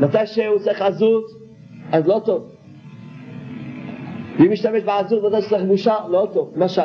מתי 0.00 0.26
שהוא 0.26 0.58
צריך 0.58 0.82
עזות, 0.82 1.24
אז 1.92 2.06
לא 2.06 2.22
טוב. 2.24 2.50
ואם 4.38 4.52
ישתמש 4.52 4.82
בעזות 4.82 5.32
מתי 5.32 5.42
שצריך 5.42 5.62
בושה, 5.62 5.94
לא 6.10 6.28
טוב. 6.32 6.52
למשל, 6.56 6.82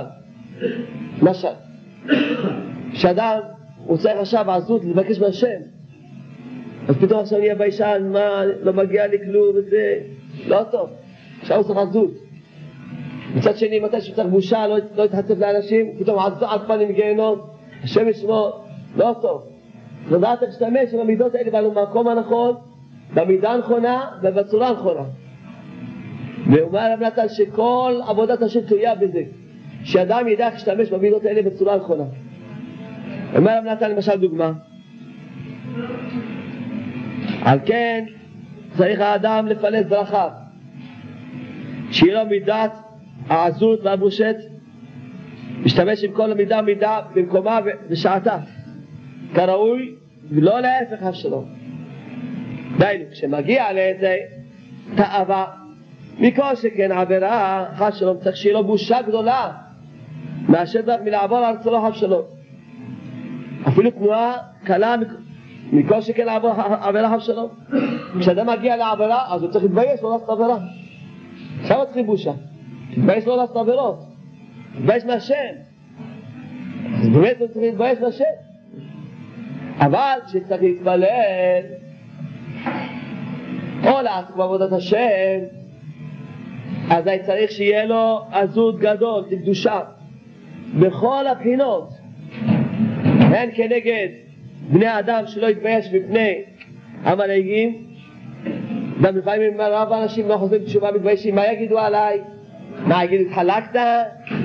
למשל, 1.21 1.47
כשאדם 2.93 3.39
צריך 3.97 4.17
עכשיו 4.19 4.51
עזות 4.51 4.85
לבקש 4.85 5.19
מהשם, 5.19 5.59
אז 6.87 6.95
פתאום 6.97 7.19
עכשיו 7.19 7.39
נהיה 7.39 7.55
ביישן, 7.55 8.09
מה, 8.13 8.41
לא 8.63 8.73
מגיע 8.73 9.07
לי 9.07 9.17
כלום 9.19 9.55
וזה, 9.55 9.99
לא 10.47 10.63
טוב. 10.71 10.89
עכשיו 11.41 11.57
הוא 11.57 11.63
צריך 11.63 11.79
עזות. 11.79 12.11
מצד 13.35 13.57
שני, 13.57 13.79
מתי 13.79 14.01
שהוא 14.01 14.15
צריך 14.15 14.27
בושה, 14.27 14.67
לא, 14.67 14.77
לא 14.95 15.03
יתחצף 15.03 15.39
לאנשים, 15.39 15.85
פתאום 15.99 16.19
עד 16.41 16.61
פנים 16.67 16.91
גיהנום, 16.91 17.39
השם 17.83 18.09
ישמור, 18.09 18.63
לא 18.97 19.15
טוב. 19.21 19.41
לדעת 20.11 20.43
איך 20.43 20.49
להשתמש 20.49 20.93
עם 20.93 20.99
המידות 20.99 21.35
האלה 21.35 21.69
במקום 21.69 22.07
הנכון, 22.07 22.55
במידה 23.13 23.51
הנכונה 23.51 24.07
ובצורה 24.21 24.67
הנכונה. 24.67 25.03
ואומר 26.51 26.93
רב 26.93 27.03
נתן 27.03 27.29
שכל 27.29 27.99
עבודת 28.07 28.41
השם 28.41 28.61
תלויה 28.61 28.95
בזה, 28.95 29.21
שאדם 29.83 30.27
ידע 30.27 30.45
איך 30.45 30.53
להשתמש 30.53 30.89
במידות 30.89 31.25
האלה 31.25 31.41
בצורה 31.41 31.77
נכונה. 31.77 32.03
אומר 33.35 33.57
רב 33.57 33.63
נתן 33.65 33.91
למשל 33.91 34.15
דוגמה, 34.15 34.51
על 37.41 37.59
כן 37.65 38.05
צריך 38.77 38.99
האדם 38.99 39.47
לפלס 39.47 39.85
דרכיו, 39.85 40.29
שיהיה 41.91 42.23
לו 42.23 42.29
מידת 42.29 42.71
העזות 43.27 43.79
והבושת, 43.83 44.35
להשתמש 45.63 46.03
עם 46.03 46.11
כל 46.11 46.31
המידה 46.31 46.61
מידה 46.61 46.99
במקומה 47.15 47.59
ובשעתה, 47.65 48.37
כראוי, 49.35 49.95
ולא 50.31 50.59
להפך 50.59 51.03
אף 51.03 51.15
שלום. 51.15 51.45
דהיינו, 52.77 53.03
כשמגיע 53.11 53.73
לאיזה 53.73 54.17
תאווה, 54.95 55.45
מכל 56.19 56.55
שכן 56.55 56.91
עבירה, 56.91 57.65
חס 57.75 57.95
שלום, 57.95 58.17
צריך 58.17 58.37
שיהיה 58.37 58.53
לו 58.53 58.63
בושה 58.63 59.01
גדולה 59.01 59.51
מאשר 60.49 60.79
מלעבור 61.03 61.37
על 61.37 61.57
צלוח 61.57 61.83
אף 61.83 61.95
שלום. 61.95 62.21
אפילו 63.67 63.91
תנועה 63.91 64.37
קלה 64.63 64.95
מכל 65.71 66.01
שכן 66.01 66.27
עבירה 66.81 67.15
אבשלום. 67.15 67.49
כשאדם 68.19 68.49
מגיע 68.49 68.77
לעבירה, 68.77 69.35
אז 69.35 69.43
הוא 69.43 69.51
צריך 69.51 69.63
להתבייש 69.63 70.03
לא 70.03 70.11
לעשות 70.11 70.29
עבירה. 70.29 70.57
עכשיו 71.61 71.85
צריכים 71.85 72.05
בושה. 72.05 72.31
להתבייש 72.89 73.27
לא 73.27 73.37
לעשות 73.37 73.57
עבירות. 73.57 73.99
להתבייש 74.75 75.05
מהשם. 75.05 75.35
אז 77.01 77.09
באמת 77.09 77.35
הוא 77.39 77.47
צריך 77.47 77.65
להתבייש 77.65 77.99
מהשם. 77.99 78.23
אבל 79.79 80.19
כשצריך 80.27 80.61
להתפלל, 80.61 81.61
או 83.83 84.01
לעסוק 84.01 84.35
בעבודת 84.35 84.71
השם, 84.71 85.39
אז 86.89 87.07
אני 87.07 87.19
צריך 87.19 87.51
שיהיה 87.51 87.85
לו 87.85 88.21
עזות 88.31 88.79
גדול, 88.79 89.23
לקדושה, 89.31 89.79
בכל 90.73 91.27
הבחינות, 91.27 91.89
הן 93.19 93.49
כנגד 93.53 94.07
בני 94.69 94.99
אדם 94.99 95.23
שלא 95.27 95.47
יתבייש 95.47 95.93
מפני 95.93 96.41
המנהיגים, 97.03 97.83
גם 99.01 99.17
לפעמים 99.17 99.61
רב 99.61 99.93
האנשים 99.93 100.27
לא 100.27 100.37
חוזרים 100.37 100.61
בתשובה 100.61 100.91
מתביישים, 100.91 101.35
מה 101.35 101.47
יגידו 101.47 101.79
עליי? 101.79 102.21
מה 102.85 103.03
יגידו, 103.03 103.23
התחלקת? 103.29 103.79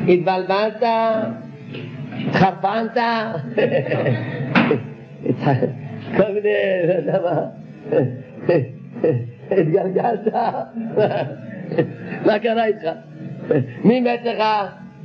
התבלבלת? 0.08 0.82
התחרפנת? 2.28 2.96
כל 6.16 6.32
מיני, 6.34 6.54
לא 6.88 6.92
יודע 6.92 7.18
מה, 7.22 7.46
התגלגלת? 9.58 10.34
מה 12.26 12.38
קרה 12.38 12.64
איתך? 12.64 12.88
מי 13.84 14.00
מת 14.00 14.20
לך? 14.24 14.42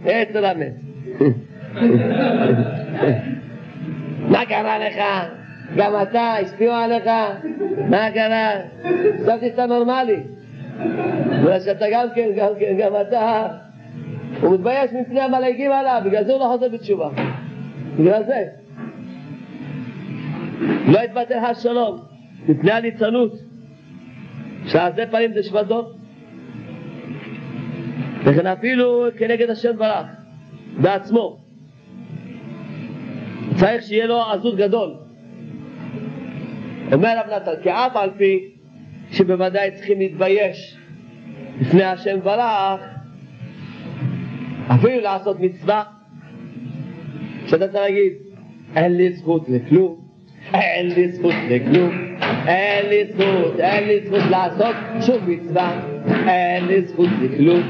עצר 0.06 0.46
המת. 0.46 0.89
מה 4.30 4.46
קרה 4.46 4.80
לך? 4.80 4.98
גם 5.76 5.94
אתה, 6.02 6.34
השפיעו 6.34 6.74
עליך? 6.74 7.10
מה 7.90 8.12
קרה? 8.14 8.50
חשבתי 9.22 9.50
שאתה 9.50 9.66
נורמלי. 9.66 10.20
בגלל 11.26 11.60
שאתה 11.60 11.86
גם 11.92 12.08
כן, 12.16 12.30
גם 12.38 12.50
כן, 12.60 12.78
גם 12.80 12.92
אתה. 13.02 13.48
הוא 14.42 14.54
מתבייש 14.54 14.92
מפני 14.94 15.22
המלאגים 15.22 15.72
עליו, 15.72 16.02
בגלל 16.06 16.24
זה 16.24 16.34
הוא 16.34 16.40
לא 16.40 16.46
חוזר 16.46 16.70
בתשובה. 16.70 17.10
בגלל 18.00 18.24
זה. 18.24 18.46
לא 20.88 21.00
יתבטל 21.00 21.38
השלום, 21.38 22.00
מפני 22.48 22.72
הליצנות. 22.72 23.32
שעל 24.66 24.94
זה 24.96 25.04
פנים 25.12 25.34
זה 25.34 25.44
שבדון. 25.44 25.86
וכן 28.24 28.48
אפילו 28.48 29.06
כנגד 29.18 29.50
השם 29.50 29.78
ברך, 29.78 30.06
בעצמו. 30.78 31.38
צריך 33.56 33.84
שיהיה 33.84 34.06
לו 34.06 34.22
עזות 34.22 34.56
גדול. 34.56 34.94
אומר 36.94 37.18
רב 37.18 37.34
נתן, 37.36 37.62
כי 37.64 37.70
אף 37.70 37.96
על 37.96 38.10
פי 38.18 38.50
שבוודאי 39.12 39.72
צריכים 39.72 40.00
להתבייש 40.00 40.78
לפני 41.62 41.84
השם 41.84 42.20
ברך, 42.20 42.82
אפילו 44.74 45.02
לעשות 45.02 45.40
מצווה, 45.40 45.84
שאתה 47.48 47.68
צריך 47.68 47.82
להגיד, 47.82 48.14
אין 48.76 48.98
לי 48.98 49.14
זכות 49.14 49.50
לכלום, 49.50 49.96
אין 50.54 50.88
לי 50.88 51.12
זכות 51.12 51.34
לכלום, 51.50 51.90
אין 52.48 52.86
לי 52.90 53.06
זכות, 53.14 53.60
אין 53.60 53.88
לי 53.88 54.00
זכות 54.06 54.24
לעשות 54.30 54.76
שום 55.02 55.18
מצווה, 55.28 55.82
אין 56.28 56.66
לי 56.66 56.82
זכות 56.82 57.10
לכלום, 57.22 57.62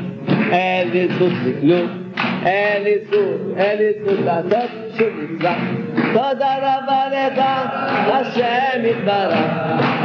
אין 0.52 0.89
לי 0.89 1.08
זכות 1.08 1.32
לכלום, 1.45 2.09
אין 2.46 2.84
לי 2.84 2.96
זכות, 3.06 3.58
אין 3.58 3.78
לי 3.78 3.92
זכות 4.00 4.20
לעשות 4.26 4.70
שום 4.98 5.10
מצווה. 5.20 5.56
תודה 6.14 6.56
רבה 6.58 7.04
לך, 7.12 7.44
השם 8.14 8.86
יתברך, 8.86 9.40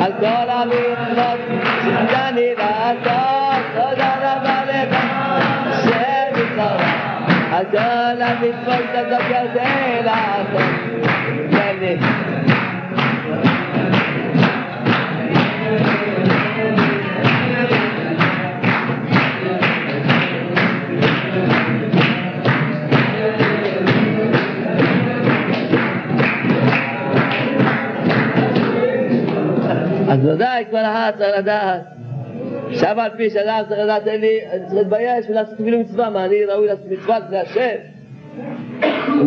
על 0.02 0.12
כל 0.20 0.50
המצוות 0.50 1.40
שניתני 1.82 2.54
לעשות. 2.58 3.62
תודה 3.74 4.14
רבה 4.22 4.62
לך, 4.64 4.96
השם 5.66 6.40
יתברך, 6.40 6.94
על 7.52 7.64
כל 7.70 8.22
המצוות 8.22 8.84
שאתה 8.92 9.16
זכרתי 9.16 10.02
לעשות. 10.04 11.03
אז 30.14 30.24
ודאי 30.24 30.64
כל 30.70 30.76
אחד 30.76 31.12
צריך 31.18 31.38
לדעת 31.38 31.82
שאף 32.72 32.98
על 32.98 33.10
פי 33.16 33.30
שאדם 33.30 33.62
צריך 33.68 33.80
לדעת 33.80 34.06
אין 34.06 34.20
לי, 34.20 34.46
אני 34.52 34.60
צריך 34.60 34.74
להתבייש 34.74 35.26
ולעשות 35.28 35.60
אפילו 35.60 35.80
מצווה, 35.80 36.10
מה 36.10 36.24
אני 36.24 36.44
ראוי 36.44 36.66
לעשות 36.66 36.86
מצווה 36.90 37.18
לפני 37.18 37.38
השם? 37.38 37.76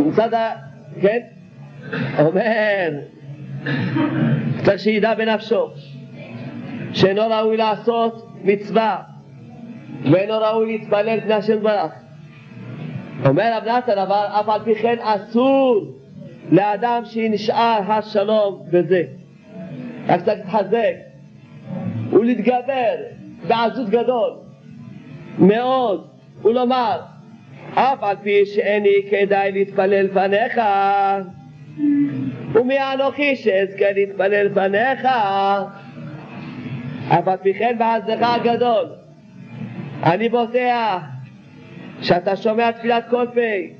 מצד 0.08 0.34
ה... 0.34 0.50
כן? 1.02 1.20
אומר, 2.20 2.90
צריך 4.64 4.80
שידע 4.80 5.14
בנפשו 5.14 5.70
שאינו 6.94 7.22
ראוי 7.30 7.58
לעשות 7.58 8.28
מצווה 8.44 8.98
ואינו 10.12 10.34
ראוי 10.34 10.78
להתפלל 10.78 11.16
לפני 11.16 11.34
השם 11.34 11.64
ברך. 11.64 11.92
אומר 13.26 13.58
רב 13.58 13.64
נתן, 13.68 13.98
אבל 13.98 14.26
אף 14.40 14.50
על 14.50 14.62
פי 14.64 14.76
כן 14.76 14.96
אסור 15.02 15.86
לאדם 16.52 17.02
שנשאר 17.06 17.80
השלום 17.88 18.64
בזה. 18.72 19.04
רק 20.08 20.22
צריך 20.26 20.40
להתחזק 20.40 20.94
ולהתגבר 22.12 22.96
בעזות 23.48 23.90
גדול 23.90 24.32
מאוד 25.40 26.08
ולומר 26.44 27.00
אף 27.74 28.04
על 28.04 28.16
פי 28.24 28.46
שאיני 28.46 28.96
כדאי 29.12 29.52
להתפלל 29.52 30.06
לפניך 30.06 30.62
ומי 32.54 32.78
אנוכי 32.94 33.36
שאזכה 33.36 33.92
להתפלל 33.92 34.44
לפניך 34.44 35.06
אף 37.10 37.28
על 37.28 37.38
פי 37.38 37.54
כן 37.54 37.76
בעזך 37.78 38.18
הגדול 38.22 38.86
אני 40.04 40.30
בוטח 40.30 41.02
שאתה 42.02 42.36
שומע 42.36 42.72
תפילת 42.72 43.06
כל 43.10 43.26
פה 43.34 43.76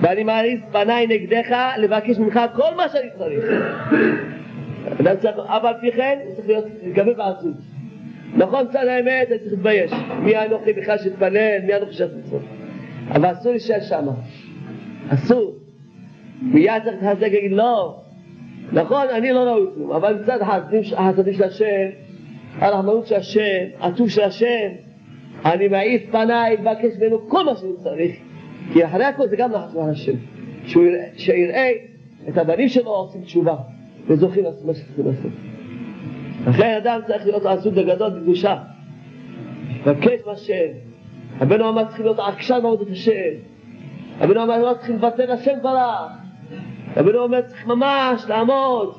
ואני 0.00 0.24
מעריץ 0.24 0.60
פניי 0.72 1.06
נגדך 1.06 1.56
לבקש 1.78 2.18
ממך 2.18 2.40
כל 2.56 2.74
מה 2.76 2.88
שאני 2.88 3.08
צריך 3.18 3.44
אדם 5.00 5.16
צריך, 5.16 5.36
אף 5.46 5.64
על 5.64 5.74
פי 5.80 5.92
כן, 5.92 6.18
הוא 6.24 6.34
צריך 6.34 6.48
להיות, 6.48 6.64
להתגבר 6.82 7.12
בעצות. 7.14 7.54
נכון, 8.36 8.66
צד 8.72 8.86
האמת, 8.86 9.28
אני 9.30 9.38
צריך 9.38 9.52
להתבייש. 9.52 9.92
מי 10.22 10.36
אנוכי 10.36 10.72
בכלל 10.72 10.98
שיתפלל, 10.98 11.58
מי 11.66 11.76
אנוכי 11.76 11.92
מצוות. 12.18 12.42
אבל 13.08 13.32
אסור 13.32 13.52
להישאר 13.52 13.80
שמה. 13.80 14.12
אסור. 15.08 15.54
מיד 16.42 16.82
צריך 16.84 17.02
להתחזק 17.02 17.20
ולהגיד, 17.20 17.52
לא. 17.52 17.96
נכון, 18.72 19.06
אני 19.14 19.32
לא 19.32 19.40
ראוי 19.40 19.66
כלום, 19.74 19.92
אבל 19.92 20.14
מצד 20.14 20.38
החסדים 20.40 21.34
של 21.34 21.44
השם, 21.44 21.88
הרחמנות 22.58 23.06
של 23.06 23.14
השם, 23.14 23.64
הטוב 23.80 24.08
של 24.08 24.22
השם, 24.22 24.68
אני 25.44 25.68
מעיף 25.68 26.02
פניי, 26.10 26.56
מבקש 26.60 26.98
ממנו 27.00 27.28
כל 27.28 27.44
מה 27.44 27.56
שאני 27.56 27.72
צריך. 27.82 28.16
כי 28.72 28.84
אחרי 28.84 29.04
הכל 29.04 29.28
זה 29.28 29.36
גם 29.36 29.52
נחת 29.52 29.76
השם. 29.90 30.12
שהוא 30.66 30.84
יראה 31.34 31.70
את 32.28 32.38
הבנים 32.38 32.68
שלו 32.68 32.90
עושים 32.90 33.22
תשובה. 33.22 33.56
וזוכים 34.08 34.44
לעשות 34.44 34.64
מה 34.64 34.74
שצריכים 34.74 35.06
לעשות. 35.06 35.30
לכן 36.46 36.76
אדם 36.82 37.00
צריך 37.06 37.26
להיות 37.26 37.46
עסוק 37.46 37.74
בגדול 37.74 38.10
בקדושה. 38.10 38.56
מבקש 39.80 40.20
מהשם. 40.26 40.68
רבנו 41.40 41.68
אמר 41.68 41.84
צריכים 41.84 42.04
להיות 42.04 42.18
עקשן 42.18 42.58
בעבודת 42.62 42.90
השם. 42.90 43.12
רבנו 44.20 44.42
אמר 44.42 44.58
לא 44.58 44.74
צריכים 44.74 44.96
לוותר 44.96 45.32
השם 45.32 45.52
ברח. 45.62 46.12
רבנו 46.96 47.18
אומר 47.18 47.42
צריך 47.42 47.66
ממש 47.66 48.24
לעמוד. 48.28 48.94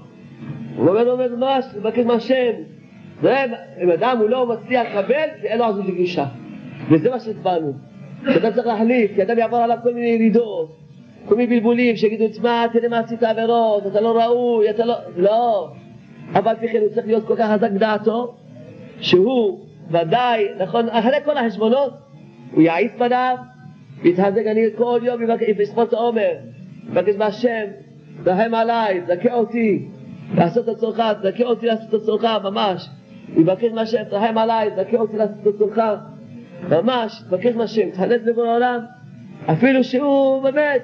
רבנו 0.78 1.12
אומר 1.12 1.36
ממש 1.36 1.66
לבקש 1.78 2.06
מהשם. 2.06 2.52
זה 3.22 3.36
אם 3.84 3.92
אדם 3.92 4.18
הוא 4.20 4.30
לא 4.30 4.48
מצליח 4.48 4.88
לקבל, 4.96 5.28
אין 5.44 5.60
לו 5.60 5.66
עזות 5.66 5.86
לקדושה. 5.86 6.26
וזה 6.90 7.10
מה 7.10 7.20
שהצבענו. 7.20 7.74
שאדם 8.34 8.52
צריך 8.54 8.68
להחליף, 8.68 9.12
כי 9.16 9.24
אדם 9.24 9.38
יעבור 9.38 9.60
עליו 9.60 9.78
כל 9.84 9.94
מיני 9.94 10.08
ירידות. 10.08 10.87
כל 11.28 11.36
מיני 11.36 11.56
בלבולים 11.56 11.96
שיגידו, 11.96 12.28
תשמע, 12.28 12.66
תראה 12.74 12.90
מה 12.90 13.00
עשית 13.00 13.24
עבירות, 13.24 13.88
אתה 13.88 14.02
לא 14.02 14.18
ראוי, 14.18 14.70
אתה 14.70 14.86
לא... 14.86 14.96
לא. 15.18 15.72
אבל 16.34 16.54
כן 16.62 16.80
הוא 16.82 16.90
צריך 16.90 17.08
להיות 17.08 17.28
כל 17.28 17.36
כך 17.36 17.52
חזק 17.52 17.72
בדעתו, 17.72 18.36
שהוא 19.00 19.60
ודאי, 19.92 20.46
נכון, 20.60 20.90
אחרי 20.90 21.18
כל 21.26 21.38
החשבונות, 21.38 21.94
הוא 22.52 22.62
יעיף 22.62 22.92
פניו, 22.98 23.36
יתחזק, 24.04 24.42
אני 24.46 24.62
כל 24.78 25.00
יום 25.04 25.22
יספוץ 25.60 25.94
העומר, 25.94 26.32
מבקש 26.90 27.16
מהשם, 27.16 27.66
תרחם 28.24 28.54
עליי, 28.54 29.02
תזכה 29.02 29.34
אותי, 29.34 29.86
לעשות 30.36 30.70
את 30.70 30.78
צורך, 30.78 31.00
תזכה 31.22 31.44
אותי 31.44 31.66
לעשות 31.66 31.96
את 31.96 32.02
צורך, 32.02 32.24
ממש. 32.44 32.90
יבקש 33.38 33.72
מהשם, 33.74 34.04
תרחם 34.10 34.38
עליי, 34.38 34.70
תזכה 34.72 34.98
אותי 34.98 35.18
לעשות 35.18 35.48
את 35.48 35.58
צורך, 35.58 35.78
ממש, 36.70 37.22
תבקש 37.30 37.56
מהשם, 37.56 37.90
תחנץ 37.90 38.22
לבוא 38.26 38.46
העולם. 38.46 38.97
אפילו 39.52 39.84
שהוא 39.84 40.44
באמת, 40.44 40.82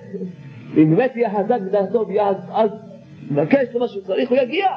אם 0.77 0.95
באמת 0.95 1.15
יהיה 1.15 1.29
חזק 1.29 1.59
בדעתו 1.61 2.07
ויהיה 2.07 2.29
אז 2.53 2.69
מבקש 3.31 3.67
לו 3.73 3.79
מה 3.79 3.87
שהוא 3.87 4.03
צריך, 4.03 4.29
הוא 4.29 4.37
יגיע. 4.37 4.67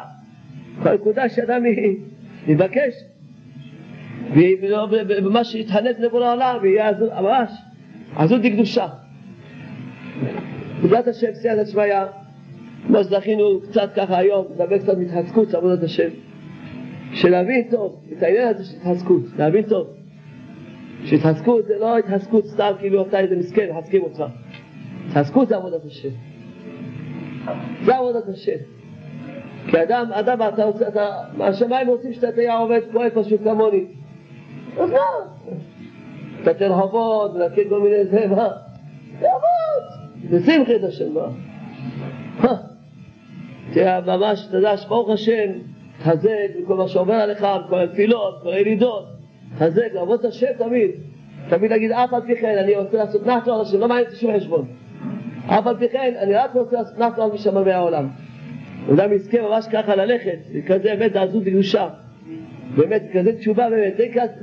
כל 0.82 0.94
נקודה 0.94 1.28
שאדם 1.28 1.62
יבקש, 2.46 2.94
וממש 5.18 5.54
יתחנף 5.54 5.98
לבוא 5.98 6.20
לעולם, 6.20 6.58
ויהיה 6.62 6.90
ממש 7.20 7.50
עזות 8.16 8.42
דקדושה. 8.42 8.86
בעזרת 10.82 11.08
השם, 11.08 11.34
סייעת 11.34 11.58
השמיא, 11.58 11.94
כמו 12.86 13.04
שזכינו 13.04 13.60
קצת 13.70 13.90
ככה 13.96 14.18
היום, 14.18 14.46
לדבר 14.54 14.78
קצת 14.78 14.98
מתחזקות 14.98 15.54
עבודת 15.54 15.82
השם. 15.82 16.08
שלהבין 17.12 17.62
טוב 17.70 18.02
את 18.12 18.22
העניין 18.22 18.48
הזה 18.48 18.64
של 18.64 18.76
התחזקות, 18.76 19.22
להבין 19.38 19.62
טוב. 19.62 19.95
שהתחזקות 21.04 21.66
זה 21.66 21.78
לא 21.78 21.98
התחזקות 21.98 22.46
סתם 22.46 22.72
כאילו 22.78 23.02
אתה 23.02 23.20
איזה 23.20 23.36
מסכן, 23.36 23.72
מחזקים 23.72 24.02
אותך. 24.02 24.24
התחזקות 25.08 25.48
זה 25.48 25.56
עבודת 25.56 25.84
השם. 25.84 26.08
זה 27.84 27.96
עבודת 27.96 28.28
השם. 28.28 28.56
כי 29.70 29.82
אדם, 29.82 30.12
אדם, 30.12 30.38
אתה 30.54 30.64
רוצה, 30.64 30.88
אתה, 30.88 31.18
מהשמיים 31.36 31.88
רוצים 31.88 32.12
שאתה 32.12 32.32
תהיה 32.32 32.58
עובד 32.58 32.80
פועל 32.92 33.10
פשוט 33.10 33.40
כמוני. 33.44 33.84
אז 34.78 34.90
מה? 34.90 36.52
תן 36.52 36.64
רחובות, 36.64 37.34
ולהכיר 37.34 37.68
כל 37.68 37.80
מיני 37.80 38.04
זה, 38.04 38.26
מה? 38.26 38.48
תעבוד, 39.20 40.10
ושמחי 40.30 40.76
את 40.76 40.84
השם, 40.84 41.14
מה? 41.14 41.28
תראה, 43.72 44.00
ממש, 44.00 44.46
אתה 44.48 44.56
יודע 44.56 44.76
שברוך 44.76 45.10
השם, 45.10 45.52
תחזק 45.98 46.30
בכל 46.62 46.74
מה 46.74 46.88
שעובר 46.88 47.14
עליך, 47.14 47.46
בכל 47.66 47.78
הנפילות, 47.78 48.40
בכל 48.40 48.52
הילידות, 48.52 49.15
תחזק, 49.58 49.88
לעבוד 49.94 50.20
את 50.20 50.24
השם 50.24 50.46
תמיד. 50.58 50.90
תמיד 51.48 51.70
להגיד, 51.70 51.92
אף 51.92 52.14
על 52.14 52.22
פי 52.22 52.36
כן, 52.36 52.58
אני 52.58 52.76
רוצה 52.76 52.96
לעשות 52.96 53.26
נחתו 53.26 53.54
על 53.54 53.60
השם, 53.60 53.80
לא 53.80 53.88
מעניין 53.88 54.06
אותי 54.06 54.16
שום 54.16 54.36
חשבון. 54.36 54.66
אף 55.46 55.66
על 55.66 55.76
פי 55.76 55.88
כן, 55.88 56.14
אני 56.18 56.34
רק 56.34 56.50
רוצה 56.54 56.76
לעשות 56.76 56.98
נחתו 56.98 57.22
על 57.22 57.32
מי 57.32 57.38
שמע 57.38 57.74
העולם. 57.74 58.08
אדם 58.94 59.12
יזכה 59.12 59.42
ממש 59.42 59.66
ככה 59.72 59.96
ללכת, 59.96 60.38
כזה 60.66 60.94
באמת 60.98 61.14
לעזות 61.14 61.44
בקדושה. 61.44 61.88
באמת, 62.76 63.02
כזה 63.12 63.32
תשובה 63.38 63.70
באמת, 63.70 63.94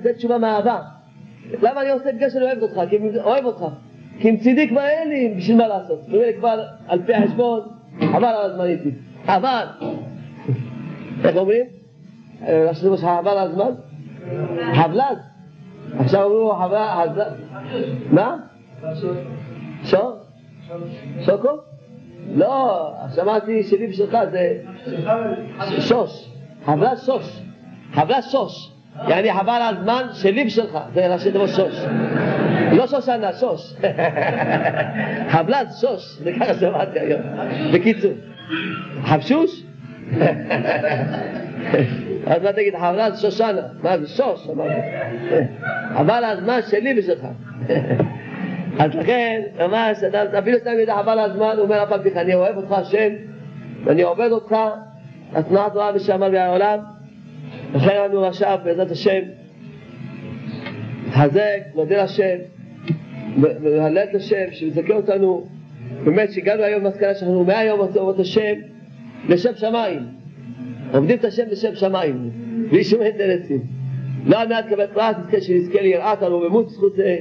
זה 0.04 0.14
תשובה 0.14 0.38
מאהבה. 0.38 0.82
למה 1.62 1.82
אני 1.82 1.90
עושה 1.90 2.12
בגלל 2.12 2.30
שאני 2.30 2.44
אוהב 2.44 2.62
אותך? 2.62 2.82
כי 2.90 2.98
אני 2.98 3.20
אוהב 3.20 3.46
אותך. 3.46 3.66
כי 4.20 4.32
מצידי 4.32 4.70
כבר 4.70 4.86
אין 4.86 5.10
לי 5.10 5.34
בשביל 5.38 5.58
מה 5.58 5.68
לעשות. 5.68 6.08
ממילא 6.08 6.32
כבר 6.38 6.64
על 6.88 7.02
פי 7.06 7.14
החשבון, 7.14 7.60
חבל 8.00 8.26
על 8.26 8.52
הזמן 8.52 8.66
איתי. 8.66 8.90
חבל. 9.26 9.66
איך 11.26 11.36
אומרים? 11.36 11.66
חבל 12.98 13.32
על 13.32 13.38
הזמן? 13.38 13.72
חבלז. 14.74 15.18
עכשיו 16.00 16.26
אמרו 16.26 16.56
חבל, 16.56 17.10
מה? 18.12 18.36
שור? 19.84 20.14
שוקו? 21.22 21.50
לא, 22.36 22.94
שמעתי 23.16 23.64
שלי 23.64 23.88
בשבילך 23.88 24.18
זה 24.32 24.58
שוש, 25.80 26.30
חבלה 26.66 26.98
שוש, 26.98 27.42
חבלה 27.94 28.22
שוש, 28.22 28.72
יעני 29.08 29.34
חבל 29.34 29.50
על 29.50 29.78
הזמן 29.78 30.04
שלי 30.14 30.46
בשבילך, 30.46 30.78
זה 30.94 31.14
ראשי 31.14 31.32
דבר 31.32 31.48
שוש, 31.48 31.76
לא 32.72 32.88
שושנה, 32.88 33.34
שוש, 33.34 33.74
חבלת 35.30 35.68
שוש, 35.82 36.18
זה 36.24 36.32
ככה 36.40 36.54
שמעתי 36.54 37.00
היום, 37.00 37.22
בקיצור, 37.74 38.12
חבשוש? 39.06 39.64
אז 42.26 42.44
מה 42.44 42.54
תגיד, 42.54 42.76
חבלת 42.76 43.18
שושנה, 43.18 43.62
מה 43.84 43.98
זה 43.98 44.08
שוש, 44.08 44.48
חבל 45.96 46.24
הזמן 46.24 46.60
שלי 46.70 46.94
בשבילך. 46.94 47.26
אז 48.80 48.96
לכן, 48.96 49.42
ממש, 49.60 49.98
אפילו 50.40 50.58
שאתה 50.58 50.70
יודע 50.70 50.96
חבל 50.96 51.20
הזמן, 51.20 51.54
הוא 51.58 51.64
אומר 51.64 51.76
על 51.76 52.04
פי 52.04 52.12
כן, 52.12 52.20
אני 52.20 52.36
אוהב 52.36 52.58
אותך 52.58 52.72
השם, 52.72 53.10
ואני 53.84 54.02
עובד 54.02 54.32
אותך, 54.32 54.56
התנועה 55.34 55.70
תורה 55.70 55.92
בשמיים 55.92 56.34
והעולם, 56.34 56.80
לכן 57.76 57.96
לנו 58.06 58.26
עכשיו, 58.26 58.60
בעזרת 58.64 58.92
השם, 58.92 59.20
להתחזק, 61.06 61.60
נודה 61.76 62.04
לשם, 62.04 62.36
ולהלל 63.42 64.04
את 64.10 64.16
השם, 64.16 64.46
שמזכה 64.52 64.94
אותנו, 64.94 65.48
באמת 66.04 66.32
שהגענו 66.32 66.64
היום 66.64 66.84
למסקנה 66.84 67.16
שאנחנו 67.16 67.44
מהיום 67.44 67.80
עובדים 67.80 68.10
את 68.10 68.20
השם 68.20 68.54
לשם 69.30 69.56
שמיים, 69.56 70.23
עובדים 70.94 71.18
את 71.18 71.26
השם 71.26 71.44
לשם 71.52 71.76
שמיים, 71.76 72.30
בלי 72.70 72.84
שום 72.84 73.02
אינטרסים. 73.02 73.62
לא 74.26 74.42
על 74.42 74.48
מנת 74.48 74.66
לקבל 74.66 74.88
פרט, 74.88 75.16
שנזכה 75.42 75.82
ליראת 75.82 76.22
הרוממות 76.22 76.70
זכות 76.70 76.96
זה. 76.96 77.20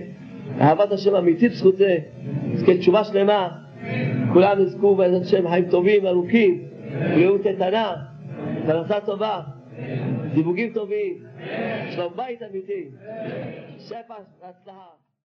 אהבת 0.60 0.92
השם 0.92 1.14
אמיתית 1.14 1.52
זכות 1.52 1.76
זה, 1.76 1.98
נזכה 2.44 2.78
תשובה 2.78 3.04
שלמה, 3.04 3.48
כולם 4.32 4.62
יזכו 4.62 4.94
בעזרת 4.94 5.22
השם 5.22 5.48
חיים 5.48 5.70
טובים, 5.70 6.06
ארוכים, 6.06 6.64
בריאות 7.14 7.46
איתנה, 7.46 7.92
פרנסה 8.66 9.00
טובה, 9.00 9.40
דיווגים 10.34 10.72
טובים, 10.72 11.14
שלום 11.90 12.12
בית 12.16 12.42
אמיתי, 12.42 12.88
שפע 13.78 14.14
והצלחה. 14.42 15.11